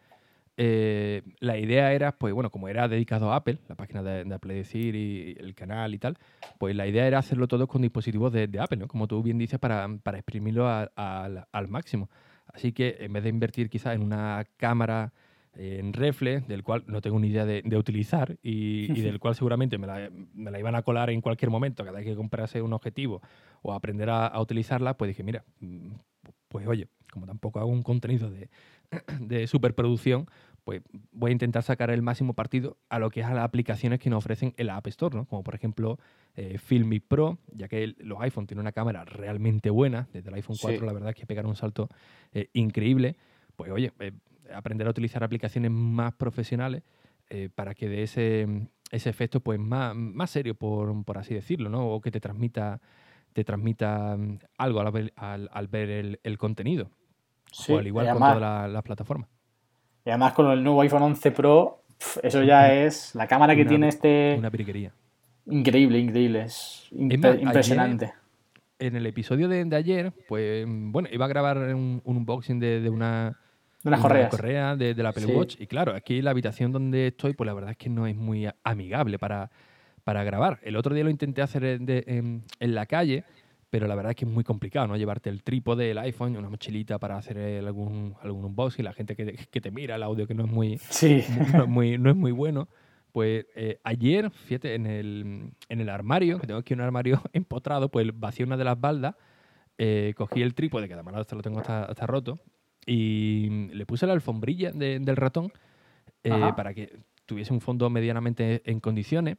eh, 0.59 1.23
la 1.41 1.57
idea 1.57 1.95
era, 1.95 2.13
pues 2.13 2.35
bueno, 2.35 2.51
como 2.51 2.69
era 2.69 2.87
dedicado 2.87 3.33
a 3.33 3.37
Apple, 3.37 3.59
la 3.67 3.77
página 3.77 4.03
de, 4.03 4.33
Apple 4.33 4.55
Decir 4.55 4.95
y 4.95 5.37
el 5.41 5.55
canal 5.55 5.95
y 5.95 5.99
tal, 5.99 6.19
pues 6.59 6.77
la 6.77 6.87
idea 6.87 7.07
era 7.07 7.19
hacerlo 7.19 7.49
todo 7.49 7.67
con 7.67 7.81
dispositivos 7.81 8.31
de, 8.31 8.49
Apple, 8.61 8.77
¿no? 8.77 8.89
Como 8.89 9.09
tú 9.09 9.23
bien 9.23 9.39
dices, 9.39 9.59
para, 9.59 9.89
exprimirlo 10.13 10.69
al 10.69 11.69
máximo. 11.69 12.11
Así 12.55 12.73
que 12.73 12.97
en 13.01 13.13
vez 13.13 13.25
de 13.25 13.29
invertir 13.29 13.69
quizás 13.69 13.95
en 13.95 14.03
una 14.03 14.47
cámara 14.57 15.13
en 15.57 15.93
refle, 15.93 16.41
del 16.41 16.63
cual 16.63 16.85
no 16.87 17.01
tengo 17.01 17.19
ni 17.19 17.29
idea 17.29 17.45
de, 17.45 17.63
utilizar 17.77 18.37
y, 18.43 19.01
del 19.03 19.21
cual 19.21 19.35
seguramente 19.35 19.79
me 19.79 19.87
la, 19.87 20.59
iban 20.59 20.75
a 20.75 20.83
colar 20.83 21.11
en 21.11 21.21
cualquier 21.21 21.51
momento, 21.51 21.85
cada 21.85 21.99
vez 21.99 22.07
que 22.07 22.17
comprase 22.17 22.63
un 22.63 22.73
objetivo 22.73 23.21
o 23.63 23.73
aprender 23.73 24.11
a, 24.11 24.27
a 24.27 24.41
utilizarla, 24.41 24.97
pues 24.97 25.09
dije, 25.09 25.23
mira, 25.23 25.45
mm, 25.61 25.93
pues 26.49 26.67
oye, 26.67 26.89
como 27.13 27.27
tampoco 27.27 27.61
hago 27.61 27.71
un 27.71 27.83
contenido 27.83 28.31
de, 28.31 28.51
de 29.21 29.47
superproducción, 29.47 30.27
pues 30.65 30.83
voy 31.13 31.31
a 31.31 31.33
intentar 31.33 31.63
sacar 31.63 31.91
el 31.91 32.03
máximo 32.03 32.33
partido 32.33 32.79
a 32.89 32.99
lo 32.99 33.11
que 33.11 33.21
es 33.21 33.27
a 33.27 33.35
las 33.35 33.45
aplicaciones 33.45 34.01
que 34.01 34.11
nos 34.11 34.19
ofrecen 34.19 34.55
en 34.57 34.67
la 34.67 34.77
App 34.77 34.87
Store, 34.87 35.15
¿no? 35.15 35.27
Como 35.27 35.43
por 35.43 35.55
ejemplo 35.55 35.99
eh, 36.37 36.59
Filmic 36.59 37.05
Pro, 37.07 37.39
ya 37.53 37.69
que 37.69 37.95
los 37.99 38.21
iPhone 38.21 38.47
tienen 38.47 38.63
una 38.63 38.73
cámara 38.73 39.05
realmente 39.05 39.71
buena, 39.71 40.09
desde 40.13 40.31
el 40.31 40.35
iPhone 40.37 40.57
4 40.61 40.87
la 40.87 40.93
verdad 40.93 41.11
es 41.11 41.17
que 41.17 41.27
pegaron 41.27 41.51
un 41.51 41.57
salto 41.57 41.89
eh, 42.33 42.49
increíble, 42.55 43.17
pues 43.57 43.71
oye, 43.71 43.93
eh, 44.01 44.13
aprender 44.53 44.87
a 44.87 44.91
utilizar 44.91 45.23
aplicaciones 45.23 45.71
más 45.71 46.15
profesionales 46.15 46.83
eh, 47.31 47.49
para 47.55 47.75
que 47.75 47.89
dé 47.89 48.03
ese, 48.03 48.69
ese 48.91 49.11
efecto 49.11 49.41
pues 49.41 49.59
más, 49.59 49.95
más 49.95 50.31
serio, 50.31 50.55
por, 50.55 51.05
por, 51.05 51.19
así 51.19 51.35
decirlo, 51.35 51.71
¿no? 51.71 51.89
O 51.89 52.01
que 52.01 52.11
te 52.11 52.21
transmita, 52.21 52.81
te 53.33 53.45
transmita 53.45 54.17
mm, 54.17 54.39
algo 54.59 54.81
al 54.81 54.93
ver, 54.93 55.13
al, 55.17 55.69
ver 55.69 55.91
el, 55.91 56.21
el 56.23 56.39
contenido. 56.39 56.91
Sí, 57.51 57.73
al 57.73 57.87
igual 57.87 58.09
con 58.11 58.19
todas 58.19 58.71
las 58.71 58.83
plataformas. 58.83 59.29
Y 60.05 60.11
además 60.11 60.33
con 60.35 60.51
el 60.51 60.63
nuevo 60.63 60.83
iPhone 60.83 61.03
11 61.03 61.31
Pro, 61.31 61.83
eso 62.23 62.43
ya 62.43 62.73
es 62.75 63.15
la 63.15 63.27
cámara 63.27 63.57
que 63.57 63.65
tiene 63.65 63.89
este... 63.89 64.37
Una 64.39 64.51
periquería. 64.51 64.93
Increíble, 65.47 65.99
increíble. 65.99 66.43
Es, 66.43 66.89
impresionante. 66.93 68.13
en 68.79 68.97
el 68.97 69.07
episodio 69.07 69.49
de, 69.49 69.67
ayer, 69.75 70.13
pues 70.29 70.67
bueno, 70.67 71.09
iba 71.13 71.25
a 71.25 71.29
grabar 71.29 71.59
un, 71.75 72.03
unboxing 72.05 72.61
de, 72.61 72.89
una, 72.91 73.39
una 73.85 74.29
correa 74.29 74.77
de, 74.77 74.95
la 74.95 75.11
Apple 75.11 75.27
Watch. 75.27 75.57
Y 75.59 75.67
claro, 75.67 75.95
aquí 75.95 76.21
la 76.23 76.31
habitación 76.31 76.73
donde 76.73 77.09
estoy, 77.09 77.35
pues 77.35 77.47
la 77.47 77.55
verdad 77.55 77.71
es 77.73 77.77
que 77.77 77.89
no 77.89 78.07
es 78.07 78.17
muy 78.17 78.49
amigable 78.63 79.19
para, 79.19 79.51
para 80.03 80.25
grabar. 80.25 80.61
El 80.63 80.77
otro 80.77 80.95
día 80.95 81.05
lo 81.05 81.11
intenté 81.11 81.43
hacer 81.43 81.65
en, 81.65 82.43
en 82.59 82.75
la 82.75 82.87
calle 82.87 83.25
pero 83.75 83.89
la 83.89 83.97
verdad 83.97 84.11
es 84.11 84.17
que 84.17 84.25
es 84.25 84.31
muy 84.31 84.45
complicado, 84.45 84.87
¿no? 84.87 84.97
Llevarte 84.97 85.31
el 85.31 85.43
trípode, 85.43 85.91
el 85.91 85.99
iPhone, 85.99 86.37
una 86.37 86.49
mochilita 86.49 87.01
para 87.01 87.17
hacer 87.17 87.37
algún, 87.67 88.15
algún 88.23 88.45
unboxing, 88.45 88.85
la 88.85 88.93
gente 88.93 89.17
que, 89.17 89.35
que, 89.51 89.61
te 89.61 89.73
mira, 89.73 89.97
el 89.97 90.05
audio 90.05 90.29
que 90.29 90.35
no 90.35 90.45
es 90.45 90.49
muy, 90.49 90.79
sí. 90.79 91.25
no, 91.53 91.67
muy, 91.67 91.99
no 91.99 92.09
es 92.09 92.15
muy 92.15 92.31
bueno. 92.31 92.69
Pues 93.11 93.47
eh, 93.57 93.81
ayer, 93.83 94.31
fíjate, 94.31 94.77
en 94.77 94.87
el, 94.87 95.51
en 95.69 95.81
el 95.81 95.89
armario, 95.89 96.39
que 96.39 96.47
tengo 96.47 96.61
aquí 96.61 96.73
un 96.73 96.83
armario 96.83 97.21
empotrado, 97.33 97.89
pues 97.89 98.09
vacié 98.15 98.45
una 98.45 98.57
de 98.57 98.63
las 98.63 98.81
baldas, 98.81 99.17
eh, 99.77 100.15
cogí 100.17 100.41
el 100.41 100.55
trípode, 100.55 100.87
que 100.87 100.95
además 100.95 101.27
lo 101.33 101.43
tengo 101.43 101.59
hasta, 101.59 101.87
hasta 101.87 102.07
roto, 102.07 102.39
y 102.87 103.67
le 103.73 103.87
puse 103.87 104.07
la 104.07 104.13
alfombrilla 104.13 104.71
del 104.71 105.17
ratón 105.17 105.53
eh, 106.23 106.53
para 106.57 106.75
que 106.75 106.97
tuviese 107.27 107.53
un 107.53 107.61
fondo 107.61 107.91
medianamente 107.91 108.63
en 108.67 108.79
condiciones. 108.79 109.37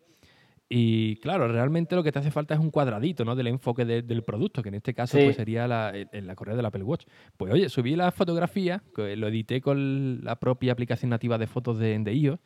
Y 0.68 1.18
claro, 1.18 1.48
realmente 1.48 1.96
lo 1.96 2.04
que 2.04 2.12
te 2.12 2.20
hace 2.20 2.32
falta 2.32 2.56
es 2.56 2.60
un 2.60 2.72
cuadradito 2.72 3.24
¿no? 3.24 3.36
del 3.36 3.48
enfoque 3.48 3.86
del 3.86 4.24
producto, 4.24 4.64
que 4.64 4.70
en 4.70 4.76
este 4.76 4.96
caso 4.96 5.18
pues, 5.18 5.36
sería 5.36 5.68
la, 5.68 5.94
la 6.12 6.36
correa 6.36 6.56
del 6.56 6.66
Apple 6.66 6.84
Watch. 6.84 7.06
Pues 7.38 7.54
oye, 7.54 7.70
subí 7.70 7.96
la 7.96 8.12
fotografía, 8.12 8.82
lo 8.96 9.28
edité 9.28 9.62
con 9.62 10.24
la 10.24 10.38
propia 10.38 10.72
aplicación 10.72 11.12
nativa 11.12 11.38
de 11.38 11.46
fotos 11.48 11.78
de, 11.78 12.00
de 12.00 12.14
iOS 12.14 12.40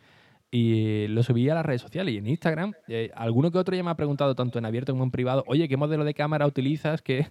y 0.51 1.07
lo 1.07 1.21
subí 1.21 1.47
a 1.49 1.55
las 1.55 1.65
redes 1.65 1.81
sociales 1.81 2.13
y 2.13 2.17
en 2.17 2.27
Instagram. 2.27 2.73
Eh, 2.87 3.11
alguno 3.15 3.51
que 3.51 3.59
otro 3.59 3.75
ya 3.75 3.83
me 3.83 3.91
ha 3.91 3.95
preguntado, 3.95 4.35
tanto 4.35 4.57
en 4.57 4.65
abierto 4.65 4.93
como 4.93 5.03
en 5.03 5.11
privado, 5.11 5.43
oye, 5.47 5.67
¿qué 5.67 5.77
modelo 5.77 6.03
de 6.03 6.13
cámara 6.13 6.47
utilizas? 6.47 7.01
Que, 7.01 7.27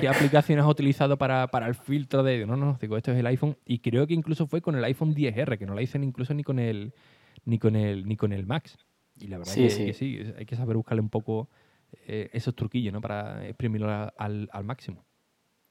¿Qué, 0.00 0.08
aplicación 0.08 0.58
has 0.58 0.66
utilizado 0.66 1.16
para, 1.16 1.48
el 1.66 1.74
filtro 1.74 2.22
de.? 2.22 2.46
No, 2.46 2.56
no, 2.56 2.76
digo, 2.80 2.96
esto 2.96 3.12
es 3.12 3.18
el 3.18 3.26
iPhone. 3.26 3.56
Y 3.64 3.78
creo 3.78 4.06
que 4.06 4.14
incluso 4.14 4.46
fue 4.46 4.60
con 4.60 4.76
el 4.76 4.84
iPhone 4.84 5.14
10R, 5.14 5.58
que 5.58 5.66
no 5.66 5.74
la 5.74 5.82
hice 5.82 5.98
incluso 5.98 6.34
ni 6.34 6.44
con 6.44 6.58
el, 6.58 6.92
ni 7.46 7.58
con 7.58 7.76
el, 7.76 8.06
ni 8.06 8.16
con 8.16 8.32
el 8.32 8.46
Max. 8.46 8.76
Y 9.20 9.28
la 9.28 9.38
verdad 9.38 9.56
es 9.58 9.76
que, 9.76 9.92
sí. 9.92 10.20
hay 10.36 10.46
que 10.46 10.56
saber 10.56 10.76
buscarle 10.76 11.02
un 11.02 11.10
poco 11.10 11.48
eh, 12.06 12.30
esos 12.32 12.54
truquillos, 12.54 12.92
¿no? 12.92 13.00
Para 13.00 13.46
exprimirlo 13.46 13.90
al, 14.16 14.48
al 14.50 14.64
máximo. 14.64 15.04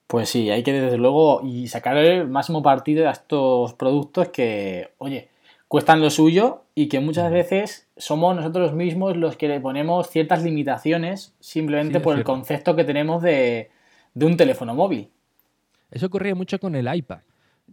Pues 0.07 0.29
sí, 0.29 0.49
hay 0.49 0.63
que 0.63 0.73
desde 0.73 0.97
luego 0.97 1.41
y 1.43 1.67
sacar 1.67 1.97
el 1.97 2.27
máximo 2.27 2.63
partido 2.63 3.05
de 3.05 3.11
estos 3.11 3.73
productos 3.73 4.29
que, 4.29 4.93
oye, 4.97 5.29
cuestan 5.69 6.01
lo 6.01 6.09
suyo 6.09 6.63
y 6.73 6.89
que 6.89 6.99
muchas 6.99 7.31
veces 7.31 7.87
somos 7.95 8.35
nosotros 8.35 8.73
mismos 8.73 9.15
los 9.15 9.37
que 9.37 9.47
le 9.47 9.61
ponemos 9.61 10.09
ciertas 10.09 10.43
limitaciones 10.43 11.35
simplemente 11.39 11.99
por 11.99 12.17
el 12.17 12.23
concepto 12.23 12.75
que 12.75 12.83
tenemos 12.83 13.21
de, 13.21 13.69
un 14.15 14.35
teléfono 14.35 14.73
móvil. 14.73 15.11
Eso 15.91 16.07
ocurría 16.07 16.33
mucho 16.33 16.59
con 16.59 16.75
el 16.75 16.93
iPad. 16.93 17.19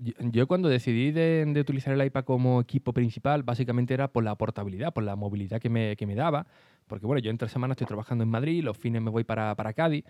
Yo, 0.01 0.47
cuando 0.47 0.69
decidí 0.69 1.11
de, 1.11 1.45
utilizar 1.59 1.93
el 1.93 2.05
iPad 2.05 2.25
como 2.25 2.61
equipo 2.61 2.93
principal, 2.93 3.43
básicamente 3.43 3.95
era 3.95 4.09
por 4.09 4.25
la 4.25 4.35
portabilidad, 4.35 4.93
por 4.93 5.05
la 5.05 5.17
movilidad 5.17 5.61
que 5.61 5.71
me, 5.71 6.15
daba. 6.15 6.47
Porque 6.87 7.07
bueno, 7.07 7.21
yo 7.21 7.31
entre 7.31 7.49
semanas 7.49 7.77
estoy 7.77 7.87
trabajando 7.87 8.25
en 8.25 8.31
Madrid, 8.31 8.63
los 8.63 8.77
fines 8.77 9.03
me 9.03 9.11
voy 9.11 9.25
para, 9.25 9.55
para 9.55 9.73
Cádiz. 9.73 10.05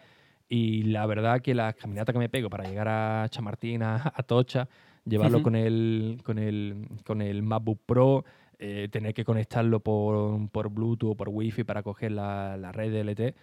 Y 0.49 0.85
la 0.85 1.07
verdad 1.07 1.40
que 1.40 1.55
la 1.55 1.72
caminata 1.72 2.12
que 2.12 2.18
me 2.18 2.29
pego 2.29 2.49
para 2.49 2.64
llegar 2.64 2.88
a 2.88 3.29
Chamartín, 3.29 3.83
a, 3.83 4.12
Tocha, 4.27 4.68
llevarlo 5.05 5.42
con, 5.42 5.57
el, 5.57 6.20
con, 6.25 6.38
el, 6.38 6.88
con 7.05 7.20
el 7.20 7.42
MacBook 7.42 7.81
Pro, 7.85 8.25
eh, 8.59 8.88
tener 8.90 9.12
que 9.12 9.25
conectarlo 9.25 9.81
por, 9.81 10.49
por, 10.51 10.70
Bluetooth 10.70 11.11
o 11.11 11.14
por 11.14 11.29
Wi-Fi 11.29 11.64
para 11.64 11.83
coger 11.83 12.12
la, 12.12 12.57
la 12.57 12.72
red 12.72 12.92
DLT, 12.92 13.35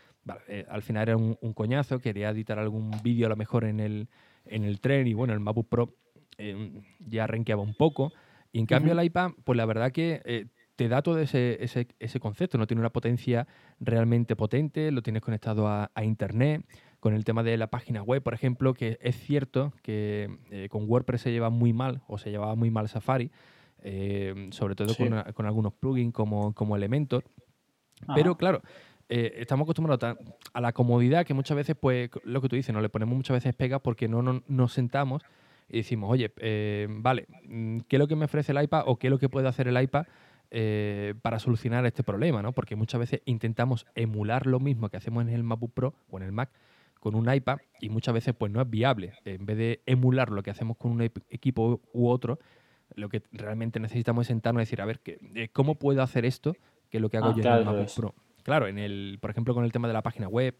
eh, 0.47 0.65
al 0.69 0.81
final 0.81 1.03
era 1.03 1.17
un, 1.17 1.35
coñazo. 1.53 1.99
Quería 1.99 2.29
editar 2.29 2.57
algún 2.57 2.91
vídeo 3.03 3.27
a 3.27 3.29
lo 3.29 3.35
mejor 3.35 3.65
en 3.65 3.79
el, 3.79 4.07
en 4.45 4.63
el 4.63 4.79
tren 4.79 5.07
y 5.07 5.13
bueno, 5.13 5.33
el 5.33 5.39
MacBook 5.39 5.67
Pro 5.67 5.93
eh, 6.37 6.81
ya 6.99 7.27
renqueaba 7.27 7.61
un 7.61 7.75
poco. 7.75 8.11
Y 8.51 8.59
en 8.59 8.65
cambio 8.65 8.93
el 8.93 9.03
iPad, 9.03 9.31
pues 9.43 9.57
la 9.57 9.65
verdad 9.65 9.91
que 9.91 10.47
te 10.75 10.87
da 10.87 11.01
todo 11.01 11.19
ese, 11.19 11.63
ese, 11.63 11.87
ese, 11.99 12.19
concepto, 12.19 12.57
no 12.57 12.67
tiene 12.67 12.81
una 12.81 12.91
potencia 12.91 13.47
realmente 13.79 14.35
potente, 14.35 14.91
lo 14.91 15.01
tienes 15.01 15.21
conectado 15.21 15.67
a, 15.67 15.91
a 15.93 16.03
Internet. 16.03 16.65
Con 16.99 17.13
el 17.13 17.25
tema 17.25 17.43
de 17.43 17.57
la 17.57 17.67
página 17.67 18.01
web, 18.01 18.23
por 18.23 18.33
ejemplo, 18.33 18.73
que 18.73 18.97
es 19.01 19.17
cierto 19.17 19.73
que 19.81 20.37
eh, 20.51 20.69
con 20.69 20.89
WordPress 20.89 21.21
se 21.21 21.31
lleva 21.31 21.49
muy 21.49 21.73
mal 21.73 22.01
o 22.07 22.17
se 22.17 22.31
llevaba 22.31 22.55
muy 22.55 22.71
mal 22.71 22.87
Safari, 22.87 23.29
eh, 23.81 24.47
sobre 24.51 24.75
todo 24.75 24.95
con, 24.95 25.45
algunos 25.45 25.73
plugins 25.73 26.13
como, 26.13 26.53
como 26.53 26.77
Elementor. 26.77 27.25
Pero 28.15 28.37
claro, 28.37 28.61
eh, 29.09 29.33
estamos 29.39 29.65
acostumbrados 29.65 30.17
a, 30.53 30.61
la 30.61 30.71
comodidad 30.71 31.25
que 31.25 31.33
muchas 31.33 31.57
veces, 31.57 31.75
pues, 31.79 32.09
lo 32.23 32.41
que 32.41 32.47
tú 32.47 32.55
dices, 32.55 32.73
no 32.73 32.79
le 32.79 32.87
ponemos 32.87 33.17
muchas 33.17 33.35
veces 33.35 33.53
pegas 33.53 33.81
porque 33.81 34.07
no, 34.07 34.41
nos 34.47 34.71
sentamos 34.71 35.23
y 35.69 35.77
decimos, 35.77 36.11
oye, 36.11 36.31
vale, 36.89 37.27
mm, 37.45 37.79
¿qué 37.87 37.95
es 37.95 37.99
lo 37.99 38.07
que 38.07 38.15
me 38.15 38.25
ofrece 38.25 38.51
el 38.51 38.61
iPad 38.63 38.83
o 38.85 38.97
qué 38.97 39.07
es 39.07 39.11
lo 39.11 39.19
que 39.19 39.29
puede 39.29 39.47
hacer 39.47 39.67
el 39.67 39.81
iPad? 39.81 40.05
para 41.23 41.39
solucionar 41.39 41.83
este 41.87 42.03
problema, 42.03 42.43
¿no? 42.43 42.51
Porque 42.51 42.75
muchas 42.75 42.99
veces 42.99 43.21
intentamos 43.25 43.87
emular 43.95 44.45
lo 44.45 44.59
mismo 44.59 44.87
que 44.87 44.97
hacemos 44.97 45.23
en 45.23 45.29
el 45.29 45.41
MacBook 45.41 45.73
Pro 45.73 45.95
o 46.11 46.17
en 46.17 46.23
el 46.23 46.31
Mac, 46.31 46.51
con 47.03 47.15
un 47.15 47.29
iPad 47.29 47.57
y 47.81 47.89
muchas 47.89 48.13
veces 48.13 48.33
pues 48.33 48.49
no 48.49 48.61
es 48.61 48.69
viable. 48.69 49.11
En 49.25 49.45
vez 49.45 49.57
de 49.57 49.81
emular 49.85 50.29
lo 50.29 50.41
que 50.41 50.51
hacemos 50.51 50.77
con 50.77 50.91
un 50.91 51.01
equipo 51.01 51.81
u 51.91 52.07
otro, 52.07 52.39
lo 52.95 53.09
que 53.09 53.23
realmente 53.33 53.81
necesitamos 53.81 54.23
es 54.23 54.27
sentarnos 54.29 54.61
y 54.61 54.63
decir, 54.63 54.79
a 54.79 54.85
ver, 54.85 55.01
eh, 55.05 55.49
¿cómo 55.51 55.75
puedo 55.75 56.01
hacer 56.01 56.23
esto 56.23 56.55
que 56.89 56.99
es 56.99 57.01
lo 57.01 57.09
que 57.09 57.17
hago 57.17 57.31
ah, 57.31 57.35
yo 57.35 57.43
en 57.43 57.57
el 57.57 57.65
MacBook 57.65 57.93
Pro? 57.93 58.15
Claro, 58.43 58.67
en 58.67 58.77
el, 58.77 59.17
por 59.19 59.31
ejemplo, 59.31 59.53
con 59.53 59.65
el 59.65 59.73
tema 59.73 59.89
de 59.89 59.93
la 59.93 60.01
página 60.01 60.29
web, 60.29 60.55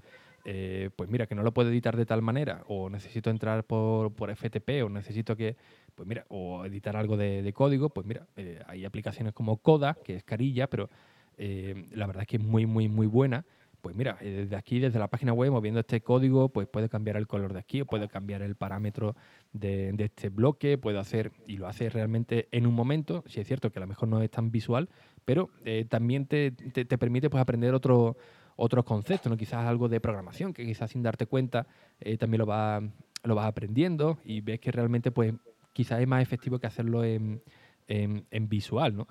eh, 0.46 0.90
pues 0.96 1.10
mira, 1.10 1.28
que 1.28 1.36
no 1.36 1.44
lo 1.44 1.54
puedo 1.54 1.70
editar 1.70 1.96
de 1.98 2.06
tal 2.06 2.22
manera, 2.22 2.64
o 2.68 2.90
necesito 2.90 3.30
entrar 3.30 3.64
por, 3.66 4.12
FTP, 4.36 4.84
o 4.84 4.90
necesito 4.90 5.36
que, 5.36 5.56
pues 5.96 6.08
mira, 6.08 6.26
o 6.30 6.66
editar 6.66 6.96
algo 6.98 7.18
de, 7.18 7.52
código, 7.54 7.90
pues 7.90 8.06
mira, 8.06 8.28
eh, 8.36 8.62
hay 8.68 8.86
aplicaciones 8.86 9.34
como 9.34 9.58
Coda, 9.58 9.98
que 10.04 10.16
es 10.16 10.24
carilla, 10.24 10.70
pero 10.70 10.90
la 11.38 12.06
verdad 12.06 12.22
es 12.22 12.28
que 12.28 12.38
es 12.38 12.44
muy, 12.44 12.66
muy, 12.66 12.88
muy 12.88 13.08
buena. 13.08 13.44
Pues 13.84 13.98
mira, 13.98 14.18
eh, 14.22 14.30
desde 14.30 14.56
aquí, 14.56 14.80
desde 14.80 14.98
la 14.98 15.10
página 15.10 15.34
web, 15.34 15.52
moviendo 15.52 15.82
este 15.82 16.00
código, 16.00 16.48
pues 16.48 16.70
puede 16.70 16.88
cambiar 16.88 17.18
el 17.18 17.28
color 17.28 17.52
de 17.52 17.60
aquí, 17.60 17.84
puede 17.84 18.08
cambiar 18.08 18.42
el 18.42 18.56
parámetro 18.56 19.14
de, 19.52 19.94
este 20.00 20.30
bloque, 20.30 20.78
puede 20.78 21.00
hacer, 21.00 21.34
y 21.48 21.58
lo 21.58 21.68
hace 21.68 21.90
realmente 21.90 22.48
en 22.54 22.66
un 22.66 22.74
momento, 22.76 23.26
si 23.28 23.42
es 23.42 23.48
cierto 23.48 23.74
que 23.74 23.80
a 23.80 23.82
lo 23.82 23.88
mejor 23.88 24.08
no 24.08 24.22
es 24.22 24.32
tan 24.32 24.52
visual, 24.52 24.88
pero 25.26 25.50
eh, 25.66 25.84
también 25.84 26.28
te, 26.28 26.54
permite 26.98 27.30
pues, 27.30 27.42
aprender 27.42 27.74
otro, 27.74 28.16
otros 28.56 28.86
conceptos, 28.86 29.30
¿no? 29.30 29.38
quizás 29.38 29.66
algo 29.66 29.89
de 29.89 30.00
programación, 30.00 30.54
que 30.54 30.66
quizás 30.66 30.92
sin 30.92 31.04
darte 31.04 31.26
cuenta 31.26 31.68
eh, 32.00 32.18
también 32.18 32.39
lo 32.39 32.46
vas 32.46 32.84
lo 33.24 33.36
vas 33.36 33.46
aprendiendo 33.46 34.20
y 34.26 34.42
ves 34.42 34.60
que 34.60 34.72
realmente 34.72 35.10
pues 35.10 35.34
quizás 35.72 36.02
es 36.02 36.08
más 36.08 36.22
efectivo 36.22 36.60
que 36.60 36.68
hacerlo 36.68 37.06
en, 37.06 37.42
en 37.88 38.50
visual, 38.50 38.98
¿no? 38.98 39.08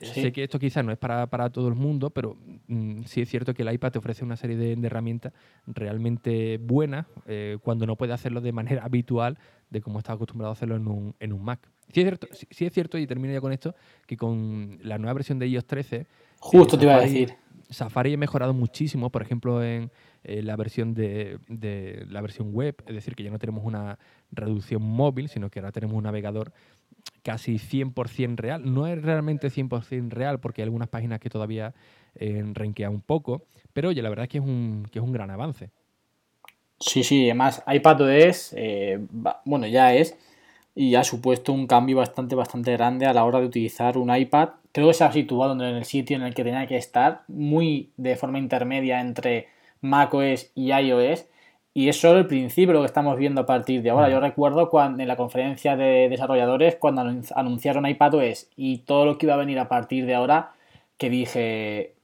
Sé 0.00 0.32
que 0.32 0.44
esto 0.44 0.58
quizás 0.58 0.84
no 0.84 0.92
es 0.92 0.98
para, 0.98 1.50
todo 1.50 1.68
el 1.68 1.74
mundo, 1.74 2.10
pero 2.10 2.36
mm, 2.66 3.02
sí 3.04 3.20
es 3.20 3.28
cierto 3.28 3.54
que 3.54 3.62
el 3.62 3.72
iPad 3.72 3.92
te 3.92 3.98
ofrece 3.98 4.24
una 4.24 4.36
serie 4.36 4.56
de, 4.56 4.86
herramientas 4.86 5.32
realmente 5.66 6.58
buenas 6.58 7.06
eh, 7.26 7.58
cuando 7.62 7.86
no 7.86 7.96
puede 7.96 8.12
hacerlo 8.12 8.40
de 8.40 8.52
manera 8.52 8.82
habitual 8.84 9.38
de 9.70 9.80
como 9.80 9.98
está 9.98 10.12
acostumbrado 10.12 10.50
a 10.50 10.52
hacerlo 10.52 10.76
en 10.76 10.86
un, 10.86 11.14
en 11.18 11.32
un 11.32 11.42
Mac. 11.42 11.68
Sí 11.92 12.00
es, 12.00 12.04
cierto, 12.04 12.26
sí, 12.32 12.66
es 12.66 12.72
cierto, 12.72 12.98
y 12.98 13.06
termino 13.06 13.32
ya 13.32 13.40
con 13.40 13.52
esto, 13.52 13.74
que 14.06 14.16
con 14.16 14.78
la 14.82 14.98
nueva 14.98 15.14
versión 15.14 15.38
de 15.38 15.48
iOS 15.48 15.66
13... 15.66 16.06
Justo 16.46 16.78
te 16.78 16.84
iba 16.84 16.96
a 16.96 17.00
decir. 17.00 17.34
Safari 17.68 18.14
ha 18.14 18.18
mejorado 18.18 18.54
muchísimo, 18.54 19.10
por 19.10 19.22
ejemplo, 19.22 19.64
en 19.64 19.90
la 20.22 20.56
versión 20.56 20.94
de, 20.94 21.38
de, 21.48 22.06
la 22.08 22.20
versión 22.20 22.52
web, 22.52 22.76
es 22.86 22.94
decir, 22.94 23.16
que 23.16 23.24
ya 23.24 23.30
no 23.30 23.38
tenemos 23.38 23.64
una 23.64 23.98
reducción 24.30 24.82
móvil, 24.82 25.28
sino 25.28 25.50
que 25.50 25.58
ahora 25.58 25.72
tenemos 25.72 25.96
un 25.96 26.04
navegador 26.04 26.52
casi 27.22 27.56
100% 27.58 28.36
real. 28.36 28.72
No 28.72 28.86
es 28.86 29.02
realmente 29.02 29.48
100% 29.48 30.10
real 30.10 30.40
porque 30.40 30.62
hay 30.62 30.66
algunas 30.66 30.88
páginas 30.88 31.18
que 31.18 31.28
todavía 31.28 31.74
eh, 32.14 32.42
renquean 32.52 32.92
un 32.92 33.00
poco, 33.00 33.42
pero 33.72 33.88
oye, 33.88 34.02
la 34.02 34.08
verdad 34.08 34.24
es 34.24 34.28
que 34.30 34.38
es 34.38 34.44
un, 34.44 34.86
que 34.90 34.98
es 34.98 35.04
un 35.04 35.12
gran 35.12 35.30
avance. 35.30 35.70
Sí, 36.78 37.02
sí, 37.02 37.24
además 37.24 37.62
iPadOS, 37.66 38.52
eh, 38.56 39.00
bueno, 39.44 39.66
ya 39.66 39.94
es, 39.94 40.16
y 40.76 40.94
ha 40.94 41.02
supuesto 41.02 41.52
un 41.52 41.66
cambio 41.66 41.96
bastante, 41.96 42.36
bastante 42.36 42.72
grande 42.72 43.06
a 43.06 43.14
la 43.14 43.24
hora 43.24 43.40
de 43.40 43.46
utilizar 43.46 43.98
un 43.98 44.14
iPad. 44.14 44.50
Creo 44.72 44.88
que 44.88 44.94
se 44.94 45.04
ha 45.04 45.10
situado 45.10 45.54
en 45.54 45.62
el 45.62 45.84
sitio 45.84 46.16
en 46.16 46.22
el 46.22 46.34
que 46.34 46.44
tenía 46.44 46.66
que 46.66 46.76
estar, 46.76 47.22
muy 47.28 47.90
de 47.96 48.14
forma 48.14 48.38
intermedia 48.38 49.00
entre 49.00 49.48
macOS 49.80 50.52
y 50.54 50.72
iOS 50.72 51.26
y 51.72 51.88
es 51.88 52.00
solo 52.00 52.18
el 52.20 52.26
principio 52.26 52.74
lo 52.74 52.80
que 52.80 52.86
estamos 52.86 53.18
viendo 53.18 53.42
a 53.42 53.46
partir 53.46 53.82
de 53.82 53.90
ahora. 53.90 54.10
Yo 54.10 54.20
recuerdo 54.20 54.70
cuando 54.70 55.02
en 55.02 55.08
la 55.08 55.16
conferencia 55.16 55.76
de 55.76 56.08
desarrolladores, 56.08 56.76
cuando 56.76 57.02
anunciaron 57.34 57.86
iPadOS 57.86 58.48
y 58.56 58.78
todo 58.78 59.04
lo 59.06 59.18
que 59.18 59.26
iba 59.26 59.34
a 59.34 59.38
venir 59.38 59.58
a 59.58 59.68
partir 59.68 60.06
de 60.06 60.14
ahora, 60.14 60.52
que 60.98 61.10
dije, 61.10 61.94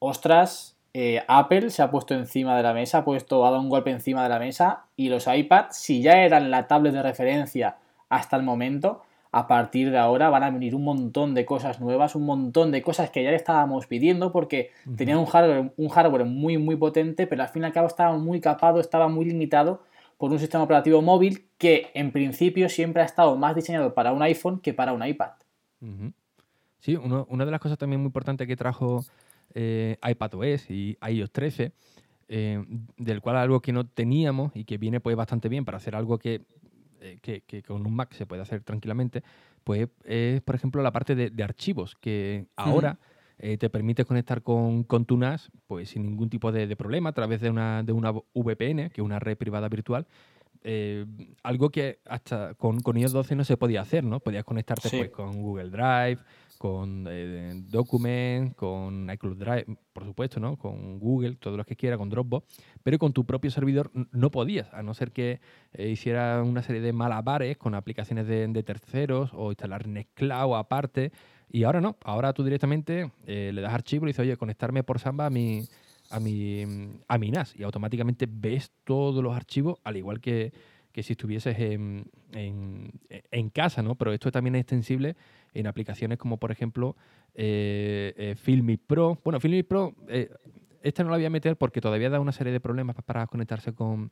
ostras, 0.00 0.76
eh, 0.94 1.22
Apple 1.28 1.70
se 1.70 1.82
ha 1.82 1.90
puesto 1.90 2.14
encima 2.14 2.56
de 2.56 2.62
la 2.62 2.74
mesa, 2.74 2.98
ha 2.98 3.04
puesto, 3.04 3.44
ha 3.46 3.50
dado 3.50 3.62
un 3.62 3.70
golpe 3.70 3.90
encima 3.90 4.22
de 4.22 4.28
la 4.28 4.38
mesa 4.38 4.84
y 4.96 5.08
los 5.08 5.26
iPads, 5.26 5.76
si 5.76 6.02
ya 6.02 6.24
eran 6.24 6.50
la 6.50 6.66
tablet 6.66 6.92
de 6.92 7.02
referencia 7.02 7.76
hasta 8.12 8.36
el 8.36 8.42
momento, 8.42 9.02
a 9.30 9.46
partir 9.46 9.90
de 9.90 9.96
ahora 9.96 10.28
van 10.28 10.42
a 10.42 10.50
venir 10.50 10.74
un 10.74 10.84
montón 10.84 11.32
de 11.32 11.46
cosas 11.46 11.80
nuevas, 11.80 12.14
un 12.14 12.26
montón 12.26 12.70
de 12.70 12.82
cosas 12.82 13.10
que 13.10 13.24
ya 13.24 13.30
le 13.30 13.36
estábamos 13.36 13.86
pidiendo 13.86 14.32
porque 14.32 14.70
tenían 14.98 15.16
un 15.16 15.24
hardware, 15.24 15.72
un 15.78 15.88
hardware 15.88 16.26
muy 16.26 16.58
muy 16.58 16.76
potente, 16.76 17.26
pero 17.26 17.42
al 17.42 17.48
fin 17.48 17.62
y 17.62 17.64
al 17.64 17.72
cabo 17.72 17.86
estaba 17.86 18.18
muy 18.18 18.42
capado, 18.42 18.80
estaba 18.80 19.08
muy 19.08 19.24
limitado 19.24 19.82
por 20.18 20.30
un 20.30 20.38
sistema 20.38 20.62
operativo 20.62 21.00
móvil 21.00 21.46
que 21.56 21.90
en 21.94 22.12
principio 22.12 22.68
siempre 22.68 23.00
ha 23.00 23.06
estado 23.06 23.34
más 23.38 23.56
diseñado 23.56 23.94
para 23.94 24.12
un 24.12 24.20
iPhone 24.20 24.60
que 24.60 24.74
para 24.74 24.92
un 24.92 25.04
iPad. 25.04 25.30
Sí, 26.80 26.96
una 26.96 27.44
de 27.46 27.50
las 27.50 27.60
cosas 27.60 27.78
también 27.78 28.00
muy 28.00 28.08
importantes 28.08 28.46
que 28.46 28.56
trajo 28.56 29.02
eh, 29.54 29.96
iPadOS 30.06 30.70
y 30.70 30.98
iOS 31.08 31.30
13, 31.32 31.72
eh, 32.28 32.62
del 32.98 33.22
cual 33.22 33.36
algo 33.36 33.60
que 33.60 33.72
no 33.72 33.86
teníamos 33.86 34.52
y 34.54 34.64
que 34.64 34.76
viene 34.76 35.00
pues 35.00 35.16
bastante 35.16 35.48
bien 35.48 35.64
para 35.64 35.78
hacer 35.78 35.96
algo 35.96 36.18
que 36.18 36.42
eh, 37.02 37.18
que, 37.20 37.62
con 37.62 37.86
un 37.86 37.94
Mac 37.94 38.12
se 38.14 38.26
puede 38.26 38.42
hacer 38.42 38.62
tranquilamente, 38.62 39.22
pues 39.64 39.88
es, 40.04 40.40
por 40.42 40.54
ejemplo, 40.54 40.82
la 40.82 40.92
parte 40.92 41.14
de, 41.14 41.42
archivos, 41.42 41.96
que 41.96 42.46
ahora 42.56 42.98
eh, 43.38 43.58
te 43.58 43.68
permite 43.70 44.04
conectar 44.04 44.42
con, 44.42 44.84
con 44.84 45.04
tu 45.04 45.16
NAS 45.16 45.50
pues, 45.66 45.90
sin 45.90 46.06
ningún 46.06 46.30
tipo 46.30 46.52
de, 46.52 46.76
problema 46.76 47.10
a 47.10 47.12
través 47.12 47.40
de 47.40 47.50
una, 47.50 47.82
de 47.82 47.92
una 47.92 48.12
VPN, 48.12 48.90
que 48.90 49.00
es 49.00 49.04
una 49.04 49.18
red 49.18 49.36
privada 49.36 49.68
virtual. 49.68 50.06
Eh, 50.64 51.04
algo 51.42 51.70
que 51.70 51.98
hasta 52.06 52.54
con, 52.54 52.80
con 52.80 52.96
iOS 52.96 53.12
12 53.12 53.34
no 53.34 53.44
se 53.44 53.56
podía 53.56 53.80
hacer, 53.80 54.04
¿no? 54.04 54.20
Podías 54.20 54.44
conectarte 54.44 54.88
pues, 54.90 55.10
con 55.10 55.42
Google 55.42 55.70
Drive, 55.70 56.18
con 56.62 57.08
eh, 57.10 57.54
Document, 57.56 58.54
con 58.54 59.10
iCloud 59.10 59.36
Drive, 59.36 59.66
por 59.92 60.04
supuesto, 60.04 60.38
¿no? 60.38 60.56
Con 60.56 61.00
Google, 61.00 61.34
todo 61.34 61.56
lo 61.56 61.64
que 61.64 61.74
quiera, 61.74 61.98
con 61.98 62.08
Dropbox, 62.08 62.46
pero 62.84 63.00
con 63.00 63.12
tu 63.12 63.26
propio 63.26 63.50
servidor 63.50 63.90
no 64.12 64.30
podías, 64.30 64.72
a 64.72 64.84
no 64.84 64.94
ser 64.94 65.10
que 65.10 65.40
eh, 65.72 65.88
hiciera 65.88 66.40
una 66.40 66.62
serie 66.62 66.80
de 66.80 66.92
malabares 66.92 67.56
con 67.56 67.74
aplicaciones 67.74 68.28
de, 68.28 68.62
terceros 68.62 69.32
o 69.34 69.50
instalar 69.50 69.88
Nextcloud 69.88 70.54
aparte. 70.54 71.10
Y 71.50 71.64
ahora 71.64 71.80
no, 71.80 71.96
ahora 72.04 72.32
tú 72.32 72.44
directamente 72.44 73.10
eh, 73.26 73.50
le 73.52 73.60
das 73.60 73.74
archivo 73.74 74.06
y 74.06 74.10
dices, 74.10 74.20
oye, 74.20 74.36
conectarme 74.36 74.84
por 74.84 75.00
Samba 75.00 75.26
a 75.26 75.30
mi, 75.30 75.64
a 76.10 76.20
mi, 76.20 76.64
a 77.08 77.18
mi 77.18 77.32
NAS 77.32 77.56
y 77.56 77.64
automáticamente 77.64 78.28
ves 78.30 78.70
todos 78.84 79.20
los 79.20 79.34
archivos, 79.34 79.80
al 79.82 79.96
igual 79.96 80.20
que, 80.20 80.52
si 81.00 81.12
estuvieses 81.12 81.58
en, 81.58 82.04
en, 82.32 83.50
casa, 83.50 83.82
¿no? 83.82 83.94
Pero 83.94 84.12
esto 84.12 84.30
también 84.30 84.56
es 84.56 84.60
extensible 84.60 85.16
en 85.54 85.66
aplicaciones 85.66 86.18
como, 86.18 86.38
por 86.38 86.50
ejemplo, 86.50 86.96
eh, 87.34 88.12
eh 88.16 88.34
Filmic 88.34 88.82
Pro. 88.86 89.18
Bueno, 89.24 89.40
Filmic 89.40 89.66
Pro, 89.66 89.94
eh, 90.08 90.30
esta 90.82 91.04
no 91.04 91.10
la 91.10 91.16
voy 91.16 91.24
a 91.24 91.30
meter 91.30 91.56
porque 91.56 91.80
todavía 91.80 92.10
da 92.10 92.20
una 92.20 92.32
serie 92.32 92.52
de 92.52 92.60
problemas 92.60 92.96
para 93.04 93.26
conectarse 93.26 93.72
con, 93.72 94.10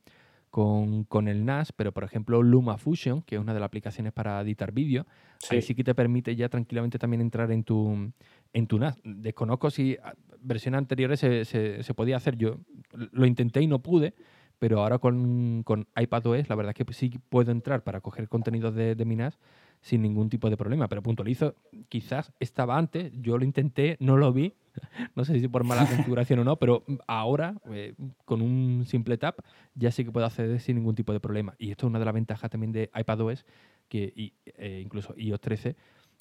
con, 0.51 1.29
el 1.29 1.45
NAS, 1.45 1.73
pero 1.73 1.93
por 1.93 2.05
ejemplo 2.05 2.43
LumaFusion, 2.43 3.23
que 3.23 3.37
es 3.37 3.41
una 3.41 3.55
de 3.55 3.61
las 3.61 3.67
aplicaciones 3.67 4.13
para 4.13 4.41
editar 4.41 4.73
vídeo, 4.73 5.07
sí. 5.39 5.57
ahí 5.57 5.63
sí 5.63 5.75
que 5.75 5.85
te 5.85 5.95
permite 5.95 6.35
ya 6.35 6.49
tranquilamente 6.49 6.99
también 6.99 7.21
entrar 7.21 7.51
en 7.53 7.63
tu, 7.63 8.13
en 8.53 8.67
tu 8.67 8.79
NAS. 8.79 8.99
Desconozco 9.05 9.71
si 9.71 9.97
versiones 10.41 10.79
anteriores 10.79 11.21
se, 11.21 11.45
se, 11.45 11.95
podía 11.95 12.17
hacer. 12.17 12.37
Yo 12.37 12.59
lo 12.93 13.27
intenté 13.27 13.61
y 13.63 13.67
no 13.67 13.81
pude, 13.81 14.15
pero 14.61 14.81
ahora 14.83 14.99
con, 14.99 15.63
con 15.65 15.89
iPadOS 15.97 16.49
la 16.49 16.55
verdad 16.55 16.75
es 16.77 16.87
que 16.87 16.93
sí 16.93 17.19
puedo 17.31 17.51
entrar 17.51 17.83
para 17.83 18.01
coger 18.01 18.29
contenidos 18.29 18.75
de, 18.75 18.95
de 18.95 19.05
mi 19.07 19.17
NAS 19.17 19.39
sin 19.81 20.03
ningún 20.03 20.29
tipo 20.29 20.51
de 20.51 20.57
problema. 20.57 20.87
Pero 20.87 21.03
puntualizo, 21.03 21.57
quizás 21.89 22.33
estaba 22.39 22.77
antes, 22.77 23.11
yo 23.15 23.39
lo 23.39 23.45
intenté, 23.45 23.97
no 24.01 24.19
lo 24.19 24.33
vi, 24.33 24.55
no 25.17 25.25
sé 25.25 25.41
si 25.41 25.49
por 25.49 25.65
mala 25.65 25.87
configuración 25.97 26.41
o 26.41 26.45
no, 26.45 26.57
pero 26.57 26.85
ahora 27.07 27.55
eh, 27.73 27.95
con 28.27 28.43
un 28.43 28.85
simple 28.87 29.17
tap 29.17 29.39
ya 29.75 29.91
sí 29.91 30.05
que 30.05 30.13
puedo 30.13 30.27
acceder 30.27 30.61
sin 30.61 30.77
ningún 30.77 30.95
tipo 30.95 31.13
de 31.13 31.21
problema. 31.21 31.55
Y 31.59 31.71
esto 31.71 31.87
es 31.87 31.91
una 31.91 31.99
de 31.99 32.05
las 32.05 32.15
ventajas 32.15 32.51
también 32.51 32.73
de 32.73 32.91
iPadOS, 32.95 33.47
que 33.89 34.13
y, 34.15 34.35
eh, 34.45 34.81
incluso 34.85 35.15
iOS 35.17 35.41
13, 35.41 35.77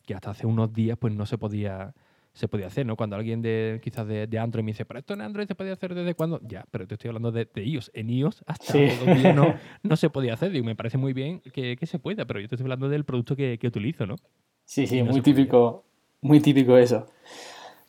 que 0.05 0.15
hasta 0.15 0.31
hace 0.31 0.47
unos 0.47 0.73
días 0.73 0.97
pues 0.97 1.13
no 1.13 1.25
se 1.25 1.37
podía 1.37 1.93
se 2.33 2.47
podía 2.47 2.67
hacer, 2.67 2.85
¿no? 2.85 2.95
Cuando 2.95 3.15
alguien 3.15 3.41
de 3.41 3.81
quizás 3.83 4.07
de, 4.07 4.27
Android 4.39 4.63
me 4.63 4.71
dice, 4.71 4.85
pero 4.85 4.99
esto 4.99 5.13
en 5.13 5.21
Android 5.21 5.47
se 5.47 5.55
podía 5.55 5.73
hacer 5.73 5.93
desde 5.93 6.13
cuándo, 6.13 6.39
ya, 6.43 6.65
pero 6.71 6.87
te 6.87 6.95
estoy 6.95 7.09
hablando 7.09 7.31
de, 7.31 7.49
iOS. 7.55 7.91
En 7.93 8.09
iOS 8.09 8.43
hasta 8.45 8.73
sí. 8.73 8.89
no, 9.35 9.55
no 9.83 9.95
se 9.95 10.09
podía 10.09 10.33
hacer. 10.33 10.51
Digo, 10.51 10.65
me 10.65 10.75
parece 10.75 10.97
muy 10.97 11.13
bien 11.13 11.41
que, 11.41 11.77
se 11.83 11.99
pueda, 11.99 12.25
pero 12.25 12.39
yo 12.39 12.47
te 12.47 12.55
estoy 12.55 12.65
hablando 12.65 12.89
del 12.89 13.03
producto 13.03 13.35
que, 13.35 13.59
utilizo, 13.63 14.05
¿no? 14.05 14.15
Sí, 14.65 14.87
sí, 14.87 15.01
muy 15.03 15.21
típico, 15.21 15.83
muy 16.21 16.39
típico 16.39 16.77
eso. 16.77 17.07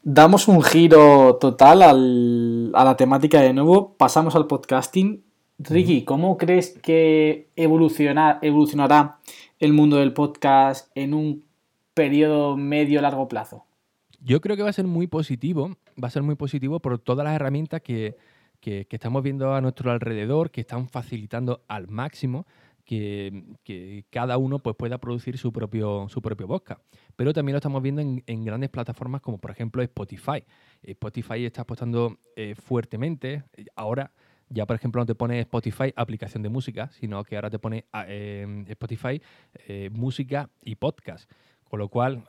Damos 0.02 0.48
un 0.48 0.62
giro 0.62 1.36
total 1.36 1.82
a 1.82 2.84
la 2.84 2.96
temática 2.96 3.40
de 3.40 3.52
nuevo, 3.52 3.94
pasamos 3.96 4.34
al 4.34 4.46
podcasting. 4.46 5.22
Ricky, 5.58 6.04
¿cómo 6.04 6.38
crees 6.38 6.70
que 6.82 7.50
evolucionará 7.54 8.38
el 9.58 9.72
mundo 9.74 9.98
del 9.98 10.14
podcast 10.14 10.90
en 10.94 11.12
un 11.12 11.44
periodo 11.92 12.56
medio-largo 12.56 13.28
plazo? 13.28 13.66
Yo 14.22 14.40
creo 14.40 14.56
que 14.56 14.62
va 14.62 14.68
a 14.68 14.74
ser 14.74 14.86
muy 14.86 15.06
positivo, 15.06 15.76
va 16.02 16.08
a 16.08 16.10
ser 16.10 16.22
muy 16.22 16.34
positivo 16.34 16.80
por 16.80 16.98
todas 16.98 17.24
las 17.24 17.34
herramientas 17.34 17.80
que, 17.80 18.16
estamos 18.62 19.22
viendo 19.22 19.54
a 19.54 19.60
nuestro 19.62 19.90
alrededor, 19.90 20.50
que 20.50 20.60
están 20.60 20.88
facilitando 20.88 21.64
al 21.68 21.88
máximo 21.88 22.46
que, 22.84 24.04
cada 24.10 24.36
uno 24.36 24.58
pues, 24.58 24.76
pueda 24.76 24.98
producir 24.98 25.38
su 25.38 25.52
propio, 25.52 26.06
su 26.10 26.20
propio 26.20 26.46
podcast. 26.46 26.82
Pero 27.16 27.32
también 27.32 27.54
lo 27.54 27.58
estamos 27.58 27.82
viendo 27.82 28.02
en, 28.02 28.44
grandes 28.44 28.68
plataformas 28.68 29.22
como 29.22 29.38
por 29.38 29.52
ejemplo 29.52 29.82
Spotify. 29.82 30.44
Spotify 30.82 31.46
está 31.46 31.62
apostando 31.62 32.18
eh, 32.36 32.54
fuertemente. 32.54 33.44
Ahora 33.74 34.12
ya 34.50 34.66
por 34.66 34.76
ejemplo 34.76 35.00
no 35.00 35.06
te 35.06 35.14
pone 35.14 35.40
Spotify 35.40 35.92
aplicación 35.96 36.42
de 36.42 36.48
música, 36.48 36.90
sino 36.90 37.22
que 37.24 37.36
ahora 37.36 37.50
te 37.50 37.58
pone 37.58 37.86
ah, 37.92 38.04
eh, 38.08 38.64
Spotify 38.68 39.22
eh, 39.66 39.88
música 39.92 40.50
y 40.62 40.74
podcast. 40.74 41.30
Con 41.70 41.78
lo 41.78 41.88
cual, 41.88 42.24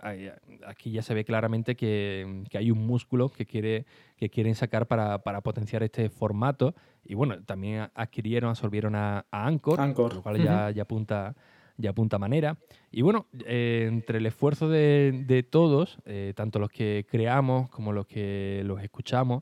aquí 0.67 0.91
ya 0.91 1.01
se 1.01 1.15
ve 1.15 1.25
claramente 1.25 1.75
que, 1.75 2.43
hay 2.53 2.69
un 2.69 2.85
músculo 2.85 3.29
que, 3.29 3.47
quiere, 3.47 3.87
que 4.15 4.29
quieren 4.29 4.53
sacar 4.53 4.85
para, 4.85 5.17
potenciar 5.41 5.81
este 5.81 6.09
formato. 6.09 6.75
Y 7.03 7.15
bueno, 7.15 7.41
también 7.43 7.89
adquirieron, 7.95 8.51
absorbieron 8.51 8.93
a, 8.93 9.25
Anchor, 9.31 9.81
Anchor, 9.81 10.13
lo 10.13 10.21
cual 10.21 10.43
ya, 10.43 10.69
ya, 10.69 10.83
apunta, 10.83 11.33
ya 11.75 11.89
apunta 11.89 12.19
manera. 12.19 12.55
Y 12.91 13.01
bueno, 13.01 13.25
eh, 13.47 13.87
entre 13.89 14.19
el 14.19 14.27
esfuerzo 14.27 14.69
de, 14.69 15.47
todos, 15.49 15.97
eh, 16.05 16.33
tanto 16.35 16.59
los 16.59 16.69
que 16.69 17.07
creamos 17.09 17.67
como 17.69 17.93
los 17.93 18.05
que 18.05 18.61
los 18.63 18.79
escuchamos, 18.83 19.41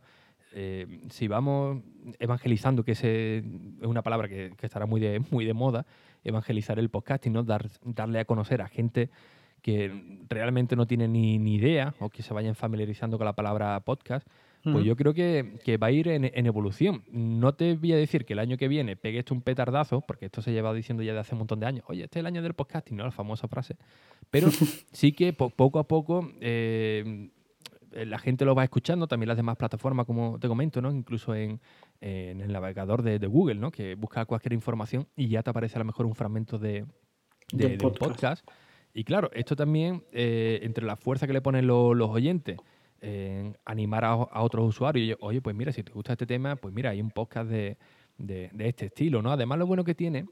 eh, 0.53 1.01
si 1.09 1.27
vamos 1.27 1.83
evangelizando, 2.19 2.85
que 2.85 2.93
es 2.93 3.43
una 3.85 4.01
palabra 4.01 4.29
que, 4.29 4.53
estará 4.61 4.85
muy 4.85 5.01
de, 5.01 5.19
muy 5.29 5.43
de 5.43 5.53
moda, 5.53 5.85
evangelizar 6.23 6.79
el 6.79 6.87
podcasting, 6.87 7.33
¿no? 7.33 7.43
Dar, 7.43 7.69
darle 7.83 8.21
a 8.21 8.25
conocer 8.25 8.61
a 8.61 8.69
gente 8.69 9.09
que 9.61 10.19
realmente 10.29 10.75
no 10.75 10.87
tienen 10.87 11.13
ni, 11.13 11.35
idea 11.35 11.93
o 11.99 12.09
que 12.09 12.23
se 12.23 12.33
vayan 12.33 12.55
familiarizando 12.55 13.17
con 13.17 13.25
la 13.25 13.33
palabra 13.33 13.79
podcast, 13.81 14.27
pues 14.63 14.83
yo 14.83 14.95
creo 14.95 15.13
que, 15.13 15.77
va 15.81 15.87
a 15.87 15.91
ir 15.91 16.07
en, 16.09 16.45
evolución. 16.45 17.03
No 17.11 17.53
te 17.53 17.75
voy 17.75 17.93
a 17.93 17.97
decir 17.97 18.25
que 18.25 18.33
el 18.33 18.39
año 18.39 18.57
que 18.57 18.67
viene 18.67 18.95
pegue 18.95 19.19
esto 19.19 19.33
un 19.33 19.41
petardazo, 19.41 20.01
porque 20.01 20.25
esto 20.25 20.41
se 20.41 20.51
lleva 20.51 20.73
diciendo 20.73 21.01
ya 21.01 21.13
de 21.13 21.19
hace 21.19 21.33
un 21.33 21.39
montón 21.39 21.59
de 21.59 21.65
años. 21.65 21.85
Oye, 21.87 22.03
este 22.03 22.19
es 22.19 22.21
el 22.21 22.27
año 22.27 22.41
del 22.41 22.53
podcasting, 22.53 22.97
¿no? 22.97 23.05
La 23.05 23.11
famosa 23.11 23.47
frase. 23.47 23.77
Pero 24.29 24.49
sí 24.91 25.13
que 25.13 25.33
poco 25.33 25.79
a 25.79 25.87
poco 25.87 26.29
eh, 26.41 27.29
la 27.91 28.19
gente 28.19 28.45
lo 28.45 28.55
va 28.55 28.63
escuchando, 28.63 29.07
también 29.07 29.29
las 29.29 29.37
demás 29.37 29.55
plataformas, 29.57 30.05
como 30.05 30.39
te 30.39 30.47
comento, 30.47 30.81
¿no? 30.81 30.91
Incluso 30.91 31.35
en, 31.35 31.59
el 32.01 32.51
navegador 32.51 33.01
de, 33.01 33.17
Google, 33.27 33.55
¿no? 33.55 33.71
Que 33.71 33.95
busca 33.95 34.25
cualquier 34.25 34.53
información 34.53 35.07
y 35.15 35.29
ya 35.29 35.43
te 35.43 35.49
aparece 35.49 35.77
a 35.77 35.79
lo 35.79 35.85
mejor 35.85 36.05
un 36.05 36.15
fragmento 36.15 36.57
de, 36.57 36.85
de, 37.53 37.77
un 37.81 37.93
podcast 37.93 38.45
y 38.93 39.03
claro, 39.03 39.29
esto 39.33 39.55
también, 39.55 40.03
eh, 40.11 40.59
entre 40.63 40.85
la 40.85 40.95
fuerza 40.95 41.27
que 41.27 41.33
le 41.33 41.41
ponen 41.41 41.67
los 41.67 42.09
oyentes, 42.09 42.57
en 43.01 43.57
animar 43.65 44.03
a, 44.03 44.15
otros 44.15 44.67
usuarios, 44.67 45.17
oye, 45.21 45.41
pues 45.41 45.55
mira, 45.55 45.71
si 45.71 45.83
te 45.83 45.91
gusta 45.91 46.13
este 46.13 46.25
tema, 46.25 46.55
pues 46.55 46.73
mira, 46.73 46.89
hay 46.89 47.01
un 47.01 47.11
podcast 47.11 47.49
de, 47.49 47.77
de, 48.17 48.49
este 48.59 48.87
estilo, 48.87 49.21
¿no? 49.21 49.31
Además, 49.31 49.57
lo 49.57 49.67
bueno 49.67 49.83
que 49.83 49.95
tiene, 49.95 50.25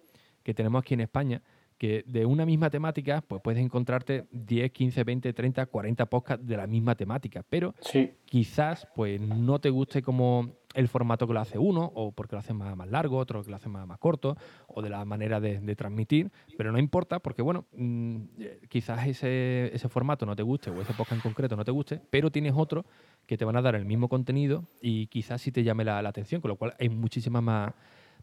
que 0.43 0.53
tenemos 0.53 0.81
aquí 0.81 0.93
en 0.93 1.01
España, 1.01 1.41
que 1.77 2.03
de 2.07 2.25
una 2.25 2.45
misma 2.45 2.69
temática, 2.69 3.23
pues 3.25 3.41
puedes 3.41 3.63
encontrarte 3.63 4.25
10, 4.31 4.71
15, 4.71 5.03
20, 5.03 5.33
30, 5.33 5.65
40 5.67 6.05
podcasts 6.07 6.45
de 6.45 6.57
la 6.57 6.67
misma 6.67 6.95
temática, 6.95 7.45
pero 7.47 7.75
quizás 8.25 8.87
pues 8.95 9.21
no 9.21 9.59
te 9.59 9.69
guste 9.69 10.01
como 10.01 10.56
el 10.73 10.87
formato 10.87 11.27
que 11.27 11.33
lo 11.33 11.39
hace 11.39 11.57
uno, 11.57 11.91
o 11.95 12.11
porque 12.11 12.35
lo 12.35 12.39
hace 12.39 12.53
más, 12.53 12.75
más 12.75 12.89
largo, 12.89 13.17
otro 13.17 13.43
que 13.43 13.49
lo 13.49 13.55
hace 13.55 13.69
más, 13.69 13.87
más 13.87 13.97
corto, 13.99 14.37
o 14.67 14.81
de 14.81 14.89
la 14.89 15.03
manera 15.05 15.39
de, 15.39 15.75
transmitir, 15.75 16.31
pero 16.57 16.71
no 16.71 16.79
importa 16.79 17.19
porque, 17.19 17.41
bueno, 17.41 17.65
mm, 17.73 18.21
quizás 18.69 19.07
ese, 19.07 19.71
ese 19.73 19.89
formato 19.89 20.25
no 20.25 20.35
te 20.35 20.43
guste, 20.43 20.69
o 20.69 20.81
ese 20.81 20.93
podcast 20.93 21.13
en 21.13 21.21
concreto 21.21 21.55
no 21.55 21.65
te 21.65 21.71
guste, 21.71 22.01
pero 22.09 22.31
tienes 22.31 22.53
otro 22.55 22.85
que 23.25 23.37
te 23.37 23.45
van 23.45 23.55
a 23.57 23.61
dar 23.61 23.75
el 23.75 23.85
mismo 23.85 24.09
contenido 24.09 24.65
y 24.81 25.07
quizás 25.07 25.41
sí 25.41 25.51
te 25.51 25.63
llame 25.63 25.83
la, 25.83 26.01
la 26.01 26.09
atención, 26.09 26.41
con 26.41 26.49
lo 26.49 26.55
cual 26.55 26.75
hay 26.79 26.89
muchísimas 26.89 27.43
más 27.43 27.73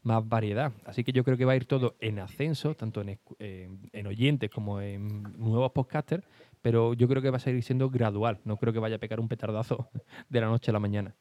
más 0.05 0.27
variedad. 0.29 0.73
Así 0.85 1.03
que 1.03 1.13
yo 1.13 1.25
creo 1.25 1.37
que 1.37 1.45
va 1.45 1.53
a 1.53 1.57
ir 1.57 1.65
todo 1.65 1.97
en 1.99 2.19
ascenso, 2.19 2.75
tanto 2.75 3.01
en, 3.01 3.19
en 3.39 4.07
oyentes 4.07 4.51
como 4.51 4.81
en 4.81 5.23
nuevos 5.39 5.73
podcasters, 5.73 6.25
pero 6.63 6.95
yo 6.95 7.09
creo 7.09 7.23
que 7.23 7.31
va 7.31 7.39
a 7.39 7.41
seguir 7.41 7.63
siendo 7.63 7.91
gradual. 7.91 8.39
No 8.45 8.57
creo 8.57 8.73
que 8.73 8.79
vaya 8.79 8.97
a 8.97 8.99
pegar 8.99 9.19
un 9.19 9.29
petardazo 9.29 9.89
de 10.29 10.41
la 10.41 10.47
noche 10.47 10.71
a 10.71 10.75
la 10.75 10.81
mañana. 10.81 11.15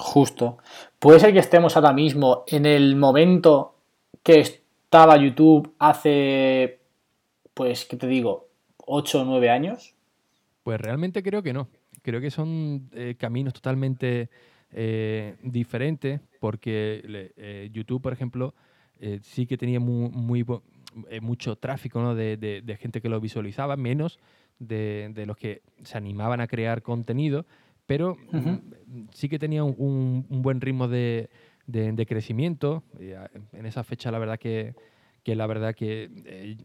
Justo. 0.00 0.56
Puede 0.98 1.20
ser 1.20 1.34
que 1.34 1.40
estemos 1.40 1.76
ahora 1.76 1.92
mismo 1.92 2.44
en 2.46 2.64
el 2.64 2.96
momento 2.96 3.74
que 4.22 4.40
estaba 4.40 5.18
YouTube 5.18 5.74
hace, 5.78 6.80
pues, 7.52 7.84
¿qué 7.84 7.98
te 7.98 8.06
digo? 8.06 8.48
¿8 8.78 9.20
o 9.20 9.24
9 9.24 9.50
años? 9.50 9.94
Pues 10.62 10.80
realmente 10.80 11.22
creo 11.22 11.42
que 11.42 11.52
no. 11.52 11.68
Creo 12.00 12.20
que 12.22 12.30
son 12.30 12.88
eh, 12.92 13.14
caminos 13.18 13.52
totalmente 13.52 14.30
eh, 14.72 15.36
diferente 15.42 16.20
porque 16.40 17.02
eh, 17.36 17.68
YouTube, 17.70 18.00
por 18.00 18.14
ejemplo, 18.14 18.54
sí 19.22 19.46
que 19.46 19.58
tenía 19.58 19.80
muy, 19.80 20.46
mucho 21.20 21.56
tráfico 21.56 22.14
de, 22.14 22.78
gente 22.80 23.02
que 23.02 23.08
lo 23.10 23.20
visualizaba, 23.20 23.76
menos 23.76 24.18
de, 24.58 25.24
los 25.26 25.36
que 25.36 25.62
se 25.82 25.98
animaban 25.98 26.40
a 26.40 26.46
crear 26.46 26.82
contenido, 26.82 27.44
pero 27.90 28.16
mm, 28.30 29.08
sí 29.12 29.28
que 29.28 29.40
tenía 29.40 29.64
un, 29.64 30.24
buen 30.28 30.60
ritmo 30.60 30.86
de, 30.86 31.28
crecimiento. 32.06 32.84
En 33.52 33.66
esa 33.66 33.82
fecha, 33.82 34.12
la 34.12 34.20
verdad 34.20 34.38
que, 34.38 34.76
que 35.24 35.34
la 35.34 35.48
verdad 35.48 35.74
que 35.74 36.56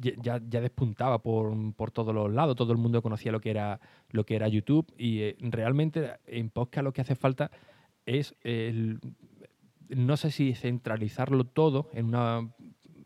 ya, 0.00 0.40
ya 0.44 0.60
despuntaba 0.60 1.22
por, 1.22 1.54
por, 1.76 1.92
todos 1.92 2.12
los 2.12 2.32
lados, 2.32 2.56
todo 2.56 2.72
el 2.72 2.78
mundo 2.78 3.00
conocía 3.00 3.30
lo 3.30 3.40
que 3.40 3.50
era, 3.50 3.78
lo 4.10 4.26
que 4.26 4.34
era 4.34 4.48
YouTube 4.48 4.92
y 4.98 5.20
eh, 5.20 5.36
realmente 5.38 6.14
en 6.26 6.50
podcast 6.50 6.82
lo 6.82 6.92
que 6.92 7.02
hace 7.02 7.14
falta 7.14 7.52
es 8.04 8.34
el, 8.42 8.98
no 9.88 10.16
sé 10.16 10.32
si 10.32 10.54
centralizarlo 10.54 11.44
todo 11.44 11.90
en 11.92 12.06
una 12.06 12.50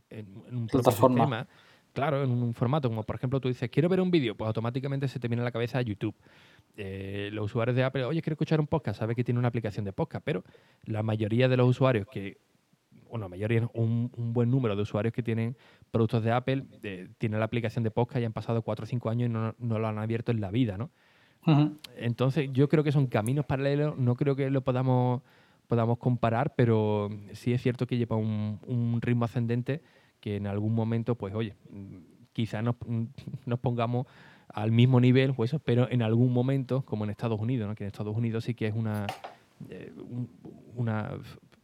en, 0.08 0.28
un 0.50 0.66
plataforma. 0.68 1.46
claro, 1.92 2.24
en 2.24 2.30
un 2.30 2.54
formato 2.54 2.88
como 2.88 3.02
por 3.02 3.16
ejemplo 3.16 3.38
tú 3.38 3.48
dices, 3.48 3.68
quiero 3.68 3.90
ver 3.90 4.00
un 4.00 4.10
vídeo, 4.10 4.34
pues 4.34 4.46
automáticamente 4.46 5.08
se 5.08 5.20
te 5.20 5.28
viene 5.28 5.42
a 5.42 5.44
la 5.44 5.52
cabeza 5.52 5.82
YouTube. 5.82 6.14
Eh, 6.76 7.30
los 7.32 7.46
usuarios 7.46 7.76
de 7.76 7.84
Apple, 7.84 8.04
oye, 8.04 8.20
quiero 8.20 8.34
escuchar 8.34 8.60
un 8.60 8.66
podcast, 8.66 8.98
sabe 8.98 9.14
que 9.14 9.22
tiene 9.22 9.38
una 9.38 9.48
aplicación 9.48 9.84
de 9.84 9.92
podcast, 9.92 10.24
pero 10.24 10.42
la 10.84 11.02
mayoría 11.02 11.48
de 11.48 11.56
los 11.56 11.68
usuarios 11.68 12.06
que 12.10 12.38
bueno, 13.14 13.28
mayoría, 13.28 13.68
un, 13.74 14.10
un 14.16 14.32
buen 14.32 14.50
número 14.50 14.74
de 14.74 14.82
usuarios 14.82 15.14
que 15.14 15.22
tienen 15.22 15.56
productos 15.92 16.24
de 16.24 16.32
Apple 16.32 16.64
tienen 17.18 17.38
la 17.38 17.44
aplicación 17.44 17.84
de 17.84 17.92
podcast 17.92 18.20
y 18.20 18.24
han 18.24 18.32
pasado 18.32 18.62
4 18.62 18.82
o 18.82 18.86
5 18.86 19.10
años 19.10 19.30
y 19.30 19.32
no, 19.32 19.78
lo 19.78 19.86
han 19.86 19.98
abierto 19.98 20.32
en 20.32 20.40
la 20.40 20.50
vida, 20.50 20.76
¿no? 20.76 20.90
Entonces, 21.96 22.50
yo 22.52 22.68
creo 22.68 22.82
que 22.82 22.90
son 22.90 23.06
caminos 23.06 23.44
paralelos, 23.44 23.96
no 23.98 24.16
creo 24.16 24.34
que 24.34 24.50
lo 24.50 24.64
podamos, 24.64 25.22
podamos 25.68 25.98
comparar, 25.98 26.54
pero 26.56 27.10
sí 27.34 27.52
es 27.52 27.62
cierto 27.62 27.86
que 27.86 27.98
lleva 27.98 28.16
un, 28.16 28.98
ritmo 29.00 29.26
ascendente 29.26 29.80
que 30.18 30.34
en 30.34 30.48
algún 30.48 30.74
momento, 30.74 31.14
pues 31.14 31.34
oye, 31.34 31.54
quizás 32.32 32.64
nos, 32.64 32.74
nos 33.46 33.60
pongamos 33.60 34.06
al 34.54 34.70
mismo 34.70 35.00
nivel, 35.00 35.34
pues, 35.34 35.54
pero 35.64 35.90
en 35.90 36.00
algún 36.00 36.32
momento, 36.32 36.82
como 36.82 37.04
en 37.04 37.10
Estados 37.10 37.40
Unidos, 37.40 37.68
¿no? 37.68 37.74
que 37.74 37.84
en 37.84 37.88
Estados 37.88 38.16
Unidos 38.16 38.44
sí 38.44 38.54
que 38.54 38.68
es 38.68 38.74
una, 38.74 39.06
eh, 39.68 39.92
una, 40.76 41.10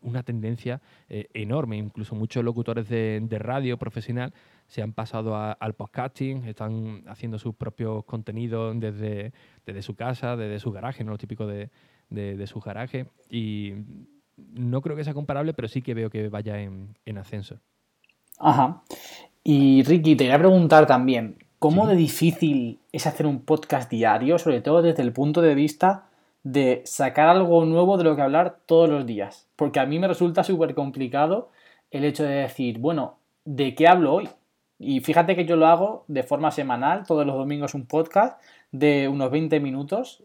una, 0.02 0.22
tendencia 0.24 0.80
eh, 1.08 1.28
enorme. 1.32 1.76
Incluso 1.76 2.16
muchos 2.16 2.44
locutores 2.44 2.88
de, 2.88 3.20
de, 3.22 3.38
radio 3.38 3.78
profesional 3.78 4.34
se 4.66 4.82
han 4.82 4.92
pasado 4.92 5.36
al 5.36 5.74
podcasting, 5.74 6.44
están 6.46 7.04
haciendo 7.06 7.38
sus 7.38 7.54
propios 7.54 8.04
contenidos 8.04 8.78
desde, 8.80 9.32
desde 9.64 9.82
su 9.82 9.94
casa, 9.94 10.36
desde 10.36 10.58
su 10.58 10.72
garaje, 10.72 11.04
no 11.04 11.12
lo 11.12 11.18
típico 11.18 11.46
de, 11.46 11.70
de, 12.08 12.46
su 12.48 12.58
garaje. 12.58 13.06
Y 13.30 13.74
no 14.36 14.80
creo 14.80 14.96
que 14.96 15.04
sea 15.04 15.14
comparable, 15.14 15.54
pero 15.54 15.68
sí 15.68 15.80
que 15.80 15.94
veo 15.94 16.10
que 16.10 16.28
vaya 16.28 16.60
en, 16.60 16.96
en 17.06 17.18
ascenso. 17.18 17.60
Ajá. 18.40 18.82
Y 19.44 19.84
Ricky, 19.84 20.16
te 20.16 20.24
voy 20.24 20.32
a 20.32 20.38
preguntar 20.38 20.86
también, 20.86 21.36
¿Cómo 21.60 21.86
de 21.86 21.94
difícil 21.94 22.79
es 22.92 23.06
hacer 23.06 23.26
un 23.26 23.42
podcast 23.42 23.90
diario, 23.90 24.38
sobre 24.38 24.60
todo 24.60 24.82
desde 24.82 25.02
el 25.02 25.12
punto 25.12 25.42
de 25.42 25.54
vista 25.54 26.06
de 26.42 26.82
sacar 26.84 27.28
algo 27.28 27.64
nuevo 27.64 27.96
de 27.98 28.04
lo 28.04 28.16
que 28.16 28.22
hablar 28.22 28.58
todos 28.66 28.88
los 28.88 29.06
días? 29.06 29.48
Porque 29.56 29.80
a 29.80 29.86
mí 29.86 29.98
me 29.98 30.08
resulta 30.08 30.44
súper 30.44 30.74
complicado 30.74 31.50
el 31.90 32.04
hecho 32.04 32.24
de 32.24 32.36
decir, 32.36 32.78
bueno, 32.78 33.18
¿de 33.44 33.74
qué 33.74 33.88
hablo 33.88 34.14
hoy? 34.14 34.28
Y 34.78 35.00
fíjate 35.00 35.36
que 35.36 35.44
yo 35.44 35.56
lo 35.56 35.66
hago 35.66 36.04
de 36.08 36.22
forma 36.22 36.50
semanal, 36.50 37.04
todos 37.06 37.26
los 37.26 37.36
domingos 37.36 37.74
un 37.74 37.86
podcast 37.86 38.40
de 38.72 39.08
unos 39.08 39.30
20 39.30 39.60
minutos, 39.60 40.24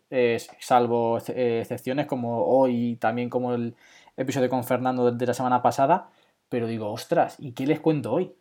salvo 0.60 1.20
eh, 1.28 1.60
excepciones 1.62 2.06
como 2.06 2.46
hoy, 2.46 2.96
también 2.96 3.30
como 3.30 3.54
el 3.54 3.76
episodio 4.16 4.50
con 4.50 4.64
Fernando 4.64 5.12
de 5.12 5.26
la 5.26 5.34
semana 5.34 5.62
pasada, 5.62 6.10
pero 6.48 6.68
digo, 6.68 6.90
ostras, 6.90 7.36
¿y 7.40 7.52
qué 7.52 7.68
les 7.68 7.82
cuento 7.82 8.14
hoy? 8.14 8.32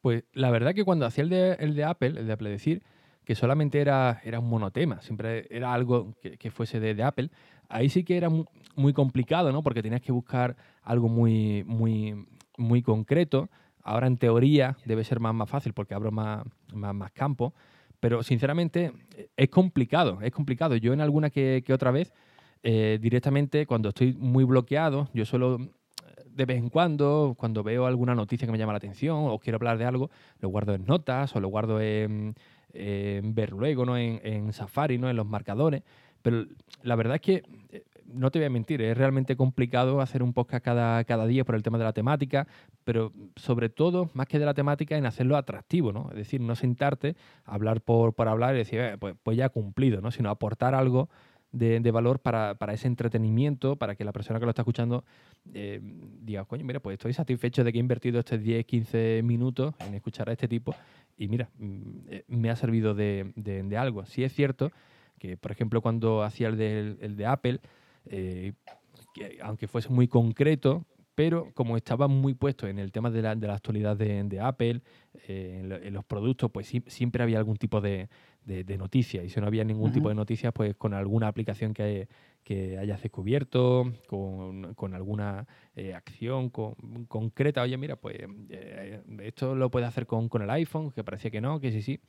Pues 0.00 0.24
la 0.32 0.50
verdad 0.50 0.74
que 0.74 0.84
cuando 0.84 1.06
hacía 1.06 1.22
el 1.22 1.30
de, 1.30 1.52
el 1.60 1.76
de 1.76 1.84
Apple, 1.84 2.14
el 2.18 2.26
de 2.26 2.32
Apple 2.32 2.50
decir, 2.50 2.82
que 3.24 3.34
solamente 3.34 3.80
era, 3.80 4.20
era 4.24 4.38
un 4.38 4.48
monotema, 4.48 5.00
siempre 5.00 5.46
era 5.50 5.72
algo 5.72 6.14
que, 6.20 6.50
fuese 6.50 6.78
de, 6.78 7.02
Apple, 7.02 7.30
ahí 7.68 7.88
sí 7.88 8.04
que 8.04 8.16
era 8.16 8.28
muy, 8.28 8.92
complicado, 8.92 9.50
¿no? 9.50 9.62
Porque 9.62 9.82
tenías 9.82 10.02
que 10.02 10.12
buscar 10.12 10.56
algo 10.82 11.08
muy, 11.08 11.64
muy, 11.64 12.26
muy 12.58 12.82
concreto. 12.82 13.48
Ahora 13.82 14.06
en 14.06 14.18
teoría 14.18 14.76
debe 14.84 15.04
ser 15.04 15.20
más, 15.20 15.34
más 15.34 15.48
fácil 15.48 15.72
porque 15.72 15.94
abro 15.94 16.10
más, 16.10 16.44
más, 16.72 17.12
campo, 17.12 17.54
pero 18.00 18.22
sinceramente 18.22 18.92
es 19.36 19.48
complicado, 19.48 20.20
es 20.20 20.32
complicado. 20.32 20.76
Yo 20.76 20.92
en 20.92 21.00
alguna 21.00 21.30
que, 21.30 21.64
otra 21.72 21.90
vez, 21.90 22.12
eh, 22.62 22.98
directamente 23.00 23.66
cuando 23.66 23.90
estoy 23.90 24.12
muy 24.14 24.44
bloqueado, 24.44 25.08
yo 25.14 25.24
suelo 25.24 25.58
de 26.34 26.44
vez 26.46 26.58
en 26.58 26.68
cuando, 26.68 27.34
cuando 27.38 27.62
veo 27.62 27.86
alguna 27.86 28.14
noticia 28.14 28.46
que 28.46 28.52
me 28.52 28.58
llama 28.58 28.72
la 28.72 28.78
atención 28.78 29.28
o 29.28 29.38
quiero 29.38 29.56
hablar 29.56 29.78
de 29.78 29.84
algo, 29.84 30.10
lo 30.40 30.48
guardo 30.48 30.74
en 30.74 30.84
notas 30.84 31.34
o 31.36 31.40
lo 31.40 31.48
guardo 31.48 31.80
en, 31.80 32.34
ver 32.74 33.52
luego, 33.52 33.84
¿no? 33.86 33.96
En, 33.96 34.52
Safari, 34.52 34.98
¿no? 34.98 35.08
En 35.08 35.16
los 35.16 35.26
marcadores. 35.26 35.82
Pero 36.22 36.46
la 36.82 36.96
verdad 36.96 37.16
es 37.16 37.20
que, 37.20 37.42
eh, 37.70 37.84
no 38.06 38.30
te 38.30 38.38
voy 38.38 38.46
a 38.46 38.50
mentir, 38.50 38.80
es 38.80 38.96
realmente 38.96 39.36
complicado 39.36 40.00
hacer 40.00 40.22
un 40.22 40.32
podcast 40.32 40.64
cada, 40.64 41.04
cada 41.04 41.26
día 41.26 41.44
por 41.44 41.54
el 41.54 41.62
tema 41.62 41.78
de 41.78 41.84
la 41.84 41.92
temática, 41.92 42.46
pero 42.84 43.12
sobre 43.36 43.68
todo, 43.68 44.10
más 44.14 44.26
que 44.26 44.38
de 44.38 44.46
la 44.46 44.54
temática, 44.54 44.96
en 44.96 45.06
hacerlo 45.06 45.36
atractivo, 45.36 45.92
¿no? 45.92 46.08
Es 46.10 46.16
decir, 46.16 46.40
no 46.40 46.54
sentarte, 46.54 47.16
hablar 47.44 47.80
por, 47.80 48.14
por 48.14 48.28
hablar 48.28 48.54
y 48.54 48.58
decir, 48.58 48.80
eh, 48.80 48.96
pues, 48.98 49.16
pues 49.22 49.36
ya 49.36 49.48
cumplido, 49.48 50.00
¿no? 50.00 50.10
Sino 50.10 50.30
aportar 50.30 50.74
algo 50.74 51.08
de, 51.54 51.90
valor 51.90 52.18
para, 52.18 52.56
ese 52.72 52.88
entretenimiento, 52.88 53.76
para 53.76 53.94
que 53.94 54.04
la 54.04 54.12
persona 54.12 54.38
que 54.38 54.46
lo 54.46 54.50
está 54.50 54.62
escuchando 54.62 55.04
eh, 55.52 55.80
diga, 56.22 56.44
coño, 56.44 56.64
mira, 56.64 56.80
pues 56.80 56.94
estoy 56.94 57.12
satisfecho 57.12 57.62
de 57.62 57.72
que 57.72 57.78
he 57.78 57.80
invertido 57.80 58.18
estos 58.18 58.42
10, 58.42 58.66
15 58.66 59.22
minutos 59.22 59.74
en 59.80 59.94
escuchar 59.94 60.28
a 60.28 60.32
este 60.32 60.48
tipo 60.48 60.74
y 61.16 61.28
mira, 61.28 61.48
mm, 61.58 61.80
eh, 62.08 62.24
me 62.28 62.50
ha 62.50 62.56
servido 62.56 62.94
de, 62.94 63.76
algo. 63.78 64.04
Sí 64.06 64.24
es 64.24 64.32
cierto 64.32 64.72
que, 65.18 65.36
por 65.36 65.52
ejemplo, 65.52 65.80
cuando 65.80 66.22
hacía 66.22 66.48
el 66.48 66.56
de, 66.56 66.96
el 67.00 67.16
de 67.16 67.26
Apple, 67.26 67.60
eh, 68.06 68.52
aunque 69.40 69.68
fuese 69.68 69.90
muy 69.90 70.08
concreto, 70.08 70.84
pero 71.14 71.52
como 71.54 71.76
estaba 71.76 72.08
muy 72.08 72.34
puesto 72.34 72.66
en 72.66 72.78
el 72.78 72.90
tema 72.90 73.10
de 73.10 73.22
la, 73.22 73.34
de 73.34 73.46
la 73.46 73.54
actualidad 73.54 73.96
de, 73.96 74.40
Apple, 74.40 74.82
en, 75.28 75.92
los 75.92 76.04
productos, 76.04 76.50
pues 76.50 76.72
siempre 76.86 77.22
había 77.22 77.38
algún 77.38 77.56
tipo 77.56 77.80
de, 77.80 78.08
de, 78.44 78.78
noticias. 78.78 79.24
Y 79.24 79.28
si 79.28 79.40
no 79.40 79.46
había 79.46 79.64
ningún 79.64 79.92
tipo 79.92 80.08
de 80.08 80.14
noticias, 80.14 80.52
pues 80.52 80.74
con 80.76 80.92
alguna 80.92 81.28
aplicación 81.28 81.72
que, 81.72 82.08
que 82.42 82.78
hayas 82.78 83.02
descubierto, 83.02 83.92
con, 84.06 84.94
alguna 84.94 85.46
eh, 85.74 85.94
acción 85.94 86.50
concreta. 86.50 87.62
Oye, 87.62 87.76
mira, 87.76 87.96
pues 87.96 88.16
eh, 88.50 89.02
esto 89.22 89.54
lo 89.54 89.70
puedes 89.70 89.88
hacer 89.88 90.06
con, 90.06 90.28
el 90.42 90.50
iPhone, 90.50 90.90
que 90.90 91.02
parecía 91.02 91.30
que 91.30 91.40
no, 91.40 91.60
que 91.60 91.72
sí, 91.72 91.82
sí. 91.82 92.00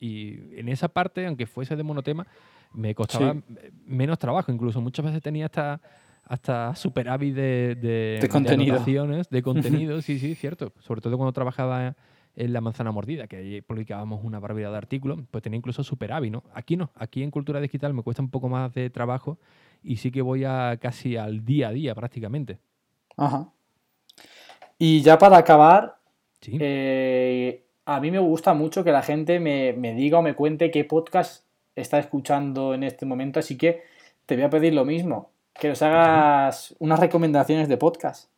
Y 0.00 0.58
en 0.58 0.68
esa 0.68 0.88
parte, 0.88 1.26
aunque 1.26 1.46
fuese 1.46 1.76
de 1.76 1.82
monotema, 1.82 2.26
me 2.72 2.94
costaba 2.94 3.36
menos 3.86 4.18
trabajo. 4.18 4.50
Incluso 4.50 4.80
muchas 4.80 5.04
veces 5.04 5.22
tenía 5.22 5.46
hasta 5.46 5.80
hasta 6.26 6.74
superávit 6.74 7.34
de, 7.34 7.76
de, 7.80 8.18
de 8.20 8.28
contenido. 8.28 8.78
De, 9.30 9.42
contenido, 9.42 10.00
sí, 10.02 10.18
sí, 10.18 10.34
cierto. 10.34 10.72
Sobre 10.80 11.00
todo 11.00 11.16
cuando 11.16 11.32
trabajaba 11.32 11.94
en 12.36 12.52
La 12.52 12.60
Manzana 12.60 12.90
Mordida, 12.90 13.26
que 13.26 13.36
ahí 13.36 13.60
publicábamos 13.60 14.24
una 14.24 14.40
barbaridad 14.40 14.72
de 14.72 14.78
artículos, 14.78 15.20
pues 15.30 15.42
tenía 15.42 15.58
incluso 15.58 15.84
superávit, 15.84 16.32
¿no? 16.32 16.42
Aquí 16.52 16.76
no, 16.76 16.90
aquí 16.96 17.22
en 17.22 17.30
Cultura 17.30 17.60
Digital 17.60 17.94
me 17.94 18.02
cuesta 18.02 18.22
un 18.22 18.30
poco 18.30 18.48
más 18.48 18.72
de 18.74 18.90
trabajo 18.90 19.38
y 19.82 19.96
sí 19.96 20.10
que 20.10 20.22
voy 20.22 20.44
a 20.44 20.78
casi 20.80 21.16
al 21.16 21.44
día 21.44 21.68
a 21.68 21.72
día 21.72 21.94
prácticamente. 21.94 22.58
Ajá. 23.16 23.48
Y 24.78 25.02
ya 25.02 25.18
para 25.18 25.38
acabar, 25.38 25.98
eh, 26.46 27.64
a 27.84 28.00
mí 28.00 28.10
me 28.10 28.18
gusta 28.18 28.54
mucho 28.54 28.82
que 28.82 28.90
la 28.90 29.02
gente 29.02 29.38
me, 29.38 29.72
me 29.72 29.94
diga 29.94 30.18
o 30.18 30.22
me 30.22 30.34
cuente 30.34 30.70
qué 30.70 30.84
podcast 30.84 31.44
está 31.76 31.98
escuchando 31.98 32.74
en 32.74 32.82
este 32.82 33.06
momento, 33.06 33.38
así 33.38 33.56
que 33.56 33.82
te 34.26 34.34
voy 34.34 34.44
a 34.44 34.50
pedir 34.50 34.74
lo 34.74 34.84
mismo, 34.84 35.30
que 35.54 35.68
nos 35.68 35.82
hagas 35.82 36.74
unas 36.78 37.00
recomendaciones 37.00 37.68
de 37.68 37.76
podcast. 37.76 38.30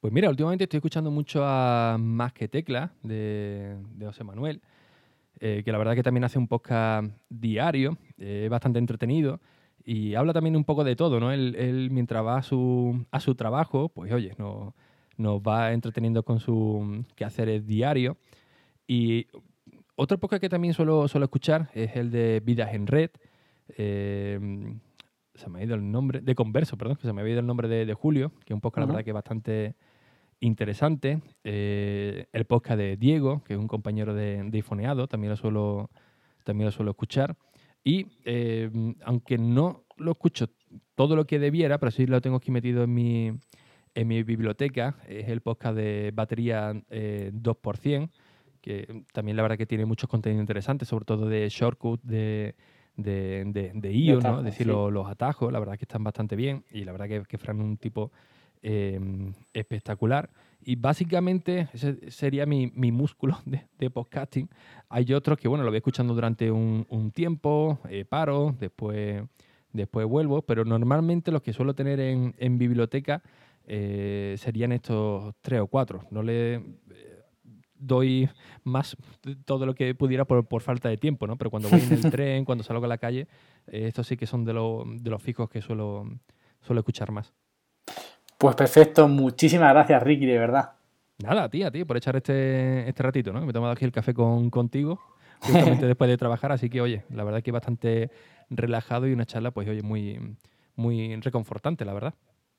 Pues 0.00 0.12
mira, 0.12 0.28
últimamente 0.28 0.64
estoy 0.64 0.78
escuchando 0.78 1.10
mucho 1.10 1.42
a 1.44 1.96
Más 1.98 2.32
que 2.32 2.48
Tecla 2.48 2.92
de, 3.02 3.76
José 4.00 4.22
Manuel, 4.22 4.60
eh, 5.40 5.62
que 5.64 5.72
la 5.72 5.78
verdad 5.78 5.94
que 5.94 6.02
también 6.02 6.24
hace 6.24 6.38
un 6.38 6.46
podcast 6.46 7.08
diario, 7.28 7.96
eh, 8.18 8.48
bastante 8.50 8.78
entretenido 8.78 9.40
y 9.84 10.14
habla 10.14 10.32
también 10.32 10.56
un 10.56 10.64
poco 10.64 10.84
de 10.84 10.96
todo, 10.96 11.18
¿no? 11.20 11.32
Él, 11.32 11.88
mientras 11.90 12.24
va 12.24 12.38
a 12.38 12.42
su, 12.42 13.06
a 13.10 13.20
su 13.20 13.34
trabajo, 13.34 13.88
pues 13.88 14.12
oye, 14.12 14.34
nos, 14.36 14.74
nos 15.16 15.40
va 15.40 15.72
entreteniendo 15.72 16.24
con 16.24 16.40
su 16.40 17.04
quehaceres 17.14 17.66
diario. 17.66 18.16
Y 18.86 19.26
otro 19.94 20.18
podcast 20.18 20.40
que 20.40 20.48
también 20.48 20.74
suelo, 20.74 21.08
suelo 21.08 21.24
escuchar 21.24 21.70
es 21.72 21.96
el 21.96 22.10
de 22.10 22.42
Vidas 22.44 22.74
en 22.74 22.86
Red. 22.86 23.10
Eh, 23.76 24.38
se 25.36 25.48
me 25.48 25.60
ha 25.60 25.64
ido 25.64 25.74
el 25.74 25.90
nombre, 25.90 26.20
de 26.20 26.34
Converso, 26.34 26.76
perdón, 26.76 26.96
que 26.96 27.06
se 27.06 27.12
me 27.12 27.22
ha 27.22 27.28
ido 27.28 27.40
el 27.40 27.46
nombre 27.46 27.68
de, 27.68 27.94
Julio, 27.94 28.32
que 28.44 28.52
es 28.52 28.54
un 28.54 28.60
podcast, 28.60 28.86
la 28.86 28.92
verdad, 28.92 29.04
que 29.04 29.10
es 29.10 29.14
bastante 29.14 29.74
interesante. 30.40 31.22
Eh, 31.44 32.26
el 32.32 32.44
podcast 32.44 32.78
de 32.78 32.96
Diego, 32.96 33.42
que 33.44 33.54
es 33.54 33.58
un 33.58 33.68
compañero 33.68 34.14
de, 34.14 34.42
de 34.44 34.58
Ifoneado, 34.58 35.06
también 35.06 35.30
lo 35.30 35.36
suelo, 35.36 35.90
también 36.44 36.66
lo 36.66 36.72
suelo 36.72 36.90
escuchar. 36.90 37.36
Y 37.84 38.06
eh, 38.24 38.70
aunque 39.04 39.38
no 39.38 39.84
lo 39.96 40.12
escucho 40.12 40.48
todo 40.94 41.16
lo 41.16 41.26
que 41.26 41.38
debiera, 41.38 41.78
pero 41.78 41.90
sí 41.90 42.06
lo 42.06 42.20
tengo 42.20 42.36
aquí 42.36 42.50
metido 42.50 42.82
en 42.82 42.92
mi, 42.92 43.32
en 43.94 44.08
mi 44.08 44.22
biblioteca, 44.22 44.96
es 45.08 45.28
el 45.28 45.40
podcast 45.40 45.76
de 45.76 46.10
batería 46.14 46.72
2%, 46.72 48.02
eh, 48.02 48.08
que 48.60 49.04
también 49.12 49.36
la 49.36 49.42
verdad 49.42 49.56
que 49.56 49.66
tiene 49.66 49.86
muchos 49.86 50.10
contenidos 50.10 50.42
interesantes, 50.42 50.88
sobre 50.88 51.04
todo 51.04 51.28
de 51.28 51.48
shortcut, 51.48 52.02
de, 52.02 52.56
de, 52.96 53.72
de, 53.74 53.92
IO, 53.92 54.20
¿no? 54.20 54.38
Es 54.38 54.44
decir, 54.44 54.66
los, 54.66 55.08
atajos, 55.08 55.52
la 55.52 55.58
verdad 55.58 55.76
que 55.76 55.84
están 55.84 56.04
bastante 56.04 56.36
bien 56.36 56.64
y 56.70 56.84
la 56.84 56.92
verdad 56.92 57.08
que, 57.08 57.22
que 57.28 57.38
Fran 57.38 57.58
es 57.58 57.64
un 57.64 57.76
tipo 57.76 58.10
Em, 58.68 59.32
espectacular. 59.54 60.28
Y 60.64 60.74
básicamente 60.74 61.68
ese 61.72 62.10
sería 62.10 62.46
mi, 62.46 62.66
músculo 62.90 63.38
de, 63.78 63.90
podcasting. 63.90 64.48
Hay 64.88 65.12
otros 65.12 65.38
que, 65.38 65.46
bueno, 65.46 65.62
lo 65.62 65.70
voy 65.70 65.76
escuchando 65.76 66.14
durante 66.14 66.50
un, 66.50 67.12
tiempo, 67.14 67.78
eh, 67.88 68.04
paro, 68.04 68.56
después, 68.58 69.22
después 69.72 70.06
vuelvo, 70.08 70.42
pero 70.42 70.64
normalmente 70.64 71.30
los 71.30 71.42
que 71.42 71.52
suelo 71.52 71.74
tener 71.74 72.00
en, 72.00 72.58
biblioteca 72.58 73.22
eh, 73.68 74.34
serían 74.38 74.72
estos 74.72 75.32
tres 75.42 75.60
o 75.60 75.68
cuatro. 75.68 76.02
No 76.10 76.24
le 76.24 76.60
doy 77.78 78.28
más 78.64 78.96
todo 79.44 79.66
lo 79.66 79.74
que 79.74 79.94
pudiera 79.94 80.24
por, 80.24 80.62
falta 80.62 80.88
de 80.88 80.96
tiempo, 80.96 81.26
¿no? 81.26 81.36
Pero 81.36 81.50
cuando 81.50 81.68
voy 81.68 81.80
en 81.80 81.92
el 81.92 82.00
tren, 82.10 82.44
cuando 82.44 82.64
salgo 82.64 82.84
a 82.84 82.88
la 82.88 82.98
calle, 82.98 83.28
estos 83.66 84.06
sí 84.06 84.16
que 84.16 84.26
son 84.26 84.44
de, 84.44 84.52
de 84.52 85.10
los 85.10 85.22
fijos 85.22 85.48
que 85.48 85.60
suelo, 85.62 86.04
suelo 86.62 86.80
escuchar 86.80 87.10
más. 87.12 87.32
Pues 88.38 88.54
perfecto, 88.54 89.08
muchísimas 89.08 89.72
gracias 89.72 90.02
Ricky, 90.02 90.26
de 90.26 90.38
verdad. 90.38 90.72
Nada, 91.18 91.48
tía, 91.48 91.70
tío, 91.70 91.86
por 91.86 91.96
echar 91.96 92.16
este, 92.16 92.86
este 92.88 93.02
ratito, 93.02 93.32
¿no? 93.32 93.40
Me 93.40 93.50
he 93.50 93.52
tomado 93.52 93.72
aquí 93.72 93.84
el 93.84 93.92
café 93.92 94.12
con, 94.12 94.50
contigo, 94.50 95.00
justamente 95.40 95.86
después 95.86 96.10
de 96.10 96.18
trabajar, 96.18 96.52
así 96.52 96.68
que 96.68 96.80
oye, 96.80 97.04
la 97.08 97.24
verdad 97.24 97.42
que 97.42 97.52
bastante 97.52 98.10
relajado 98.50 99.08
y 99.08 99.12
una 99.12 99.24
charla, 99.24 99.50
pues 99.50 99.68
oye, 99.68 99.82
muy, 99.82 100.36
muy 100.74 101.16
reconfortante, 101.16 101.84
la 101.84 101.94
verdad. 101.94 102.14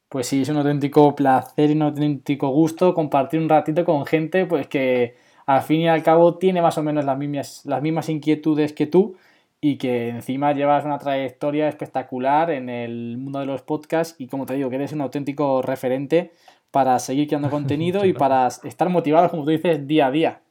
Pues 0.09 0.27
sí, 0.27 0.41
es 0.41 0.49
un 0.49 0.57
auténtico 0.57 1.15
placer 1.15 1.69
y 1.69 1.73
un 1.73 1.81
auténtico 1.81 2.49
gusto 2.49 2.93
compartir 2.93 3.41
un 3.41 3.49
ratito 3.49 3.83
con 3.83 4.05
gente 4.05 4.45
pues 4.45 4.67
que 4.67 5.15
al 5.45 5.61
fin 5.61 5.81
y 5.81 5.87
al 5.87 6.03
cabo 6.03 6.37
tiene 6.37 6.61
más 6.61 6.77
o 6.77 6.83
menos 6.83 7.05
las 7.05 7.17
mismas, 7.17 7.65
las 7.65 7.81
mismas 7.81 8.09
inquietudes 8.09 8.73
que 8.73 8.87
tú 8.87 9.15
y 9.59 9.77
que 9.77 10.09
encima 10.09 10.53
llevas 10.53 10.85
una 10.85 10.97
trayectoria 10.97 11.67
espectacular 11.67 12.51
en 12.51 12.69
el 12.69 13.17
mundo 13.17 13.39
de 13.39 13.45
los 13.45 13.63
podcasts 13.63 14.15
y 14.19 14.27
como 14.27 14.45
te 14.45 14.53
digo, 14.53 14.69
que 14.69 14.75
eres 14.75 14.93
un 14.93 15.01
auténtico 15.01 15.61
referente 15.61 16.31
para 16.71 16.99
seguir 16.99 17.27
creando 17.27 17.49
contenido 17.51 18.05
y 18.05 18.13
para 18.13 18.47
estar 18.47 18.89
motivado, 18.89 19.29
como 19.29 19.43
tú 19.43 19.51
dices, 19.51 19.87
día 19.87 20.07
a 20.07 20.11
día. 20.11 20.41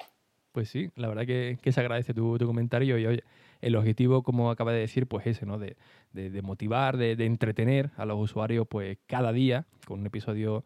Pues 0.53 0.71
sí, 0.71 0.91
la 0.97 1.09
verdad 1.09 1.27
que, 1.27 1.59
se 1.71 1.81
agradece 1.81 2.15
tu, 2.15 2.39
comentario 2.47 2.99
y 2.99 3.07
oye, 3.07 3.25
el 3.67 3.75
objetivo, 3.75 4.23
como 4.23 4.51
acaba 4.51 4.73
de 4.73 4.79
decir, 4.79 5.07
pues 5.07 5.27
ese, 5.27 5.45
¿no? 5.45 5.59
De, 5.59 5.77
motivar, 6.43 6.97
de, 6.97 7.13
entretener 7.25 7.91
a 7.97 8.05
los 8.05 8.19
usuarios 8.19 8.67
pues 8.69 8.99
cada 9.07 9.33
día 9.33 9.67
con 9.87 10.01
un 10.01 10.07
episodio 10.07 10.65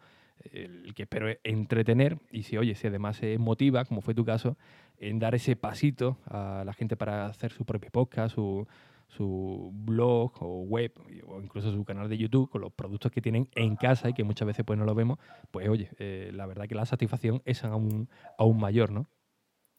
el 0.52 0.94
que 0.94 1.02
espero 1.02 1.28
entretener 1.44 2.18
y 2.30 2.44
si, 2.44 2.56
oye, 2.56 2.74
si 2.74 2.86
además 2.86 3.16
se 3.16 3.36
motiva, 3.38 3.84
como 3.84 4.00
fue 4.00 4.14
tu 4.14 4.24
caso, 4.24 4.56
en 4.98 5.18
dar 5.18 5.34
ese 5.34 5.56
pasito 5.56 6.18
a 6.26 6.62
la 6.64 6.72
gente 6.72 6.96
para 6.96 7.26
hacer 7.26 7.52
su 7.52 7.64
propio 7.64 7.90
podcast, 7.90 8.34
su, 8.34 8.66
su 9.08 9.70
blog 9.72 10.32
o 10.40 10.62
web 10.62 10.92
o 11.26 11.40
incluso 11.40 11.72
su 11.72 11.84
canal 11.84 12.08
de 12.08 12.18
YouTube 12.18 12.48
con 12.48 12.60
los 12.60 12.72
productos 12.72 13.10
que 13.10 13.20
tienen 13.20 13.48
en 13.54 13.76
casa 13.76 14.10
y 14.10 14.12
que 14.14 14.24
muchas 14.24 14.46
veces 14.46 14.64
pues 14.64 14.78
no 14.78 14.84
lo 14.84 14.94
vemos, 14.94 15.18
pues 15.50 15.68
oye, 15.68 15.90
eh, 15.98 16.30
la 16.34 16.46
verdad 16.46 16.66
que 16.68 16.74
la 16.74 16.86
satisfacción 16.86 17.42
es 17.44 17.64
aún, 17.64 18.08
aún 18.38 18.58
mayor, 18.58 18.92
¿no? 18.92 19.08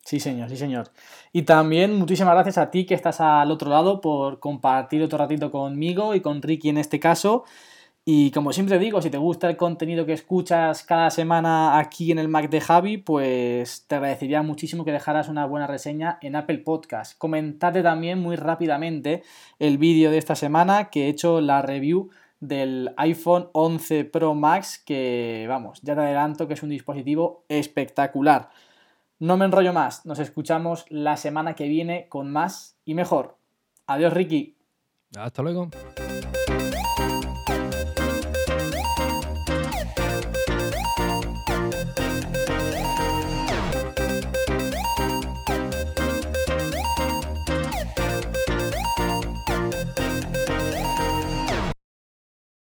Sí, 0.03 0.19
señor, 0.19 0.49
sí, 0.49 0.57
señor. 0.57 0.89
Y 1.31 1.43
también 1.43 1.95
muchísimas 1.95 2.33
gracias 2.33 2.57
a 2.57 2.71
ti 2.71 2.85
que 2.85 2.95
estás 2.95 3.21
al 3.21 3.51
otro 3.51 3.69
lado 3.69 4.01
por 4.01 4.39
compartir 4.39 5.01
otro 5.03 5.19
ratito 5.19 5.51
conmigo 5.51 6.15
y 6.15 6.21
con 6.21 6.41
Ricky 6.41 6.69
en 6.69 6.77
este 6.77 6.99
caso. 6.99 7.45
Y 8.03 8.31
como 8.31 8.51
siempre 8.51 8.79
digo, 8.79 8.99
si 8.99 9.11
te 9.11 9.19
gusta 9.19 9.47
el 9.47 9.57
contenido 9.57 10.07
que 10.07 10.13
escuchas 10.13 10.83
cada 10.83 11.11
semana 11.11 11.77
aquí 11.77 12.11
en 12.11 12.17
el 12.17 12.29
Mac 12.29 12.49
de 12.49 12.59
Javi, 12.59 12.97
pues 12.97 13.85
te 13.87 13.93
agradecería 13.95 14.41
muchísimo 14.41 14.83
que 14.83 14.91
dejaras 14.91 15.29
una 15.29 15.45
buena 15.45 15.67
reseña 15.67 16.17
en 16.21 16.35
Apple 16.35 16.59
Podcast. 16.59 17.15
Comentarte 17.19 17.83
también 17.83 18.19
muy 18.19 18.37
rápidamente 18.37 19.21
el 19.59 19.77
vídeo 19.77 20.09
de 20.09 20.17
esta 20.17 20.35
semana 20.35 20.89
que 20.89 21.05
he 21.05 21.09
hecho 21.09 21.41
la 21.41 21.61
review 21.61 22.09
del 22.39 22.91
iPhone 22.97 23.49
11 23.53 24.05
Pro 24.05 24.33
Max, 24.33 24.81
que 24.83 25.45
vamos, 25.47 25.79
ya 25.83 25.93
te 25.93 26.01
adelanto 26.01 26.47
que 26.47 26.55
es 26.55 26.63
un 26.63 26.69
dispositivo 26.69 27.45
espectacular. 27.49 28.49
No 29.21 29.37
me 29.37 29.45
enrollo 29.45 29.71
más, 29.71 30.03
nos 30.07 30.17
escuchamos 30.17 30.85
la 30.89 31.15
semana 31.15 31.53
que 31.53 31.67
viene 31.67 32.07
con 32.09 32.31
más 32.31 32.75
y 32.85 32.95
mejor. 32.95 33.37
Adiós 33.85 34.13
Ricky. 34.13 34.57
Hasta 35.15 35.43
luego. 35.43 35.69